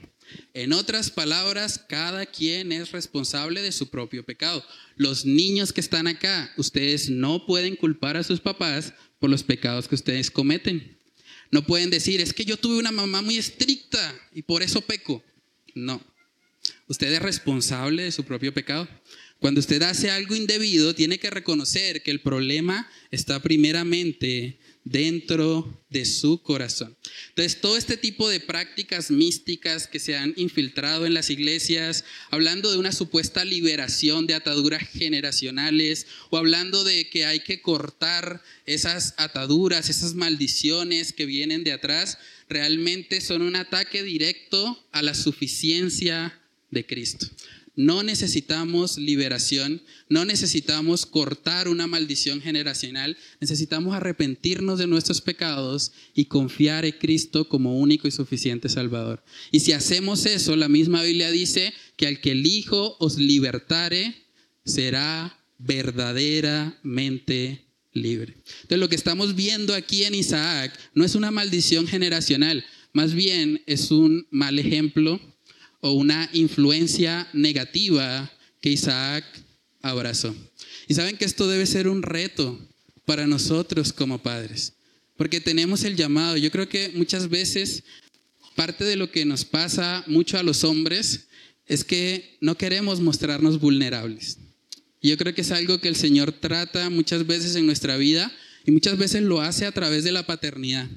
En 0.56 0.74
otras 0.74 1.12
palabras, 1.12 1.78
cada 1.88 2.26
quien 2.26 2.72
es 2.72 2.92
responsable 2.92 3.62
de 3.62 3.72
su 3.72 3.92
propio 3.92 4.26
pecado. 4.26 4.66
Los 4.96 5.26
niños 5.26 5.72
que 5.72 5.80
están 5.80 6.08
acá, 6.08 6.52
ustedes 6.58 7.08
no 7.12 7.46
pueden 7.46 7.76
culpar 7.76 8.18
a 8.18 8.24
sus 8.24 8.40
papás 8.40 8.94
por 9.20 9.30
los 9.30 9.44
pecados 9.44 9.88
que 9.88 9.94
ustedes 9.94 10.32
cometen. 10.32 10.98
No 11.52 11.64
pueden 11.64 11.92
decir, 11.92 12.20
es 12.20 12.34
que 12.34 12.46
yo 12.46 12.58
tuve 12.58 12.80
una 12.80 12.92
mamá 12.92 13.22
muy 13.22 13.38
estricta 13.38 14.20
y 14.34 14.42
por 14.42 14.64
eso 14.64 14.82
peco. 14.82 15.24
No, 15.76 16.02
Usted 16.88 17.14
es 17.14 17.22
responsable 17.22 18.04
de 18.04 18.12
su 18.12 18.26
propio 18.26 18.54
pecado. 18.54 18.88
Cuando 19.42 19.60
usted 19.60 19.82
hace 19.82 20.12
algo 20.12 20.36
indebido, 20.36 20.94
tiene 20.94 21.18
que 21.18 21.32
reconocer 21.32 22.04
que 22.04 22.12
el 22.12 22.22
problema 22.22 22.88
está 23.10 23.42
primeramente 23.42 24.60
dentro 24.84 25.84
de 25.89 26.06
su 26.06 26.44
corazón. 26.44 26.96
Entonces, 27.30 27.60
todo 27.60 27.76
este 27.76 27.98
tipo 27.98 28.30
de 28.30 28.39
prácticas 28.39 29.10
místicas 29.10 29.88
que 29.88 29.98
se 29.98 30.16
han 30.16 30.36
infiltrado 30.38 31.08
en 31.08 31.16
las 31.16 31.32
iglesias, 31.32 32.06
hablando 32.30 32.72
de 32.72 32.78
una 32.78 32.92
supuesta 32.92 33.44
liberación 33.44 34.28
de 34.28 34.36
ataduras 34.36 34.88
generacionales 34.88 36.06
o 36.30 36.38
hablando 36.38 36.84
de 36.84 37.10
que 37.10 37.26
hay 37.26 37.39
que 37.39 37.64
cortar 37.64 38.44
esas 38.68 39.16
ataduras, 39.18 39.89
esas 39.89 40.14
maldiciones 40.14 41.14
que 41.14 41.26
vienen 41.26 41.64
de 41.64 41.72
atrás, 41.72 42.20
realmente 42.48 43.22
son 43.22 43.42
un 43.42 43.56
ataque 43.56 44.04
directo 44.04 44.86
a 44.92 45.02
la 45.02 45.16
suficiencia 45.16 46.39
de 46.70 46.86
Cristo. 46.86 47.28
No 47.76 48.03
necesitamos 48.03 48.97
liberación, 48.97 49.82
no 50.09 50.26
necesitamos 50.26 51.05
cortar 51.05 51.69
una 51.69 51.88
maldición 51.88 52.41
generacional, 52.41 53.17
necesitamos 53.39 53.95
arrepentirnos 53.95 54.78
de 54.78 54.88
nuestros 54.88 55.22
pecados 55.22 55.93
y 56.13 56.26
confiar 56.26 56.84
en 56.84 56.91
Cristo 56.91 57.47
como 57.47 57.80
único 57.80 58.09
y 58.09 58.11
suficiente 58.11 58.67
Salvador. 58.67 59.24
Y 59.51 59.61
si 59.61 59.72
hacemos 59.72 60.26
eso, 60.26 60.57
la 60.57 60.67
misma 60.67 61.01
Biblia 61.01 61.32
dice 61.32 61.74
que 61.95 62.07
al 62.07 62.19
que 62.19 62.32
el 62.32 62.45
Hijo 62.45 62.97
os 62.99 63.17
libertare, 63.17 64.15
será 64.65 65.39
verdaderamente 65.57 67.65
libre. 67.93 68.36
Entonces 68.63 68.80
lo 68.80 68.89
que 68.89 68.95
estamos 68.95 69.36
viendo 69.36 69.74
aquí 69.74 70.03
en 70.03 70.15
Isaac 70.15 70.78
no 70.93 71.05
es 71.05 71.15
una 71.15 71.32
maldición 71.32 71.88
generacional, 71.88 72.65
más 72.93 73.13
bien 73.13 73.61
es 73.65 73.91
un 73.91 74.28
mal 74.32 74.59
ejemplo 74.59 75.19
o 75.82 75.92
una 75.92 76.30
influencia 76.34 77.28
negativa 77.34 78.32
que 78.62 78.70
Isaac 78.70 79.26
abrazó. 79.82 80.34
Y 80.88 80.94
saben 80.94 81.18
que 81.18 81.26
esto 81.26 81.48
debe 81.48 81.66
ser 81.66 81.88
un 81.88 82.04
reto 82.04 82.58
para 83.06 83.28
nosotros 83.28 83.92
como 83.92 84.22
padres, 84.22 84.74
porque 85.18 85.42
tenemos 85.42 85.84
el 85.84 85.96
llamado. 85.96 86.38
Yo 86.38 86.52
creo 86.52 86.70
que 86.70 86.92
muchas 86.96 87.30
veces 87.30 87.84
parte 88.56 88.84
de 88.84 88.96
lo 88.96 89.12
que 89.12 89.26
nos 89.26 89.44
pasa 89.44 90.04
mucho 90.08 90.38
a 90.38 90.44
los 90.44 90.64
hombres 90.64 91.28
es 91.66 91.84
que 91.84 92.38
no 92.42 92.56
queremos 92.56 93.00
mostrarnos 93.00 93.60
vulnerables. 93.60 94.38
Yo 95.02 95.18
creo 95.18 95.34
que 95.34 95.42
es 95.42 95.52
algo 95.52 95.80
que 95.80 95.88
el 95.88 95.96
Señor 95.96 96.32
trata 96.32 96.90
muchas 96.90 97.26
veces 97.26 97.56
en 97.56 97.66
nuestra 97.66 97.98
vida 97.98 98.32
y 98.66 98.72
muchas 98.72 98.98
veces 98.98 99.24
lo 99.24 99.42
hace 99.42 99.66
a 99.66 99.72
través 99.72 100.04
de 100.04 100.12
la 100.12 100.26
paternidad. 100.26 100.88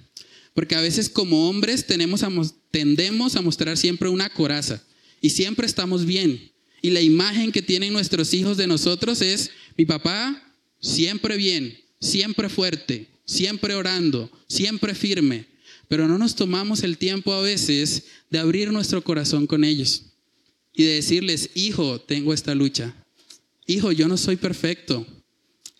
Porque 0.54 0.76
a 0.76 0.80
veces 0.80 1.08
como 1.10 1.48
hombres 1.48 1.84
tendemos 1.86 2.22
a 2.22 3.40
mostrar 3.42 3.76
siempre 3.76 4.08
una 4.08 4.30
coraza 4.30 4.82
y 5.20 5.30
siempre 5.30 5.66
estamos 5.66 6.06
bien. 6.06 6.52
Y 6.80 6.90
la 6.90 7.00
imagen 7.00 7.50
que 7.50 7.62
tienen 7.62 7.92
nuestros 7.92 8.32
hijos 8.34 8.56
de 8.56 8.66
nosotros 8.66 9.20
es 9.20 9.50
mi 9.76 9.84
papá 9.84 10.40
siempre 10.80 11.36
bien, 11.36 11.76
siempre 12.00 12.48
fuerte, 12.48 13.08
siempre 13.24 13.74
orando, 13.74 14.30
siempre 14.48 14.94
firme. 14.94 15.46
Pero 15.88 16.06
no 16.06 16.18
nos 16.18 16.36
tomamos 16.36 16.82
el 16.82 16.98
tiempo 16.98 17.32
a 17.32 17.42
veces 17.42 18.04
de 18.30 18.38
abrir 18.38 18.70
nuestro 18.70 19.02
corazón 19.02 19.46
con 19.46 19.64
ellos 19.64 20.02
y 20.72 20.84
de 20.84 20.94
decirles, 20.94 21.50
hijo, 21.54 22.00
tengo 22.00 22.32
esta 22.32 22.54
lucha. 22.54 22.94
Hijo, 23.66 23.92
yo 23.92 24.08
no 24.08 24.16
soy 24.16 24.36
perfecto. 24.36 25.06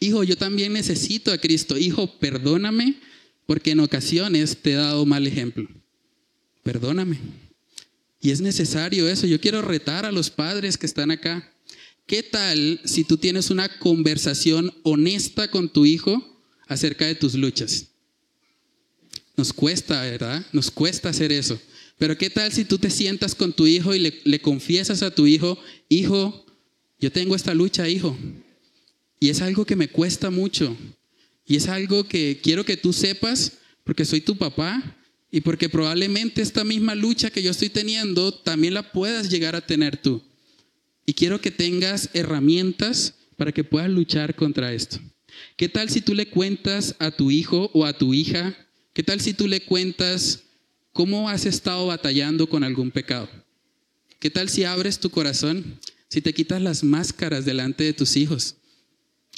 Hijo, 0.00 0.24
yo 0.24 0.36
también 0.36 0.72
necesito 0.72 1.32
a 1.32 1.38
Cristo. 1.38 1.76
Hijo, 1.78 2.18
perdóname 2.18 2.96
porque 3.46 3.72
en 3.72 3.80
ocasiones 3.80 4.56
te 4.60 4.72
he 4.72 4.74
dado 4.74 5.04
mal 5.06 5.26
ejemplo. 5.26 5.68
Perdóname. 6.62 7.18
Y 8.20 8.30
es 8.30 8.40
necesario 8.40 9.08
eso. 9.08 9.26
Yo 9.26 9.40
quiero 9.40 9.60
retar 9.60 10.06
a 10.06 10.12
los 10.12 10.30
padres 10.30 10.78
que 10.78 10.86
están 10.86 11.10
acá. 11.10 11.52
¿Qué 12.06 12.22
tal 12.22 12.80
si 12.84 13.04
tú 13.04 13.16
tienes 13.16 13.50
una 13.50 13.68
conversación 13.78 14.72
honesta 14.82 15.50
con 15.50 15.68
tu 15.68 15.84
hijo 15.84 16.42
acerca 16.66 17.06
de 17.06 17.14
tus 17.14 17.34
luchas? 17.34 17.88
Nos 19.36 19.52
cuesta, 19.52 20.02
¿verdad? 20.02 20.46
Nos 20.52 20.70
cuesta 20.70 21.08
hacer 21.10 21.32
eso. 21.32 21.60
Pero 21.98 22.16
¿qué 22.16 22.30
tal 22.30 22.52
si 22.52 22.64
tú 22.64 22.78
te 22.78 22.90
sientas 22.90 23.34
con 23.34 23.52
tu 23.52 23.66
hijo 23.66 23.94
y 23.94 23.98
le, 23.98 24.20
le 24.24 24.40
confiesas 24.40 25.02
a 25.02 25.14
tu 25.14 25.26
hijo, 25.26 25.58
hijo, 25.88 26.44
yo 26.98 27.12
tengo 27.12 27.34
esta 27.34 27.54
lucha, 27.54 27.88
hijo. 27.88 28.16
Y 29.20 29.28
es 29.28 29.42
algo 29.42 29.64
que 29.64 29.76
me 29.76 29.88
cuesta 29.88 30.30
mucho. 30.30 30.76
Y 31.46 31.56
es 31.56 31.68
algo 31.68 32.04
que 32.04 32.40
quiero 32.42 32.64
que 32.64 32.76
tú 32.76 32.92
sepas 32.92 33.58
porque 33.84 34.04
soy 34.04 34.20
tu 34.20 34.36
papá 34.36 34.96
y 35.30 35.40
porque 35.40 35.68
probablemente 35.68 36.42
esta 36.42 36.64
misma 36.64 36.94
lucha 36.94 37.30
que 37.30 37.42
yo 37.42 37.50
estoy 37.50 37.68
teniendo 37.68 38.32
también 38.32 38.74
la 38.74 38.92
puedas 38.92 39.28
llegar 39.28 39.56
a 39.56 39.66
tener 39.66 39.96
tú. 39.96 40.22
Y 41.06 41.14
quiero 41.14 41.40
que 41.40 41.50
tengas 41.50 42.08
herramientas 42.14 43.14
para 43.36 43.52
que 43.52 43.64
puedas 43.64 43.90
luchar 43.90 44.34
contra 44.34 44.72
esto. 44.72 44.98
¿Qué 45.56 45.68
tal 45.68 45.90
si 45.90 46.00
tú 46.00 46.14
le 46.14 46.28
cuentas 46.28 46.94
a 46.98 47.10
tu 47.10 47.30
hijo 47.30 47.70
o 47.74 47.84
a 47.84 47.98
tu 47.98 48.14
hija? 48.14 48.56
¿Qué 48.92 49.02
tal 49.02 49.20
si 49.20 49.34
tú 49.34 49.48
le 49.48 49.60
cuentas 49.60 50.44
cómo 50.92 51.28
has 51.28 51.46
estado 51.46 51.86
batallando 51.86 52.48
con 52.48 52.64
algún 52.64 52.90
pecado? 52.90 53.28
¿Qué 54.20 54.30
tal 54.30 54.48
si 54.48 54.64
abres 54.64 55.00
tu 55.00 55.10
corazón? 55.10 55.80
Si 56.08 56.20
te 56.20 56.32
quitas 56.32 56.62
las 56.62 56.84
máscaras 56.84 57.44
delante 57.44 57.84
de 57.84 57.92
tus 57.92 58.16
hijos 58.16 58.54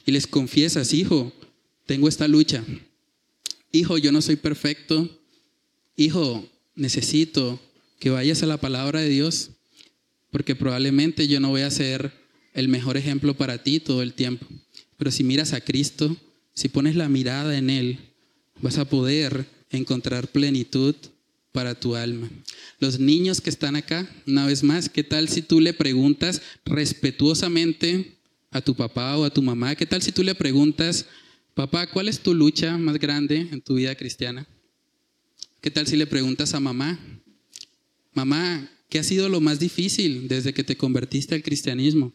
y 0.04 0.12
les 0.12 0.26
confiesas, 0.26 0.92
hijo, 0.92 1.32
tengo 1.87 2.09
esta 2.09 2.28
lucha. 2.28 2.64
Hijo, 3.72 3.99
yo 3.99 4.12
no 4.12 4.20
soy 4.20 4.37
perfecto. 4.37 5.09
Hijo, 5.97 6.47
necesito 6.74 7.61
que 7.99 8.11
vayas 8.11 8.43
a 8.43 8.47
la 8.47 8.59
palabra 8.59 9.01
de 9.01 9.09
Dios, 9.09 9.51
porque 10.30 10.55
probablemente 10.55 11.28
yo 11.28 11.41
no 11.41 11.51
voy 11.51 11.62
a 11.62 11.70
ser 11.70 12.12
el 12.53 12.68
mejor 12.68 12.97
ejemplo 12.97 13.37
para 13.37 13.62
ti 13.62 13.80
todo 13.80 14.03
el 14.03 14.12
tiempo. 14.12 14.47
Pero 14.99 15.11
si 15.11 15.24
miras 15.24 15.53
a 15.53 15.61
Cristo, 15.61 16.16
si 16.55 16.68
pones 16.68 16.97
la 16.97 17.09
mirada 17.09 17.57
en 17.57 17.70
Él, 17.70 17.99
vas 18.61 18.78
a 18.78 18.87
poder 18.87 19.47
encontrar 19.70 20.28
plenitud 20.28 20.95
para 21.53 21.74
tu 21.74 21.97
alma. 21.97 22.28
Los 22.80 22.99
niños 22.99 23.41
que 23.41 23.51
están 23.51 23.76
acá, 23.76 24.09
una 24.26 24.47
vez 24.47 24.62
más, 24.62 24.89
¿qué 24.89 25.03
tal 25.03 25.28
si 25.28 25.43
tú 25.43 25.61
le 25.61 25.72
preguntas 25.72 26.43
respetuosamente 26.64 28.16
a 28.51 28.61
tu 28.61 28.74
papá 28.74 29.16
o 29.16 29.24
a 29.24 29.30
tu 29.30 29.43
mamá? 29.43 29.74
¿Qué 29.74 29.87
tal 29.87 30.03
si 30.03 30.12
tú 30.12 30.22
le 30.22 30.34
preguntas, 30.34 31.07
Papá, 31.57 31.86
¿cuál 31.86 32.07
es 32.09 32.20
tu 32.20 32.34
lucha 32.34 32.76
más 32.76 32.98
grande 32.98 33.48
en 33.50 33.62
tu 33.62 33.76
vida 33.76 33.94
cristiana? 33.94 34.46
¿Qué 35.62 35.70
tal 35.70 35.86
si 35.86 35.96
le 35.96 36.07
preguntas 36.07 36.52
a 36.52 36.61
mamá? 36.61 37.00
Mamá, 38.12 38.70
¿qué 38.90 38.98
ha 38.98 39.02
sido 39.02 39.30
lo 39.30 39.40
más 39.40 39.59
difícil 39.59 40.28
desde 40.28 40.52
que 40.52 40.64
te 40.64 40.76
convertiste 40.76 41.34
al 41.34 41.42
cristianismo? 41.42 42.12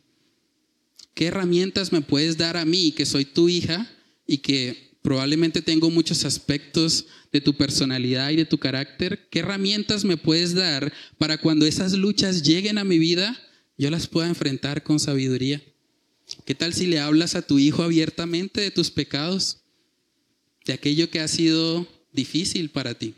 ¿Qué 1.15 1.25
herramientas 1.25 1.91
me 1.91 2.01
puedes 2.01 2.37
dar 2.37 2.55
a 2.55 2.65
mí, 2.65 2.91
que 2.91 3.07
soy 3.07 3.25
tu 3.25 3.49
hija 3.49 3.91
y 4.27 4.37
que 4.37 4.99
probablemente 5.01 5.63
tengo 5.63 5.89
muchos 5.89 6.23
aspectos 6.23 7.07
de 7.31 7.41
tu 7.41 7.57
personalidad 7.57 8.29
y 8.29 8.35
de 8.35 8.45
tu 8.45 8.59
carácter? 8.59 9.27
¿Qué 9.31 9.39
herramientas 9.39 10.05
me 10.05 10.17
puedes 10.17 10.53
dar 10.53 10.93
para 11.17 11.39
cuando 11.39 11.65
esas 11.65 11.93
luchas 11.93 12.43
lleguen 12.43 12.77
a 12.77 12.83
mi 12.83 12.99
vida, 12.99 13.35
yo 13.75 13.89
las 13.89 14.05
pueda 14.05 14.27
enfrentar 14.27 14.83
con 14.83 14.99
sabiduría? 14.99 15.63
¿Qué 16.45 16.55
tal 16.55 16.73
si 16.73 16.87
le 16.87 16.99
hablas 16.99 17.35
a 17.35 17.41
tu 17.41 17.59
hijo 17.59 17.83
abiertamente 17.83 18.61
de 18.61 18.71
tus 18.71 18.89
pecados? 18.89 19.61
De 20.65 20.73
aquello 20.73 21.09
que 21.09 21.19
ha 21.19 21.27
sido 21.27 21.87
difícil 22.11 22.69
para 22.69 22.93
ti. 22.93 23.13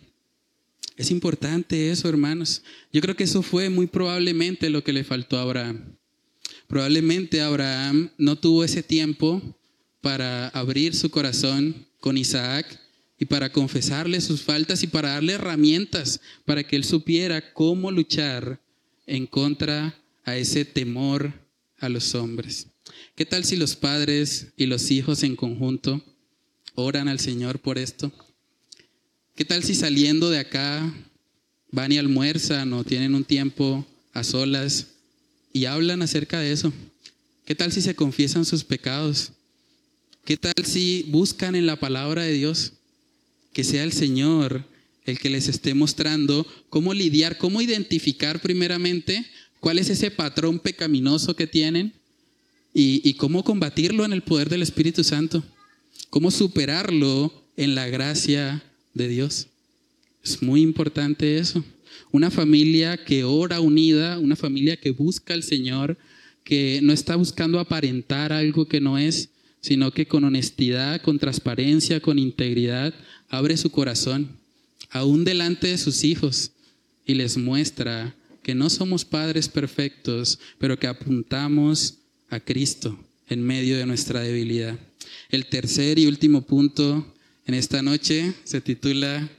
Es 0.97 1.09
importante 1.09 1.89
eso, 1.91 2.07
hermanos. 2.07 2.63
Yo 2.91 3.01
creo 3.01 3.15
que 3.15 3.23
eso 3.23 3.41
fue 3.41 3.69
muy 3.69 3.87
probablemente 3.87 4.69
lo 4.69 4.83
que 4.83 4.93
le 4.93 5.03
faltó 5.03 5.37
a 5.37 5.41
Abraham. 5.41 5.97
Probablemente 6.67 7.41
Abraham 7.41 8.11
no 8.17 8.37
tuvo 8.37 8.63
ese 8.63 8.83
tiempo 8.83 9.41
para 10.01 10.49
abrir 10.49 10.95
su 10.95 11.09
corazón 11.09 11.87
con 11.99 12.17
Isaac 12.17 12.79
y 13.17 13.25
para 13.25 13.51
confesarle 13.51 14.21
sus 14.21 14.41
faltas 14.41 14.83
y 14.83 14.87
para 14.87 15.09
darle 15.09 15.33
herramientas 15.33 16.19
para 16.45 16.63
que 16.63 16.75
él 16.75 16.83
supiera 16.83 17.53
cómo 17.53 17.89
luchar 17.89 18.61
en 19.05 19.27
contra 19.27 19.97
a 20.25 20.35
ese 20.37 20.65
temor 20.65 21.33
a 21.79 21.89
los 21.89 22.15
hombres. 22.15 22.72
¿Qué 23.15 23.27
tal 23.27 23.45
si 23.45 23.57
los 23.57 23.75
padres 23.75 24.47
y 24.57 24.65
los 24.65 24.89
hijos 24.89 25.21
en 25.21 25.35
conjunto 25.35 26.03
oran 26.73 27.07
al 27.07 27.19
Señor 27.19 27.59
por 27.59 27.77
esto? 27.77 28.11
¿Qué 29.35 29.45
tal 29.45 29.63
si 29.63 29.75
saliendo 29.75 30.31
de 30.31 30.39
acá 30.39 30.91
van 31.69 31.91
y 31.91 31.99
almuerzan 31.99 32.73
o 32.73 32.83
tienen 32.83 33.13
un 33.13 33.23
tiempo 33.23 33.85
a 34.13 34.23
solas 34.23 34.87
y 35.53 35.65
hablan 35.65 36.01
acerca 36.01 36.39
de 36.39 36.53
eso? 36.53 36.73
¿Qué 37.45 37.53
tal 37.53 37.71
si 37.71 37.83
se 37.83 37.93
confiesan 37.93 38.45
sus 38.45 38.63
pecados? 38.63 39.33
¿Qué 40.25 40.35
tal 40.35 40.65
si 40.65 41.05
buscan 41.09 41.53
en 41.53 41.67
la 41.67 41.75
palabra 41.75 42.23
de 42.23 42.33
Dios 42.33 42.73
que 43.53 43.63
sea 43.63 43.83
el 43.83 43.93
Señor 43.93 44.65
el 45.05 45.19
que 45.19 45.29
les 45.29 45.49
esté 45.49 45.75
mostrando 45.75 46.47
cómo 46.69 46.95
lidiar, 46.95 47.37
cómo 47.37 47.61
identificar 47.61 48.41
primeramente 48.41 49.23
cuál 49.59 49.77
es 49.77 49.89
ese 49.89 50.09
patrón 50.09 50.57
pecaminoso 50.57 51.35
que 51.35 51.45
tienen 51.45 51.93
y, 52.73 53.13
cómo 53.15 53.43
combatirlo 53.43 54.03
en 54.03 54.13
el 54.13 54.23
poder 54.23 54.49
del 54.49 54.63
Espíritu 54.63 55.03
Santo, 55.03 55.43
cómo 56.09 56.31
superarlo 56.31 57.31
en 57.55 57.75
la 57.75 57.87
gracia 57.87 58.63
de 58.93 59.07
Dios. 59.07 59.47
Es 60.23 60.41
muy 60.41 60.61
importante 60.61 61.37
eso. 61.37 61.63
Una 62.11 62.31
familia 62.31 62.97
que 62.97 63.23
ora 63.23 63.59
unida, 63.59 64.17
una 64.17 64.35
familia 64.35 64.77
que 64.77 64.91
busca 64.91 65.33
al 65.33 65.43
Señor, 65.43 65.97
que 66.43 66.79
no 66.81 66.93
está 66.93 67.15
buscando 67.15 67.59
aparentar 67.59 68.33
algo 68.33 68.67
que 68.67 68.81
no 68.81 68.97
es, 68.97 69.29
sino 69.61 69.91
que 69.91 70.07
con 70.07 70.23
honestidad, 70.23 71.01
con 71.01 71.19
transparencia, 71.19 72.01
con 72.01 72.19
integridad, 72.19 72.93
abre 73.29 73.55
su 73.55 73.69
corazón, 73.69 74.29
aún 74.89 75.23
delante 75.23 75.67
de 75.67 75.77
sus 75.77 76.03
hijos, 76.03 76.51
y 77.05 77.13
les 77.15 77.37
muestra 77.37 78.15
que 78.41 78.55
no 78.55 78.69
somos 78.69 79.05
padres 79.05 79.47
perfectos, 79.47 80.39
pero 80.57 80.77
que 80.77 80.87
apuntamos 80.87 81.99
a 82.33 82.39
Cristo 82.39 82.97
en 83.27 83.41
medio 83.41 83.77
de 83.77 83.85
nuestra 83.85 84.21
debilidad. 84.21 84.77
El 85.29 85.45
tercer 85.47 85.99
y 85.99 86.07
último 86.07 86.41
punto 86.41 87.13
en 87.45 87.53
esta 87.53 87.81
noche 87.81 88.33
se 88.43 88.61
titula, 88.61 89.29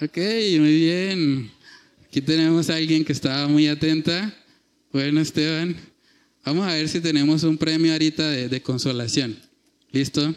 ok, 0.00 0.16
muy 0.58 0.76
bien, 0.76 1.50
aquí 2.06 2.20
tenemos 2.20 2.70
a 2.70 2.76
alguien 2.76 3.04
que 3.04 3.12
estaba 3.12 3.48
muy 3.48 3.66
atenta. 3.68 4.34
Bueno, 4.92 5.20
Esteban, 5.20 5.76
vamos 6.44 6.66
a 6.66 6.74
ver 6.74 6.88
si 6.88 7.00
tenemos 7.00 7.42
un 7.42 7.58
premio 7.58 7.92
ahorita 7.92 8.30
de, 8.30 8.48
de 8.48 8.62
consolación. 8.62 9.36
¿Listo? 9.92 10.34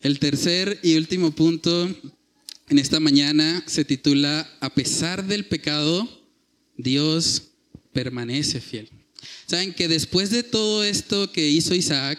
El 0.00 0.18
tercer 0.18 0.78
y 0.82 0.96
último 0.96 1.30
punto 1.30 1.88
en 2.68 2.78
esta 2.78 3.00
mañana 3.00 3.62
se 3.66 3.84
titula, 3.84 4.50
a 4.60 4.74
pesar 4.74 5.26
del 5.26 5.44
pecado, 5.44 6.08
Dios 6.76 7.50
permanece 7.92 8.60
fiel. 8.60 8.88
Saben 9.46 9.74
que 9.74 9.88
después 9.88 10.30
de 10.30 10.42
todo 10.42 10.84
esto 10.84 11.30
que 11.32 11.48
hizo 11.48 11.74
Isaac, 11.74 12.18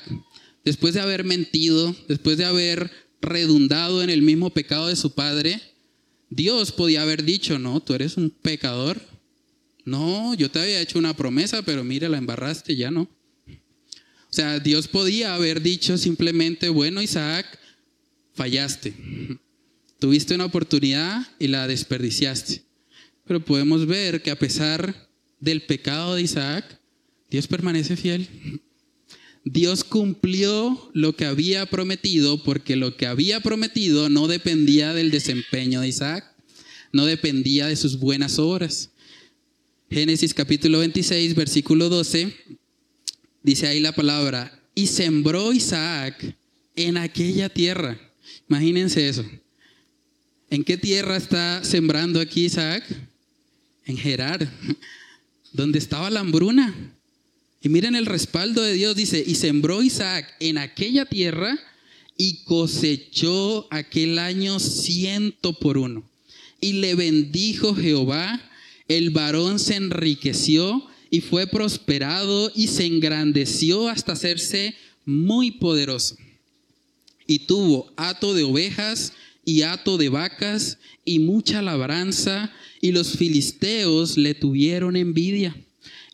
después 0.64 0.94
de 0.94 1.02
haber 1.02 1.24
mentido, 1.24 1.96
después 2.08 2.38
de 2.38 2.46
haber 2.46 2.92
redundado 3.22 4.04
en 4.04 4.10
el 4.10 4.22
mismo 4.22 4.52
pecado 4.52 4.88
de 4.88 4.96
su 4.96 5.14
padre, 5.14 5.62
Dios 6.30 6.72
podía 6.72 7.02
haber 7.02 7.24
dicho, 7.24 7.60
no, 7.60 7.80
tú 7.82 7.94
eres 7.94 8.18
un 8.18 8.30
pecador. 8.30 9.02
No, 9.86 10.34
yo 10.34 10.50
te 10.50 10.60
había 10.60 10.82
hecho 10.82 10.98
una 10.98 11.16
promesa, 11.16 11.62
pero 11.62 11.84
mira, 11.84 12.10
la 12.10 12.18
embarraste, 12.18 12.76
ya 12.76 12.90
no. 12.92 13.04
O 13.04 14.34
sea, 14.36 14.60
Dios 14.60 14.88
podía 14.88 15.36
haber 15.36 15.62
dicho 15.62 15.98
simplemente, 15.98 16.70
bueno, 16.70 17.02
Isaac, 17.02 17.46
fallaste. 18.34 18.94
Tuviste 20.00 20.36
una 20.36 20.46
oportunidad 20.46 21.26
y 21.40 21.48
la 21.48 21.68
desperdiciaste. 21.68 22.64
Pero 23.26 23.44
podemos 23.46 23.86
ver 23.86 24.22
que 24.22 24.32
a 24.32 24.38
pesar 24.38 25.10
del 25.40 25.62
pecado 25.62 26.16
de 26.16 26.24
Isaac, 26.24 26.80
Dios 27.30 27.48
permanece 27.48 27.96
fiel. 27.96 28.30
Dios 29.44 29.84
cumplió 29.84 30.90
lo 30.94 31.16
que 31.16 31.26
había 31.26 31.68
prometido 31.68 32.42
porque 32.44 32.76
lo 32.76 32.98
que 32.98 33.06
había 33.06 33.42
prometido 33.42 34.10
no 34.10 34.28
dependía 34.28 34.94
del 34.94 35.12
desempeño 35.12 35.82
de 35.82 35.90
Isaac, 35.90 36.26
no 36.92 37.06
dependía 37.06 37.68
de 37.68 37.76
sus 37.76 38.00
buenas 38.00 38.40
obras. 38.40 38.90
Génesis 39.90 40.34
capítulo 40.34 40.80
26, 40.80 41.36
versículo 41.36 41.90
12, 41.90 42.36
dice 43.44 43.68
ahí 43.68 43.80
la 43.80 43.94
palabra, 43.94 44.64
y 44.74 44.88
sembró 44.88 45.54
Isaac 45.54 46.36
en 46.76 46.98
aquella 46.98 47.50
tierra. 47.50 48.00
Imagínense 48.50 49.08
eso. 49.08 49.24
¿En 50.50 50.64
qué 50.64 50.78
tierra 50.78 51.18
está 51.18 51.64
sembrando 51.64 52.20
aquí 52.20 52.46
Isaac? 52.46 52.84
En 53.86 53.98
Gerar, 53.98 54.52
donde 55.54 55.78
estaba 55.78 56.10
la 56.10 56.22
hambruna. 56.22 56.95
Y 57.66 57.70
miren 57.70 57.96
el 57.96 58.06
respaldo 58.06 58.62
de 58.62 58.74
Dios, 58.74 58.96
dice, 58.96 59.24
y 59.26 59.34
sembró 59.34 59.82
Isaac 59.82 60.36
en 60.40 60.60
aquella 60.60 61.08
tierra 61.08 61.58
y 62.16 62.44
cosechó 62.44 63.68
aquel 63.72 64.20
año 64.20 64.60
ciento 64.60 65.54
por 65.54 65.80
uno. 65.80 66.08
Y 66.62 66.74
le 66.74 66.94
bendijo 66.94 67.74
Jehová, 67.74 68.40
el 68.88 69.10
varón 69.10 69.58
se 69.58 69.78
enriqueció 69.78 70.86
y 71.10 71.22
fue 71.22 71.48
prosperado 71.48 72.52
y 72.54 72.68
se 72.68 72.86
engrandeció 72.86 73.88
hasta 73.90 74.12
hacerse 74.12 74.76
muy 75.04 75.50
poderoso. 75.50 76.18
Y 77.26 77.48
tuvo 77.48 77.92
hato 77.98 78.36
de 78.36 78.44
ovejas 78.44 79.12
y 79.44 79.64
hato 79.64 79.98
de 79.98 80.10
vacas 80.10 80.78
y 81.04 81.18
mucha 81.18 81.64
labranza, 81.64 82.54
y 82.80 82.92
los 82.92 83.14
filisteos 83.18 84.20
le 84.20 84.36
tuvieron 84.36 84.96
envidia. 84.96 85.65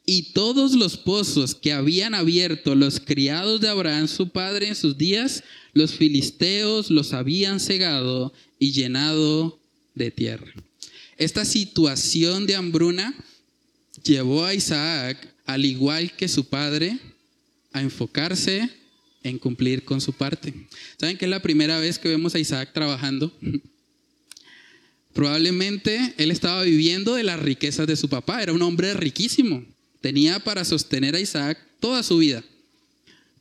Y 0.06 0.34
todos 0.34 0.74
los 0.74 0.98
pozos 0.98 1.56
que 1.56 1.74
habían 1.74 2.16
abierto 2.16 2.76
los 2.76 3.00
criados 3.00 3.62
de 3.62 3.70
Abraham 3.70 4.08
su 4.08 4.30
padre 4.30 4.68
en 4.68 4.76
sus 4.76 4.98
días, 4.98 5.44
los 5.74 5.94
filisteos 5.94 6.90
los 6.90 7.14
habían 7.14 7.60
cegado 7.60 8.34
y 8.58 8.72
llenado 8.72 9.60
de 9.96 10.12
tierra. 10.12 10.52
Esta 11.18 11.46
situación 11.46 12.48
de 12.48 12.56
hambruna 12.56 13.14
llevó 14.04 14.44
a 14.46 14.56
Isaac, 14.56 15.34
al 15.46 15.66
igual 15.66 16.16
que 16.16 16.28
su 16.28 16.46
padre, 16.46 16.98
a 17.72 17.82
enfocarse 17.82 18.70
en 19.24 19.38
cumplir 19.38 19.84
con 19.84 20.02
su 20.02 20.14
parte. 20.14 20.54
¿Saben 20.98 21.18
que 21.18 21.26
es 21.26 21.32
la 21.32 21.42
primera 21.42 21.80
vez 21.80 22.00
que 22.00 22.10
vemos 22.10 22.34
a 22.34 22.40
Isaac 22.40 22.72
trabajando? 22.74 23.32
Probablemente 25.14 26.14
él 26.18 26.32
estaba 26.32 26.64
viviendo 26.64 27.16
de 27.16 27.24
las 27.24 27.40
riquezas 27.40 27.86
de 27.86 27.96
su 27.96 28.10
papá, 28.10 28.42
era 28.42 28.54
un 28.54 28.62
hombre 28.62 28.94
riquísimo. 28.94 29.64
Tenía 30.02 30.40
para 30.40 30.66
sostener 30.66 31.16
a 31.16 31.20
Isaac 31.20 31.58
toda 31.80 32.04
su 32.04 32.18
vida. 32.18 32.44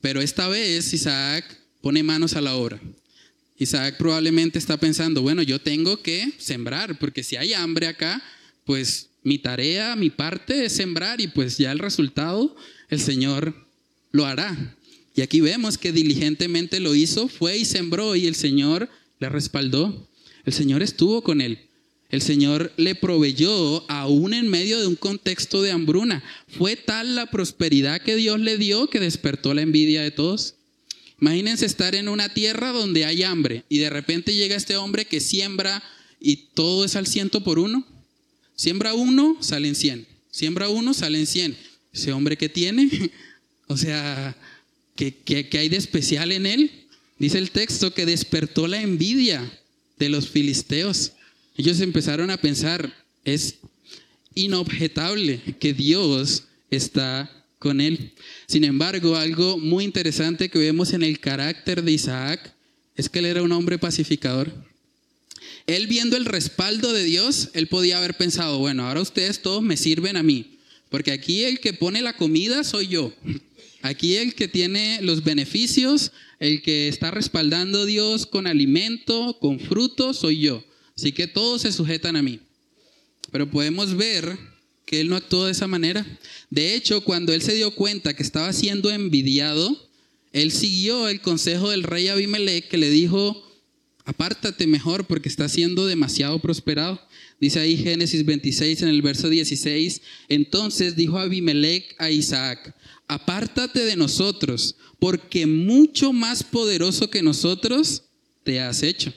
Pero 0.01 0.21
esta 0.21 0.49
vez 0.49 0.93
Isaac 0.93 1.45
pone 1.81 2.03
manos 2.03 2.35
a 2.35 2.41
la 2.41 2.55
obra. 2.55 2.81
Isaac 3.59 3.97
probablemente 3.99 4.59
está 4.59 4.79
pensando, 4.79 5.21
bueno, 5.21 5.43
yo 5.43 5.61
tengo 5.61 6.01
que 6.03 6.33
sembrar, 6.39 6.99
porque 6.99 7.23
si 7.23 7.37
hay 7.37 7.53
hambre 7.53 7.89
acá, 7.89 8.23
pues 8.65 9.09
mi 9.23 9.39
tarea, 9.39 9.97
mi 9.97 10.09
parte 10.09 10.65
es 10.65 10.73
sembrar 10.73 11.21
y 11.21 11.29
pues 11.29 11.59
ya 11.59 11.73
el 11.73 11.79
resultado 11.79 12.57
el 12.89 13.01
Señor 13.01 13.55
lo 14.13 14.25
hará. 14.25 14.77
Y 15.15 15.23
aquí 15.23 15.41
vemos 15.41 15.77
que 15.77 15.93
diligentemente 15.93 16.81
lo 16.81 16.95
hizo, 16.95 17.29
fue 17.29 17.59
y 17.59 17.65
sembró 17.65 18.17
y 18.17 18.27
el 18.27 18.35
Señor 18.35 18.89
le 19.19 19.29
respaldó. 19.29 20.09
El 20.45 20.53
Señor 20.53 20.83
estuvo 20.83 21.23
con 21.23 21.41
él. 21.41 21.59
El 22.11 22.23
Señor 22.23 22.73
le 22.77 22.97
proveyó 22.97 23.89
aún 23.89 24.35
en 24.35 24.49
medio 24.49 24.81
de 24.81 24.89
un 24.89 24.97
contexto 24.97 25.63
de 25.63 25.71
hambruna. 25.71 26.25
Fue 26.49 26.75
tal 26.75 27.15
la 27.15 27.31
prosperidad 27.31 28.01
que 28.03 28.17
Dios 28.17 28.41
le 28.41 28.59
dio 28.59 28.89
que 28.91 28.99
despertó 28.99 29.55
la 29.55 29.63
envidia 29.63 30.03
de 30.03 30.11
todos. 30.11 30.55
Imagínense 31.21 31.67
estar 31.67 31.95
en 31.95 32.09
una 32.09 32.29
tierra 32.29 32.73
donde 32.73 33.05
hay 33.05 33.23
hambre 33.23 33.65
y 33.69 33.79
de 33.79 33.91
repente 33.91 34.35
llega 34.35 34.57
este 34.57 34.77
hombre 34.77 35.05
que 35.05 35.21
siembra 35.21 35.83
y 36.19 36.49
todo 36.55 36.85
es 36.85 36.97
al 36.97 37.07
ciento 37.07 37.45
por 37.45 37.61
uno. 37.61 37.87
Siembra 38.57 38.95
uno, 38.95 39.37
salen 39.41 39.77
cien. 39.77 40.07
Siembra 40.33 40.69
uno, 40.69 40.95
salen 40.95 41.27
cien. 41.27 41.57
Ese 41.93 42.13
hombre 42.13 42.37
que 42.37 42.49
tiene, 42.49 42.91
o 43.69 43.77
sea, 43.77 44.37
¿qué, 44.97 45.15
qué 45.15 45.59
hay 45.59 45.69
de 45.69 45.77
especial 45.77 46.33
en 46.33 46.47
él? 46.47 46.71
Dice 47.21 47.39
el 47.39 47.53
texto 47.53 47.95
que 47.95 48.07
despertó 48.07 48.67
la 48.67 48.81
envidia 48.83 49.49
de 49.99 50.09
los 50.09 50.29
filisteos. 50.29 51.13
Ellos 51.57 51.81
empezaron 51.81 52.31
a 52.31 52.41
pensar, 52.41 52.93
es 53.25 53.57
inobjetable 54.35 55.41
que 55.59 55.75
Dios 55.75 56.45
está 56.71 57.31
con 57.59 57.81
él. 57.81 58.13
Sin 58.47 58.65
embargo, 58.65 59.17
algo 59.17 59.59
muy 59.59 59.85
interesante 59.85 60.49
que 60.49 60.59
vemos 60.59 60.93
en 60.93 61.03
el 61.03 61.21
carácter 61.21 61.83
de 61.83 61.93
Isaac 61.93 62.55
es 62.97 63.09
que 63.09 63.19
él 63.21 63.27
era 63.27 63.43
un 63.43 63.53
hombre 63.53 63.79
pacificador. 63.79 64.53
Él 65.67 65.87
viendo 65.87 66.17
el 66.17 66.25
respaldo 66.25 66.93
de 66.93 67.05
Dios, 67.05 67.51
él 67.53 67.67
podía 67.67 67.99
haber 67.99 68.17
pensado, 68.17 68.59
bueno, 68.59 68.87
ahora 68.87 69.01
ustedes 69.01 69.43
todos 69.43 69.63
me 69.63 69.77
sirven 69.77 70.17
a 70.17 70.23
mí, 70.23 70.59
porque 70.89 71.13
aquí 71.13 71.45
el 71.45 71.61
que 71.61 71.73
pone 71.73 72.03
la 72.03 72.17
comida 72.17 72.65
soy 72.65 72.89
yo. 72.89 73.13
Aquí 73.83 74.17
el 74.17 74.35
que 74.35 74.49
tiene 74.49 75.01
los 75.01 75.25
beneficios, 75.25 76.13
el 76.39 76.61
que 76.61 76.89
está 76.89 77.11
respaldando 77.11 77.83
a 77.83 77.87
Dios 77.87 78.27
con 78.27 78.47
alimento, 78.47 79.39
con 79.41 79.59
fruto, 79.59 80.13
soy 80.13 80.41
yo. 80.41 80.65
Así 81.01 81.13
que 81.13 81.27
todos 81.27 81.63
se 81.63 81.73
sujetan 81.73 82.15
a 82.17 82.23
mí. 82.23 82.41
Pero 83.33 83.51
podemos 83.51 83.97
ver 83.97 84.37
que 84.85 85.01
él 85.01 85.09
no 85.09 85.17
actuó 85.17 85.47
de 85.47 85.53
esa 85.53 85.67
manera. 85.67 86.07
De 86.51 86.75
hecho, 86.75 87.03
cuando 87.03 87.33
él 87.33 87.41
se 87.41 87.55
dio 87.55 87.75
cuenta 87.75 88.13
que 88.13 88.23
estaba 88.23 88.53
siendo 88.53 88.91
envidiado, 88.91 89.89
él 90.35 90.53
siguió 90.53 91.09
el 91.09 91.23
consejo 91.23 91.71
del 91.71 91.85
rey 91.85 92.09
Abimelech 92.09 92.69
que 92.69 92.77
le 92.77 92.91
dijo, 92.91 93.51
apártate 94.05 94.67
mejor 94.67 95.07
porque 95.07 95.31
está 95.31 95.49
siendo 95.49 95.87
demasiado 95.87 96.39
prosperado. 96.39 97.01
Dice 97.41 97.61
ahí 97.61 97.79
Génesis 97.79 98.27
26 98.27 98.83
en 98.83 98.89
el 98.89 99.01
verso 99.01 99.31
16, 99.31 100.03
entonces 100.29 100.97
dijo 100.97 101.19
Abimelech 101.19 101.95
a 101.97 102.11
Isaac, 102.11 102.75
apártate 103.09 103.87
de 103.87 103.97
nosotros 103.97 104.77
porque 104.99 105.47
mucho 105.47 106.13
más 106.13 106.43
poderoso 106.43 107.09
que 107.09 107.23
nosotros 107.23 108.03
te 108.45 108.61
has 108.61 108.83
hecho. 108.83 109.15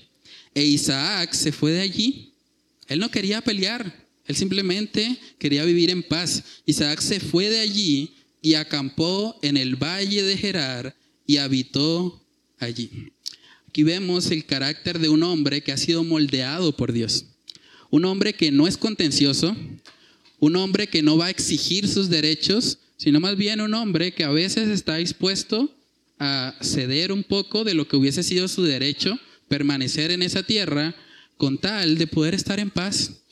E 0.55 0.63
Isaac 0.63 1.33
se 1.33 1.51
fue 1.51 1.71
de 1.71 1.81
allí. 1.81 2.33
Él 2.87 2.99
no 2.99 3.09
quería 3.09 3.41
pelear, 3.41 4.03
él 4.25 4.35
simplemente 4.35 5.17
quería 5.37 5.65
vivir 5.65 5.89
en 5.89 6.03
paz. 6.03 6.43
Isaac 6.65 7.01
se 7.01 7.19
fue 7.19 7.49
de 7.49 7.59
allí 7.59 8.13
y 8.41 8.55
acampó 8.55 9.37
en 9.41 9.57
el 9.57 9.75
valle 9.75 10.23
de 10.23 10.37
Gerar 10.37 10.95
y 11.25 11.37
habitó 11.37 12.21
allí. 12.59 13.11
Aquí 13.67 13.83
vemos 13.83 14.29
el 14.31 14.45
carácter 14.45 14.99
de 14.99 15.09
un 15.09 15.23
hombre 15.23 15.61
que 15.61 15.71
ha 15.71 15.77
sido 15.77 16.03
moldeado 16.03 16.75
por 16.75 16.93
Dios. 16.93 17.25
Un 17.89 18.05
hombre 18.05 18.33
que 18.33 18.51
no 18.51 18.67
es 18.67 18.77
contencioso, 18.77 19.55
un 20.39 20.55
hombre 20.55 20.87
que 20.87 21.01
no 21.01 21.17
va 21.17 21.27
a 21.27 21.29
exigir 21.29 21.87
sus 21.87 22.09
derechos, 22.09 22.79
sino 22.97 23.19
más 23.19 23.35
bien 23.37 23.61
un 23.61 23.73
hombre 23.73 24.13
que 24.13 24.23
a 24.23 24.29
veces 24.29 24.69
está 24.69 24.97
dispuesto 24.97 25.73
a 26.19 26.55
ceder 26.61 27.11
un 27.11 27.23
poco 27.23 27.63
de 27.63 27.73
lo 27.73 27.87
que 27.87 27.95
hubiese 27.95 28.23
sido 28.23 28.47
su 28.47 28.63
derecho 28.63 29.19
permanecer 29.47 30.11
en 30.11 30.21
esa 30.21 30.43
tierra 30.43 30.95
con 31.37 31.57
tal 31.57 31.97
de 31.97 32.07
poder 32.07 32.33
estar 32.33 32.59
en 32.59 32.69
paz, 32.69 33.23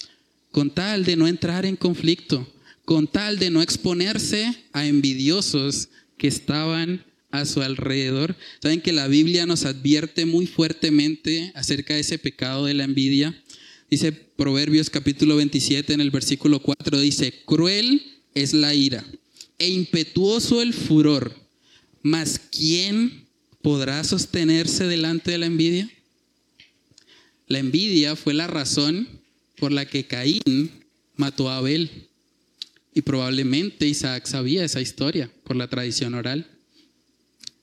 con 0.51 0.69
tal 0.69 1.05
de 1.05 1.15
no 1.15 1.27
entrar 1.27 1.65
en 1.65 1.75
conflicto, 1.75 2.47
con 2.85 3.07
tal 3.07 3.39
de 3.39 3.49
no 3.49 3.61
exponerse 3.61 4.53
a 4.73 4.85
envidiosos 4.85 5.89
que 6.17 6.27
estaban 6.27 7.05
a 7.31 7.45
su 7.45 7.61
alrededor. 7.61 8.35
Saben 8.61 8.81
que 8.81 8.91
la 8.91 9.07
Biblia 9.07 9.45
nos 9.45 9.65
advierte 9.65 10.25
muy 10.25 10.47
fuertemente 10.47 11.51
acerca 11.55 11.93
de 11.93 12.01
ese 12.01 12.19
pecado 12.19 12.65
de 12.65 12.73
la 12.73 12.83
envidia. 12.83 13.41
Dice 13.89 14.11
Proverbios 14.11 14.89
capítulo 14.89 15.35
27 15.37 15.93
en 15.93 16.01
el 16.01 16.11
versículo 16.11 16.61
4, 16.61 16.99
dice, 16.99 17.33
cruel 17.45 18.01
es 18.33 18.53
la 18.53 18.73
ira 18.73 19.05
e 19.57 19.69
impetuoso 19.69 20.61
el 20.61 20.73
furor, 20.73 21.35
mas 22.01 22.39
¿quién 22.39 23.27
podrá 23.61 24.03
sostenerse 24.03 24.87
delante 24.87 25.31
de 25.31 25.37
la 25.37 25.45
envidia? 25.45 25.89
La 27.51 27.59
envidia 27.59 28.15
fue 28.15 28.33
la 28.33 28.47
razón 28.47 29.09
por 29.57 29.73
la 29.73 29.85
que 29.85 30.05
Caín 30.05 30.71
mató 31.17 31.49
a 31.49 31.57
Abel. 31.57 32.07
Y 32.95 33.01
probablemente 33.01 33.89
Isaac 33.89 34.25
sabía 34.25 34.63
esa 34.63 34.79
historia 34.79 35.29
por 35.43 35.57
la 35.57 35.67
tradición 35.67 36.13
oral. 36.13 36.47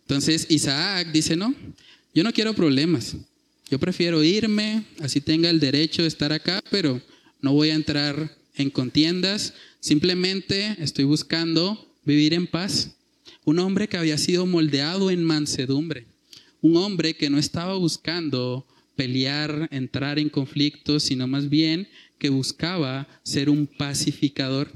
Entonces 0.02 0.44
Isaac 0.50 1.10
dice, 1.10 1.36
no, 1.36 1.54
yo 2.14 2.22
no 2.22 2.34
quiero 2.34 2.52
problemas. 2.52 3.16
Yo 3.70 3.78
prefiero 3.78 4.22
irme, 4.22 4.84
así 5.00 5.22
tenga 5.22 5.48
el 5.48 5.58
derecho 5.58 6.02
de 6.02 6.08
estar 6.08 6.34
acá, 6.34 6.62
pero 6.70 7.00
no 7.40 7.54
voy 7.54 7.70
a 7.70 7.74
entrar 7.74 8.36
en 8.56 8.68
contiendas. 8.68 9.54
Simplemente 9.80 10.76
estoy 10.80 11.04
buscando 11.04 11.94
vivir 12.04 12.34
en 12.34 12.46
paz. 12.46 12.90
Un 13.46 13.58
hombre 13.58 13.88
que 13.88 13.96
había 13.96 14.18
sido 14.18 14.44
moldeado 14.44 15.10
en 15.10 15.24
mansedumbre. 15.24 16.04
Un 16.60 16.76
hombre 16.76 17.14
que 17.14 17.30
no 17.30 17.38
estaba 17.38 17.74
buscando 17.76 18.66
pelear, 18.98 19.68
entrar 19.70 20.18
en 20.18 20.28
conflictos, 20.28 21.04
sino 21.04 21.28
más 21.28 21.48
bien 21.48 21.86
que 22.18 22.30
buscaba 22.30 23.06
ser 23.22 23.48
un 23.48 23.68
pacificador. 23.68 24.72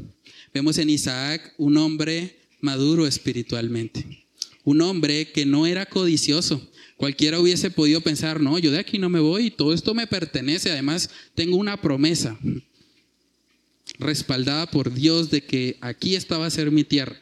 Vemos 0.55 0.79
en 0.79 0.91
Isaac 0.91 1.53
un 1.59 1.77
hombre 1.77 2.39
maduro 2.61 3.09
espiritualmente. 3.09 4.25
Un 4.63 4.81
hombre 4.81 5.33
que 5.33 5.45
no 5.45 5.67
era 5.67 5.87
codicioso. 5.87 6.71
Cualquiera 6.97 7.41
hubiese 7.41 7.73
podido 7.73 8.01
pensar, 8.01 8.41
no, 8.41 8.61
yo 8.61 8.71
de 8.71 8.79
aquí 8.79 8.97
no 8.97 9.09
me 9.09 9.19
voy, 9.19 9.51
todo 9.51 9.75
esto 9.75 9.93
me 9.93 10.07
pertenece, 10.07 10.71
además 10.71 11.11
tengo 11.35 11.57
una 11.57 11.83
promesa 11.83 12.39
respaldada 13.99 14.71
por 14.71 14.95
Dios 14.95 15.31
de 15.31 15.43
que 15.43 15.79
aquí 15.81 16.15
estaba 16.15 16.47
a 16.47 16.51
ser 16.51 16.71
mi 16.71 16.85
tierra. 16.85 17.21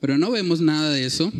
Pero 0.00 0.16
no 0.16 0.30
vemos 0.30 0.62
nada 0.62 0.90
de 0.90 1.04
eso. 1.04 1.30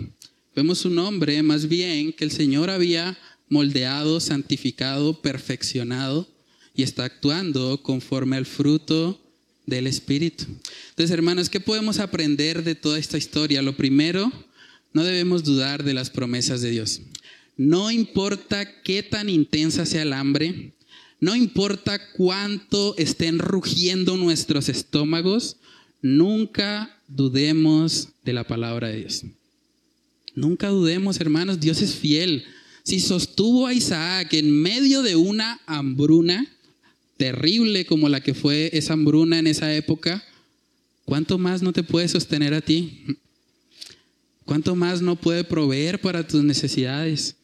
Vemos 0.55 0.85
un 0.85 0.99
hombre 0.99 1.43
más 1.43 1.69
bien 1.69 2.13
que 2.13 2.25
el 2.25 2.31
Señor 2.31 2.69
había 2.69 3.17
moldeado, 3.49 4.21
santificado, 4.21 5.21
perfeccionado 5.21 6.29
y 6.75 6.83
está 6.83 7.05
actuando 7.05 7.83
conforme 7.83 8.37
al 8.37 8.47
fruto 8.47 9.21
del 9.67 9.87
Espíritu. 9.87 10.45
Entonces, 10.91 11.11
hermanos, 11.11 11.51
¿qué 11.51 11.61
podemos 11.61 11.99
aprender 11.99 12.63
de 12.65 12.75
toda 12.75 12.99
esta 12.99 13.19
historia? 13.19 13.63
Lo 13.63 13.77
primero, 13.77 14.33
no 14.93 15.05
debemos 15.05 15.45
dudar 15.45 15.85
de 15.85 15.95
las 15.95 16.11
promesas 16.11 16.61
de 16.61 16.71
Dios. 16.71 17.01
No 17.57 17.91
importa 17.91 18.83
qué 18.83 19.03
tan 19.03 19.29
intensa 19.29 19.87
sea 19.87 20.03
el 20.03 20.13
hambre, 20.13 20.73
no 21.21 21.35
importa 21.35 22.13
cuánto 22.13 22.95
estén 22.99 23.39
rugiendo 23.39 24.17
nuestros 24.17 24.69
estómagos, 24.69 25.57
nunca 26.03 27.01
dudemos 27.09 28.09
de 28.25 28.33
la 28.35 28.47
palabra 28.47 28.89
de 28.89 28.99
Dios. 28.99 29.25
Nunca 30.35 30.69
dudemos, 30.69 31.19
hermanos, 31.19 31.61
Dios 31.61 31.81
es 31.81 31.95
fiel. 31.95 32.45
Si 32.87 33.01
sostuvo 33.01 33.67
a 33.67 33.75
Isaac 33.75 34.33
en 34.35 34.49
medio 34.63 35.03
de 35.03 35.17
una 35.17 35.61
hambruna 35.67 36.47
terrible 37.17 37.85
como 37.85 38.09
la 38.09 38.21
que 38.21 38.33
fue 38.33 38.71
esa 38.75 38.93
hambruna 38.93 39.41
en 39.41 39.49
esa 39.49 39.75
época, 39.75 40.23
¿cuánto 41.05 41.37
más 41.37 41.63
no 41.63 41.73
te 41.73 41.83
puede 41.83 42.07
sostener 42.07 42.55
a 42.55 42.61
ti? 42.61 43.03
¿Cuánto 44.45 44.77
más 44.77 45.03
no 45.03 45.17
puede 45.17 45.43
proveer 45.43 46.01
para 46.01 46.29
tus 46.29 46.45
necesidades? 46.45 47.35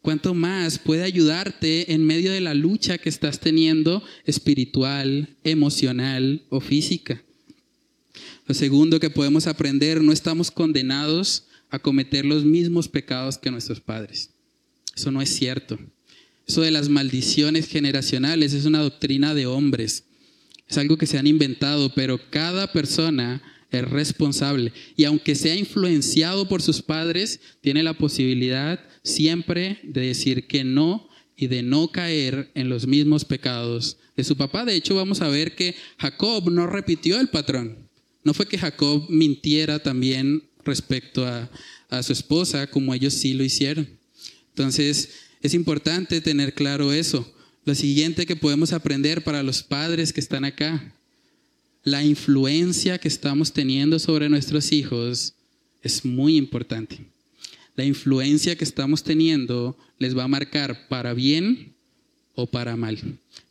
¿Cuánto 0.00 0.32
más 0.32 0.78
puede 0.78 1.02
ayudarte 1.02 1.92
en 1.92 2.06
medio 2.06 2.30
de 2.30 2.40
la 2.40 2.54
lucha 2.54 2.96
que 2.96 3.08
estás 3.08 3.40
teniendo 3.40 4.00
espiritual, 4.26 5.28
emocional 5.42 6.44
o 6.50 6.60
física? 6.60 7.20
Lo 8.46 8.54
segundo 8.54 9.00
que 9.00 9.10
podemos 9.10 9.48
aprender, 9.48 10.00
no 10.04 10.12
estamos 10.12 10.52
condenados 10.52 11.46
a 11.68 11.80
cometer 11.80 12.24
los 12.24 12.44
mismos 12.44 12.88
pecados 12.88 13.38
que 13.38 13.50
nuestros 13.50 13.80
padres. 13.80 14.33
Eso 14.96 15.10
no 15.10 15.22
es 15.22 15.30
cierto. 15.30 15.78
Eso 16.46 16.60
de 16.60 16.70
las 16.70 16.88
maldiciones 16.88 17.68
generacionales 17.68 18.52
es 18.52 18.64
una 18.66 18.80
doctrina 18.80 19.34
de 19.34 19.46
hombres. 19.46 20.04
Es 20.68 20.78
algo 20.78 20.96
que 20.96 21.06
se 21.06 21.18
han 21.18 21.26
inventado, 21.26 21.92
pero 21.94 22.20
cada 22.30 22.72
persona 22.72 23.42
es 23.70 23.88
responsable. 23.88 24.72
Y 24.96 25.04
aunque 25.04 25.34
sea 25.34 25.56
influenciado 25.56 26.48
por 26.48 26.62
sus 26.62 26.82
padres, 26.82 27.40
tiene 27.60 27.82
la 27.82 27.94
posibilidad 27.94 28.80
siempre 29.02 29.80
de 29.82 30.06
decir 30.06 30.46
que 30.46 30.64
no 30.64 31.08
y 31.36 31.48
de 31.48 31.62
no 31.62 31.88
caer 31.88 32.50
en 32.54 32.68
los 32.68 32.86
mismos 32.86 33.24
pecados 33.24 33.98
de 34.16 34.24
su 34.24 34.36
papá. 34.36 34.64
De 34.64 34.74
hecho, 34.74 34.94
vamos 34.94 35.20
a 35.20 35.28
ver 35.28 35.54
que 35.54 35.74
Jacob 35.98 36.50
no 36.50 36.66
repitió 36.66 37.20
el 37.20 37.28
patrón. 37.28 37.88
No 38.22 38.32
fue 38.32 38.46
que 38.46 38.58
Jacob 38.58 39.06
mintiera 39.08 39.80
también 39.80 40.44
respecto 40.64 41.26
a, 41.26 41.50
a 41.90 42.02
su 42.02 42.12
esposa, 42.12 42.68
como 42.68 42.94
ellos 42.94 43.14
sí 43.14 43.34
lo 43.34 43.44
hicieron. 43.44 43.88
Entonces, 44.54 45.10
es 45.42 45.54
importante 45.54 46.20
tener 46.20 46.54
claro 46.54 46.92
eso. 46.92 47.30
Lo 47.64 47.74
siguiente 47.74 48.26
que 48.26 48.36
podemos 48.36 48.72
aprender 48.72 49.24
para 49.24 49.42
los 49.42 49.62
padres 49.62 50.12
que 50.12 50.20
están 50.20 50.44
acá 50.44 50.94
la 51.84 52.02
influencia 52.02 52.96
que 52.96 53.08
estamos 53.08 53.52
teniendo 53.52 53.98
sobre 53.98 54.30
nuestros 54.30 54.72
hijos 54.72 55.34
es 55.82 56.04
muy 56.04 56.38
importante. 56.38 56.98
La 57.76 57.84
influencia 57.84 58.56
que 58.56 58.64
estamos 58.64 59.04
teniendo 59.04 59.76
les 59.98 60.16
va 60.16 60.24
a 60.24 60.28
marcar 60.28 60.88
para 60.88 61.12
bien 61.12 61.74
o 62.34 62.46
para 62.46 62.74
mal. 62.76 62.98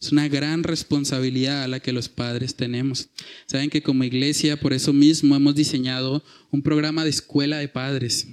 Es 0.02 0.12
una 0.12 0.28
gran 0.28 0.64
responsabilidad 0.64 1.64
a 1.64 1.68
la 1.68 1.80
que 1.80 1.94
los 1.94 2.10
padres 2.10 2.56
tenemos. 2.56 3.08
Saben 3.46 3.70
que 3.70 3.84
como 3.84 4.04
iglesia, 4.04 4.60
por 4.60 4.74
eso 4.74 4.94
mismo 4.94 5.36
hemos 5.36 5.54
diseñado 5.54 6.24
un 6.50 6.64
programa 6.64 7.04
de 7.04 7.12
escuela 7.12 7.60
de 7.60 7.68
padres. 7.68 8.28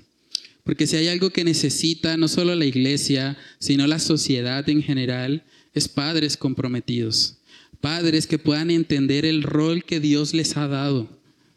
Porque 0.64 0.86
si 0.86 0.96
hay 0.96 1.08
algo 1.08 1.30
que 1.30 1.44
necesita 1.44 2.16
no 2.16 2.28
solo 2.28 2.54
la 2.54 2.66
iglesia, 2.66 3.36
sino 3.58 3.86
la 3.86 3.98
sociedad 3.98 4.68
en 4.68 4.82
general, 4.82 5.44
es 5.72 5.88
padres 5.88 6.36
comprometidos 6.36 7.40
Padres 7.80 8.26
que 8.26 8.38
puedan 8.38 8.70
entender 8.70 9.24
el 9.24 9.42
rol 9.42 9.84
que 9.84 10.00
Dios 10.00 10.34
les 10.34 10.56
ha 10.56 10.68
dado 10.68 11.08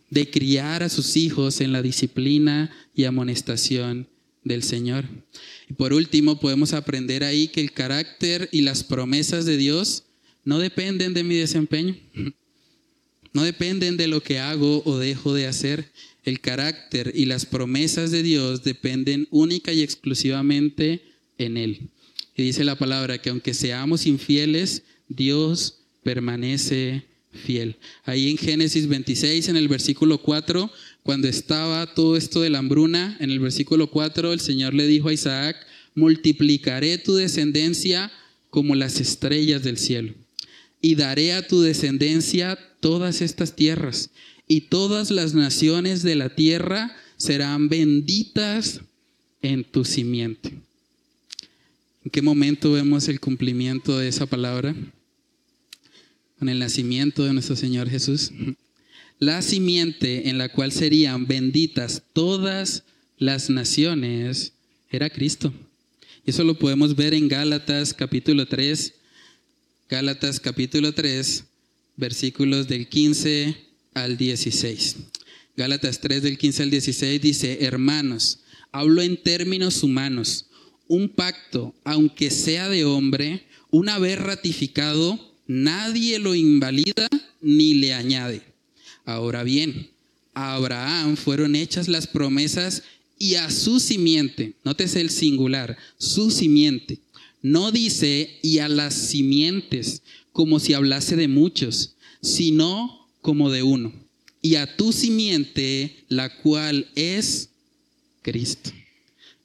de 0.09 0.29
criar 0.29 0.83
a 0.83 0.89
sus 0.89 1.17
hijos 1.17 1.59
en 1.59 1.73
la 1.73 1.81
disciplina 1.81 2.71
y 2.95 3.03
amonestación 3.03 4.07
del 4.43 4.63
Señor. 4.63 5.05
Y 5.69 5.73
por 5.73 5.91
último, 5.91 6.39
podemos 6.39 6.73
aprender 6.73 7.23
ahí 7.23 7.47
que 7.47 7.61
el 7.61 7.73
carácter 7.73 8.47
y 8.51 8.61
las 8.61 8.83
promesas 8.83 9.45
de 9.45 9.57
Dios 9.57 10.03
no 10.45 10.59
dependen 10.59 11.13
de 11.13 11.23
mi 11.23 11.35
desempeño, 11.35 11.97
no 13.33 13.43
dependen 13.43 13.97
de 13.97 14.07
lo 14.07 14.21
que 14.21 14.39
hago 14.39 14.81
o 14.85 14.97
dejo 14.97 15.33
de 15.33 15.47
hacer. 15.47 15.91
El 16.23 16.39
carácter 16.39 17.11
y 17.15 17.25
las 17.25 17.45
promesas 17.45 18.11
de 18.11 18.23
Dios 18.23 18.63
dependen 18.63 19.27
única 19.29 19.73
y 19.73 19.81
exclusivamente 19.81 21.01
en 21.37 21.57
Él. 21.57 21.89
Y 22.35 22.43
dice 22.43 22.63
la 22.63 22.77
palabra 22.77 23.21
que 23.21 23.29
aunque 23.29 23.53
seamos 23.53 24.05
infieles, 24.05 24.83
Dios 25.07 25.79
permanece 26.03 27.03
fiel. 27.33 27.77
Ahí 28.05 28.29
en 28.29 28.37
Génesis 28.37 28.87
26, 28.87 29.49
en 29.49 29.57
el 29.57 29.67
versículo 29.67 30.19
4, 30.19 30.71
cuando 31.03 31.27
estaba 31.27 31.93
todo 31.93 32.15
esto 32.15 32.41
de 32.41 32.49
la 32.49 32.59
hambruna, 32.59 33.17
en 33.19 33.31
el 33.31 33.39
versículo 33.39 33.89
4 33.89 34.33
el 34.33 34.39
Señor 34.39 34.73
le 34.73 34.87
dijo 34.87 35.09
a 35.09 35.13
Isaac, 35.13 35.57
multiplicaré 35.95 36.97
tu 36.97 37.15
descendencia 37.15 38.11
como 38.49 38.75
las 38.75 38.99
estrellas 38.99 39.63
del 39.63 39.77
cielo, 39.77 40.13
y 40.81 40.95
daré 40.95 41.33
a 41.33 41.47
tu 41.47 41.61
descendencia 41.61 42.57
todas 42.79 43.21
estas 43.21 43.55
tierras, 43.55 44.11
y 44.47 44.61
todas 44.61 45.11
las 45.11 45.33
naciones 45.33 46.03
de 46.03 46.15
la 46.15 46.29
tierra 46.29 46.95
serán 47.17 47.69
benditas 47.69 48.81
en 49.41 49.63
tu 49.63 49.85
simiente. 49.85 50.49
¿En 52.03 52.11
qué 52.11 52.21
momento 52.21 52.71
vemos 52.71 53.07
el 53.07 53.19
cumplimiento 53.19 53.97
de 53.97 54.07
esa 54.07 54.25
palabra? 54.25 54.75
con 56.43 56.49
el 56.49 56.59
nacimiento 56.59 57.23
de 57.23 57.31
nuestro 57.31 57.55
Señor 57.55 57.89
Jesús, 57.89 58.33
la 59.17 59.41
simiente 59.41 60.27
en 60.27 60.37
la 60.37 60.49
cual 60.49 60.73
serían 60.73 61.25
benditas 61.25 62.03
todas 62.11 62.83
las 63.17 63.49
naciones 63.49 64.51
era 64.89 65.09
Cristo. 65.09 65.53
Y 66.25 66.31
eso 66.31 66.43
lo 66.43 66.59
podemos 66.59 66.97
ver 66.97 67.13
en 67.13 67.29
Gálatas 67.29 67.93
capítulo 67.93 68.45
3, 68.45 68.93
Gálatas 69.87 70.41
capítulo 70.41 70.93
3, 70.93 71.45
versículos 71.95 72.67
del 72.67 72.89
15 72.89 73.55
al 73.93 74.17
16. 74.17 74.95
Gálatas 75.55 75.99
3 75.99 76.23
del 76.23 76.37
15 76.37 76.63
al 76.63 76.69
16 76.71 77.21
dice, 77.21 77.57
hermanos, 77.65 78.39
hablo 78.71 79.01
en 79.01 79.21
términos 79.21 79.83
humanos, 79.83 80.47
un 80.87 81.09
pacto, 81.09 81.75
aunque 81.83 82.31
sea 82.31 82.69
de 82.69 82.85
hombre, 82.85 83.43
una 83.69 83.99
vez 83.99 84.19
ratificado, 84.19 85.19
nadie 85.47 86.19
lo 86.19 86.35
invalida 86.35 87.07
ni 87.41 87.75
le 87.75 87.93
añade. 87.93 88.41
Ahora 89.05 89.43
bien, 89.43 89.89
a 90.33 90.55
Abraham 90.55 91.15
fueron 91.15 91.55
hechas 91.55 91.87
las 91.87 92.07
promesas 92.07 92.83
y 93.19 93.35
a 93.35 93.49
su 93.51 93.79
simiente, 93.79 94.53
nótese 94.63 95.01
el 95.01 95.09
singular, 95.09 95.77
su 95.97 96.31
simiente. 96.31 96.99
No 97.41 97.71
dice 97.71 98.39
y 98.41 98.59
a 98.59 98.69
las 98.69 98.93
simientes 98.93 100.01
como 100.31 100.59
si 100.59 100.73
hablase 100.73 101.15
de 101.15 101.27
muchos, 101.27 101.95
sino 102.21 103.02
como 103.23 103.49
de 103.49 103.63
uno. 103.63 103.91
Y 104.43 104.55
a 104.55 104.77
tu 104.77 104.93
simiente, 104.93 106.05
la 106.09 106.37
cual 106.41 106.87
es 106.93 107.49
Cristo. 108.21 108.69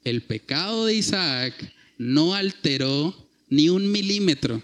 El 0.05 0.21
pecado 0.23 0.85
de 0.85 0.97
Isaac 0.97 1.73
no 1.97 2.35
alteró 2.35 3.17
ni 3.49 3.71
un 3.71 3.91
milímetro 3.91 4.63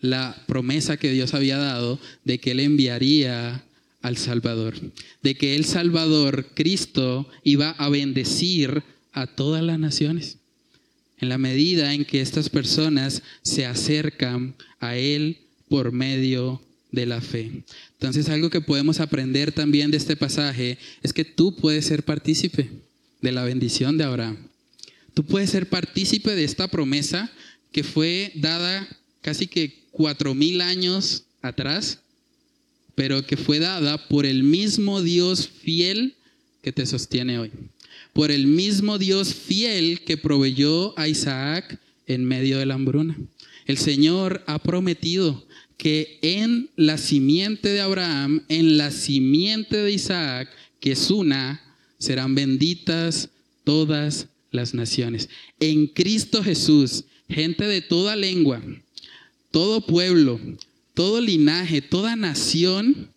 la 0.00 0.44
promesa 0.46 0.96
que 0.96 1.10
Dios 1.10 1.34
había 1.34 1.58
dado 1.58 1.98
de 2.24 2.38
que 2.38 2.52
Él 2.52 2.60
enviaría 2.60 3.64
al 4.00 4.16
Salvador, 4.16 4.74
de 5.22 5.34
que 5.34 5.56
el 5.56 5.64
Salvador, 5.64 6.50
Cristo, 6.54 7.28
iba 7.42 7.70
a 7.70 7.88
bendecir 7.88 8.82
a 9.12 9.26
todas 9.26 9.62
las 9.62 9.78
naciones. 9.78 10.38
En 11.18 11.28
la 11.28 11.38
medida 11.38 11.94
en 11.94 12.04
que 12.04 12.20
estas 12.20 12.48
personas 12.48 13.22
se 13.42 13.66
acercan 13.66 14.54
a 14.78 14.96
Él 14.96 15.38
por 15.68 15.90
medio 15.90 16.62
de 16.92 17.06
la 17.06 17.20
fe. 17.20 17.64
Entonces 18.00 18.28
algo 18.28 18.48
que 18.48 18.60
podemos 18.60 19.00
aprender 19.00 19.50
también 19.50 19.90
de 19.90 19.96
este 19.96 20.14
pasaje 20.14 20.78
es 21.02 21.12
que 21.12 21.24
tú 21.24 21.56
puedes 21.56 21.84
ser 21.84 22.04
partícipe 22.04 22.70
de 23.20 23.32
la 23.32 23.42
bendición 23.42 23.98
de 23.98 24.04
Abraham. 24.04 24.36
Tú 25.14 25.24
puedes 25.24 25.50
ser 25.50 25.68
partícipe 25.68 26.36
de 26.36 26.44
esta 26.44 26.68
promesa 26.68 27.28
que 27.72 27.82
fue 27.82 28.30
dada 28.36 28.88
casi 29.20 29.48
que 29.48 29.82
cuatro 29.90 30.32
mil 30.32 30.60
años 30.60 31.24
atrás, 31.42 31.98
pero 32.94 33.26
que 33.26 33.36
fue 33.36 33.58
dada 33.58 34.08
por 34.08 34.26
el 34.26 34.44
mismo 34.44 35.02
Dios 35.02 35.48
fiel 35.48 36.14
que 36.62 36.70
te 36.70 36.86
sostiene 36.86 37.40
hoy. 37.40 37.50
Por 38.12 38.30
el 38.30 38.46
mismo 38.46 38.98
Dios 38.98 39.34
fiel 39.34 40.02
que 40.04 40.16
proveyó 40.16 40.96
a 40.96 41.08
Isaac 41.08 41.80
en 42.06 42.24
medio 42.24 42.58
de 42.58 42.66
la 42.66 42.74
hambruna. 42.74 43.16
El 43.66 43.76
Señor 43.76 44.44
ha 44.46 44.60
prometido 44.60 45.44
que 45.78 46.18
en 46.22 46.68
la 46.76 46.98
simiente 46.98 47.68
de 47.70 47.80
Abraham, 47.80 48.44
en 48.48 48.76
la 48.76 48.90
simiente 48.90 49.76
de 49.78 49.92
Isaac, 49.92 50.50
que 50.80 50.92
es 50.92 51.10
una, 51.10 51.62
serán 51.98 52.34
benditas 52.34 53.30
todas 53.64 54.26
las 54.50 54.74
naciones. 54.74 55.28
En 55.60 55.86
Cristo 55.86 56.42
Jesús, 56.42 57.04
gente 57.28 57.66
de 57.66 57.80
toda 57.80 58.16
lengua, 58.16 58.60
todo 59.50 59.86
pueblo, 59.86 60.40
todo 60.94 61.20
linaje, 61.20 61.80
toda 61.80 62.16
nación 62.16 63.10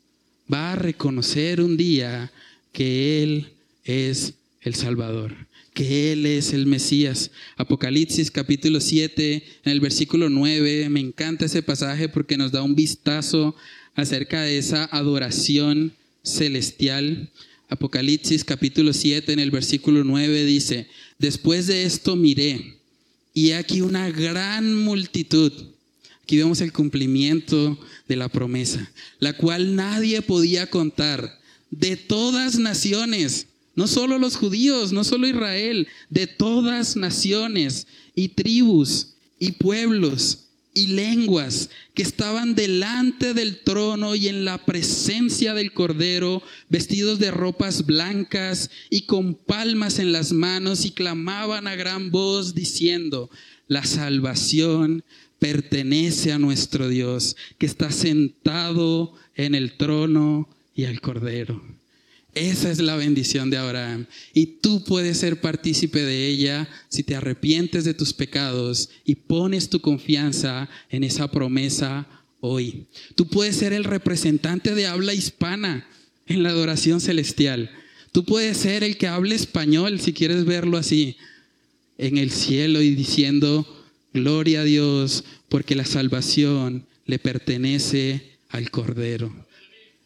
va 0.51 0.73
a 0.73 0.75
reconocer 0.75 1.61
un 1.61 1.77
día 1.77 2.31
que 2.71 3.23
Él 3.23 3.47
es 3.83 4.35
el 4.61 4.75
Salvador, 4.75 5.47
que 5.73 6.11
Él 6.11 6.25
es 6.25 6.53
el 6.53 6.67
Mesías. 6.67 7.31
Apocalipsis 7.57 8.29
capítulo 8.29 8.79
7, 8.79 9.43
en 9.65 9.71
el 9.71 9.79
versículo 9.79 10.29
9, 10.29 10.89
me 10.89 10.99
encanta 10.99 11.45
ese 11.45 11.63
pasaje 11.63 12.09
porque 12.09 12.37
nos 12.37 12.51
da 12.51 12.61
un 12.61 12.75
vistazo 12.75 13.55
acerca 13.95 14.43
de 14.43 14.59
esa 14.59 14.85
adoración 14.85 15.93
celestial. 16.23 17.31
Apocalipsis 17.69 18.43
capítulo 18.43 18.93
7, 18.93 19.33
en 19.33 19.39
el 19.39 19.49
versículo 19.49 20.03
9 20.03 20.45
dice, 20.45 20.87
después 21.17 21.67
de 21.67 21.83
esto 21.83 22.15
miré, 22.15 22.77
y 23.33 23.51
aquí 23.51 23.81
una 23.81 24.11
gran 24.11 24.75
multitud. 24.75 25.51
Aquí 26.21 26.37
vemos 26.37 26.61
el 26.61 26.71
cumplimiento 26.71 27.79
de 28.07 28.15
la 28.15 28.29
promesa, 28.29 28.91
la 29.19 29.33
cual 29.33 29.75
nadie 29.75 30.21
podía 30.21 30.69
contar, 30.69 31.39
de 31.71 31.95
todas 31.95 32.59
naciones 32.59 33.47
no 33.75 33.87
solo 33.87 34.17
los 34.17 34.35
judíos, 34.35 34.91
no 34.91 35.03
solo 35.03 35.27
Israel, 35.27 35.87
de 36.09 36.27
todas 36.27 36.95
naciones 36.95 37.87
y 38.15 38.29
tribus 38.29 39.13
y 39.39 39.53
pueblos 39.53 40.49
y 40.73 40.87
lenguas 40.87 41.69
que 41.93 42.03
estaban 42.03 42.55
delante 42.55 43.33
del 43.33 43.59
trono 43.59 44.15
y 44.15 44.27
en 44.27 44.45
la 44.45 44.65
presencia 44.65 45.53
del 45.53 45.73
Cordero, 45.73 46.41
vestidos 46.69 47.19
de 47.19 47.31
ropas 47.31 47.85
blancas 47.85 48.69
y 48.89 49.01
con 49.01 49.35
palmas 49.35 49.99
en 49.99 50.11
las 50.11 50.31
manos, 50.31 50.85
y 50.85 50.91
clamaban 50.91 51.67
a 51.67 51.75
gran 51.75 52.11
voz 52.11 52.55
diciendo, 52.55 53.29
la 53.67 53.83
salvación 53.83 55.03
pertenece 55.39 56.31
a 56.31 56.39
nuestro 56.39 56.87
Dios, 56.87 57.35
que 57.57 57.65
está 57.65 57.91
sentado 57.91 59.13
en 59.35 59.55
el 59.55 59.75
trono 59.75 60.47
y 60.75 60.85
al 60.85 61.01
Cordero. 61.01 61.80
Esa 62.33 62.71
es 62.71 62.79
la 62.79 62.95
bendición 62.95 63.49
de 63.49 63.57
Abraham. 63.57 64.05
Y 64.33 64.45
tú 64.45 64.83
puedes 64.83 65.17
ser 65.17 65.41
partícipe 65.41 66.01
de 66.01 66.27
ella 66.27 66.69
si 66.87 67.03
te 67.03 67.15
arrepientes 67.15 67.83
de 67.83 67.93
tus 67.93 68.13
pecados 68.13 68.89
y 69.03 69.15
pones 69.15 69.69
tu 69.69 69.81
confianza 69.81 70.69
en 70.89 71.03
esa 71.03 71.29
promesa 71.29 72.07
hoy. 72.39 72.85
Tú 73.15 73.27
puedes 73.27 73.57
ser 73.57 73.73
el 73.73 73.83
representante 73.83 74.75
de 74.75 74.87
habla 74.87 75.13
hispana 75.13 75.87
en 76.25 76.43
la 76.43 76.49
adoración 76.49 77.01
celestial. 77.01 77.69
Tú 78.13 78.23
puedes 78.23 78.57
ser 78.57 78.83
el 78.83 78.97
que 78.97 79.07
hable 79.07 79.35
español, 79.35 79.99
si 79.99 80.13
quieres 80.13 80.45
verlo 80.45 80.77
así, 80.77 81.17
en 81.97 82.17
el 82.17 82.31
cielo 82.31 82.81
y 82.81 82.95
diciendo, 82.95 83.67
gloria 84.13 84.61
a 84.61 84.65
Dios, 84.65 85.23
porque 85.49 85.75
la 85.75 85.85
salvación 85.85 86.85
le 87.05 87.19
pertenece 87.19 88.37
al 88.49 88.71
Cordero. 88.71 89.33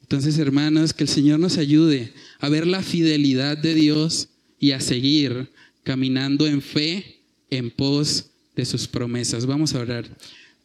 Entonces, 0.06 0.38
hermanos, 0.38 0.94
que 0.94 1.04
el 1.04 1.10
Señor 1.10 1.40
nos 1.40 1.58
ayude 1.58 2.14
a 2.38 2.48
ver 2.48 2.68
la 2.68 2.84
fidelidad 2.84 3.58
de 3.58 3.74
Dios 3.74 4.28
y 4.60 4.70
a 4.70 4.80
seguir 4.80 5.50
caminando 5.82 6.46
en 6.46 6.62
fe 6.62 7.24
en 7.50 7.72
pos 7.72 8.28
de 8.56 8.66
sus 8.66 8.88
promesas. 8.88 9.48
Vamos 9.48 9.74
a 9.74 9.80
orar. 9.80 10.08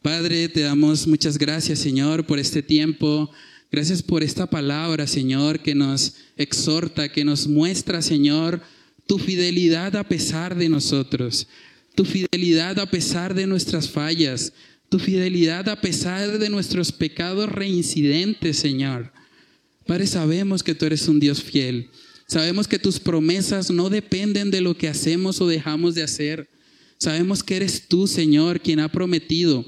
Padre, 0.03 0.47
te 0.47 0.61
damos 0.61 1.07
muchas 1.07 1.39
gracias, 1.39 1.79
Señor, 1.79 2.27
por 2.27 2.37
este 2.37 2.61
tiempo. 2.61 3.31
Gracias 3.71 4.03
por 4.03 4.21
esta 4.21 4.45
palabra, 4.45 5.07
Señor, 5.07 5.59
que 5.61 5.73
nos 5.73 6.17
exhorta, 6.37 7.11
que 7.11 7.25
nos 7.25 7.47
muestra, 7.47 8.03
Señor, 8.03 8.61
tu 9.07 9.17
fidelidad 9.17 9.95
a 9.95 10.07
pesar 10.07 10.55
de 10.55 10.69
nosotros, 10.69 11.47
tu 11.95 12.05
fidelidad 12.05 12.77
a 12.77 12.85
pesar 12.85 13.33
de 13.33 13.47
nuestras 13.47 13.89
fallas, 13.89 14.53
tu 14.89 14.99
fidelidad 14.99 15.67
a 15.67 15.81
pesar 15.81 16.37
de 16.37 16.49
nuestros 16.49 16.91
pecados 16.91 17.51
reincidentes, 17.51 18.57
Señor. 18.57 19.11
Padre, 19.85 20.07
sabemos 20.07 20.63
que 20.63 20.75
tú 20.75 20.85
eres 20.85 21.07
un 21.07 21.19
Dios 21.19 21.41
fiel. 21.41 21.89
Sabemos 22.27 22.67
que 22.67 22.79
tus 22.79 22.99
promesas 22.99 23.71
no 23.71 23.89
dependen 23.89 24.51
de 24.51 24.61
lo 24.61 24.77
que 24.77 24.87
hacemos 24.87 25.41
o 25.41 25.47
dejamos 25.47 25.95
de 25.95 26.03
hacer. 26.03 26.49
Sabemos 26.97 27.43
que 27.43 27.57
eres 27.57 27.87
tú, 27.87 28.07
Señor, 28.07 28.61
quien 28.61 28.79
ha 28.79 28.91
prometido 28.91 29.65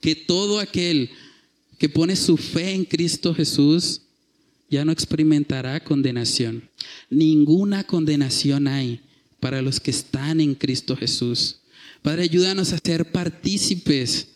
que 0.00 0.14
todo 0.14 0.60
aquel 0.60 1.10
que 1.78 1.88
pone 1.88 2.16
su 2.16 2.36
fe 2.36 2.72
en 2.72 2.84
Cristo 2.84 3.34
Jesús 3.34 4.02
ya 4.68 4.84
no 4.84 4.92
experimentará 4.92 5.82
condenación. 5.82 6.68
Ninguna 7.08 7.84
condenación 7.84 8.66
hay 8.68 9.00
para 9.40 9.62
los 9.62 9.80
que 9.80 9.90
están 9.90 10.40
en 10.40 10.54
Cristo 10.54 10.96
Jesús. 10.96 11.60
Padre, 12.02 12.24
ayúdanos 12.24 12.72
a 12.72 12.78
ser 12.78 13.10
partícipes 13.10 14.28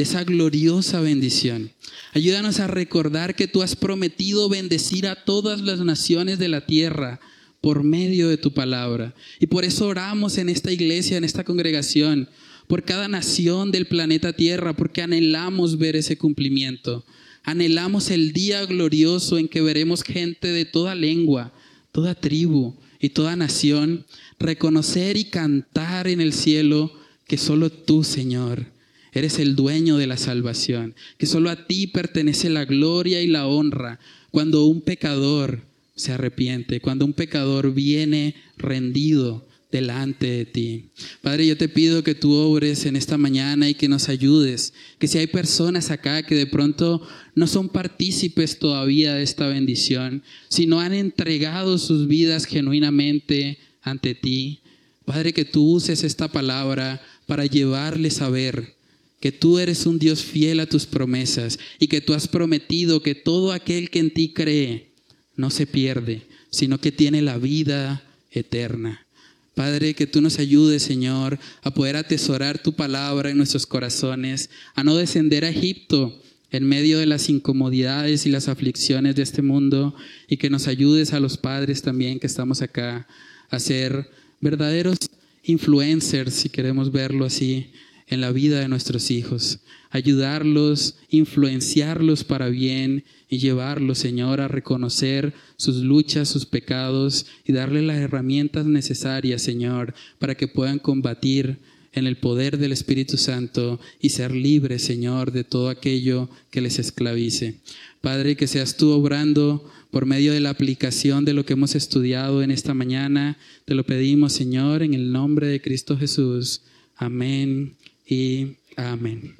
de 0.00 0.04
esa 0.04 0.24
gloriosa 0.24 1.02
bendición. 1.02 1.72
Ayúdanos 2.14 2.58
a 2.58 2.66
recordar 2.66 3.34
que 3.34 3.46
tú 3.46 3.60
has 3.60 3.76
prometido 3.76 4.48
bendecir 4.48 5.06
a 5.06 5.26
todas 5.26 5.60
las 5.60 5.80
naciones 5.80 6.38
de 6.38 6.48
la 6.48 6.64
tierra 6.64 7.20
por 7.60 7.84
medio 7.84 8.30
de 8.30 8.38
tu 8.38 8.54
palabra. 8.54 9.14
Y 9.40 9.48
por 9.48 9.66
eso 9.66 9.86
oramos 9.86 10.38
en 10.38 10.48
esta 10.48 10.72
iglesia, 10.72 11.18
en 11.18 11.24
esta 11.24 11.44
congregación, 11.44 12.30
por 12.66 12.82
cada 12.82 13.08
nación 13.08 13.72
del 13.72 13.88
planeta 13.88 14.32
Tierra, 14.32 14.74
porque 14.74 15.02
anhelamos 15.02 15.76
ver 15.76 15.96
ese 15.96 16.16
cumplimiento. 16.16 17.04
Anhelamos 17.42 18.10
el 18.10 18.32
día 18.32 18.64
glorioso 18.64 19.36
en 19.36 19.48
que 19.48 19.60
veremos 19.60 20.02
gente 20.02 20.48
de 20.48 20.64
toda 20.64 20.94
lengua, 20.94 21.52
toda 21.92 22.14
tribu 22.14 22.74
y 23.00 23.10
toda 23.10 23.36
nación 23.36 24.06
reconocer 24.38 25.18
y 25.18 25.24
cantar 25.24 26.08
en 26.08 26.22
el 26.22 26.32
cielo 26.32 26.90
que 27.26 27.36
solo 27.36 27.68
tú, 27.68 28.02
Señor, 28.02 28.79
Eres 29.12 29.38
el 29.38 29.56
dueño 29.56 29.96
de 29.96 30.06
la 30.06 30.16
salvación, 30.16 30.94
que 31.18 31.26
solo 31.26 31.50
a 31.50 31.66
ti 31.66 31.86
pertenece 31.86 32.48
la 32.50 32.64
gloria 32.64 33.22
y 33.22 33.26
la 33.26 33.46
honra 33.46 33.98
cuando 34.30 34.66
un 34.66 34.82
pecador 34.82 35.62
se 35.94 36.12
arrepiente, 36.12 36.80
cuando 36.80 37.04
un 37.04 37.12
pecador 37.12 37.74
viene 37.74 38.34
rendido 38.56 39.46
delante 39.70 40.26
de 40.26 40.44
ti. 40.46 40.90
Padre, 41.22 41.46
yo 41.46 41.56
te 41.56 41.68
pido 41.68 42.02
que 42.02 42.14
tú 42.14 42.34
obres 42.34 42.86
en 42.86 42.96
esta 42.96 43.18
mañana 43.18 43.68
y 43.68 43.74
que 43.74 43.88
nos 43.88 44.08
ayudes, 44.08 44.72
que 44.98 45.06
si 45.06 45.18
hay 45.18 45.26
personas 45.26 45.90
acá 45.90 46.22
que 46.22 46.34
de 46.34 46.46
pronto 46.46 47.06
no 47.34 47.46
son 47.46 47.68
partícipes 47.68 48.58
todavía 48.58 49.14
de 49.14 49.22
esta 49.22 49.46
bendición, 49.46 50.22
si 50.48 50.66
no 50.66 50.80
han 50.80 50.92
entregado 50.92 51.78
sus 51.78 52.08
vidas 52.08 52.46
genuinamente 52.46 53.58
ante 53.82 54.14
ti, 54.14 54.60
Padre, 55.04 55.32
que 55.32 55.44
tú 55.44 55.64
uses 55.72 56.04
esta 56.04 56.28
palabra 56.28 57.00
para 57.26 57.46
llevarles 57.46 58.20
a 58.22 58.28
ver 58.28 58.76
que 59.20 59.32
tú 59.32 59.58
eres 59.58 59.86
un 59.86 59.98
Dios 59.98 60.24
fiel 60.24 60.60
a 60.60 60.66
tus 60.66 60.86
promesas 60.86 61.58
y 61.78 61.86
que 61.86 62.00
tú 62.00 62.14
has 62.14 62.26
prometido 62.26 63.02
que 63.02 63.14
todo 63.14 63.52
aquel 63.52 63.90
que 63.90 63.98
en 63.98 64.12
ti 64.12 64.32
cree 64.32 64.92
no 65.36 65.50
se 65.50 65.66
pierde, 65.66 66.22
sino 66.50 66.78
que 66.78 66.90
tiene 66.90 67.22
la 67.22 67.38
vida 67.38 68.02
eterna. 68.30 69.06
Padre, 69.54 69.94
que 69.94 70.06
tú 70.06 70.22
nos 70.22 70.38
ayudes, 70.38 70.82
Señor, 70.82 71.38
a 71.62 71.72
poder 71.72 71.96
atesorar 71.96 72.62
tu 72.62 72.72
palabra 72.72 73.30
en 73.30 73.36
nuestros 73.36 73.66
corazones, 73.66 74.48
a 74.74 74.82
no 74.84 74.96
descender 74.96 75.44
a 75.44 75.50
Egipto 75.50 76.18
en 76.50 76.66
medio 76.66 76.98
de 76.98 77.06
las 77.06 77.28
incomodidades 77.28 78.26
y 78.26 78.30
las 78.30 78.48
aflicciones 78.48 79.16
de 79.16 79.22
este 79.22 79.42
mundo, 79.42 79.94
y 80.28 80.38
que 80.38 80.50
nos 80.50 80.66
ayudes 80.66 81.12
a 81.12 81.20
los 81.20 81.36
padres 81.36 81.82
también 81.82 82.18
que 82.18 82.26
estamos 82.26 82.62
acá 82.62 83.06
a 83.50 83.58
ser 83.58 84.10
verdaderos 84.40 84.98
influencers, 85.42 86.34
si 86.34 86.48
queremos 86.48 86.90
verlo 86.90 87.24
así, 87.24 87.70
en 88.10 88.20
la 88.20 88.32
vida 88.32 88.58
de 88.60 88.68
nuestros 88.68 89.10
hijos, 89.10 89.60
ayudarlos, 89.90 90.96
influenciarlos 91.08 92.24
para 92.24 92.48
bien 92.48 93.04
y 93.28 93.38
llevarlos, 93.38 93.98
Señor, 93.98 94.40
a 94.40 94.48
reconocer 94.48 95.32
sus 95.56 95.76
luchas, 95.76 96.28
sus 96.28 96.44
pecados 96.44 97.26
y 97.46 97.52
darle 97.52 97.82
las 97.82 97.98
herramientas 97.98 98.66
necesarias, 98.66 99.42
Señor, 99.42 99.94
para 100.18 100.34
que 100.34 100.48
puedan 100.48 100.80
combatir 100.80 101.58
en 101.92 102.06
el 102.06 102.16
poder 102.16 102.58
del 102.58 102.72
Espíritu 102.72 103.16
Santo 103.16 103.80
y 104.00 104.10
ser 104.10 104.32
libres, 104.32 104.82
Señor, 104.82 105.30
de 105.32 105.44
todo 105.44 105.68
aquello 105.68 106.28
que 106.50 106.60
les 106.60 106.78
esclavice. 106.80 107.54
Padre, 108.00 108.36
que 108.36 108.48
seas 108.48 108.76
tú 108.76 108.90
obrando 108.90 109.68
por 109.90 110.06
medio 110.06 110.32
de 110.32 110.40
la 110.40 110.50
aplicación 110.50 111.24
de 111.24 111.34
lo 111.34 111.44
que 111.44 111.52
hemos 111.54 111.74
estudiado 111.74 112.42
en 112.42 112.50
esta 112.50 112.74
mañana. 112.74 113.38
Te 113.64 113.74
lo 113.74 113.84
pedimos, 113.84 114.32
Señor, 114.32 114.82
en 114.82 114.94
el 114.94 115.12
nombre 115.12 115.48
de 115.48 115.60
Cristo 115.60 115.96
Jesús. 115.96 116.62
Amén 116.96 117.76
y 118.10 118.58
amén. 118.76 119.39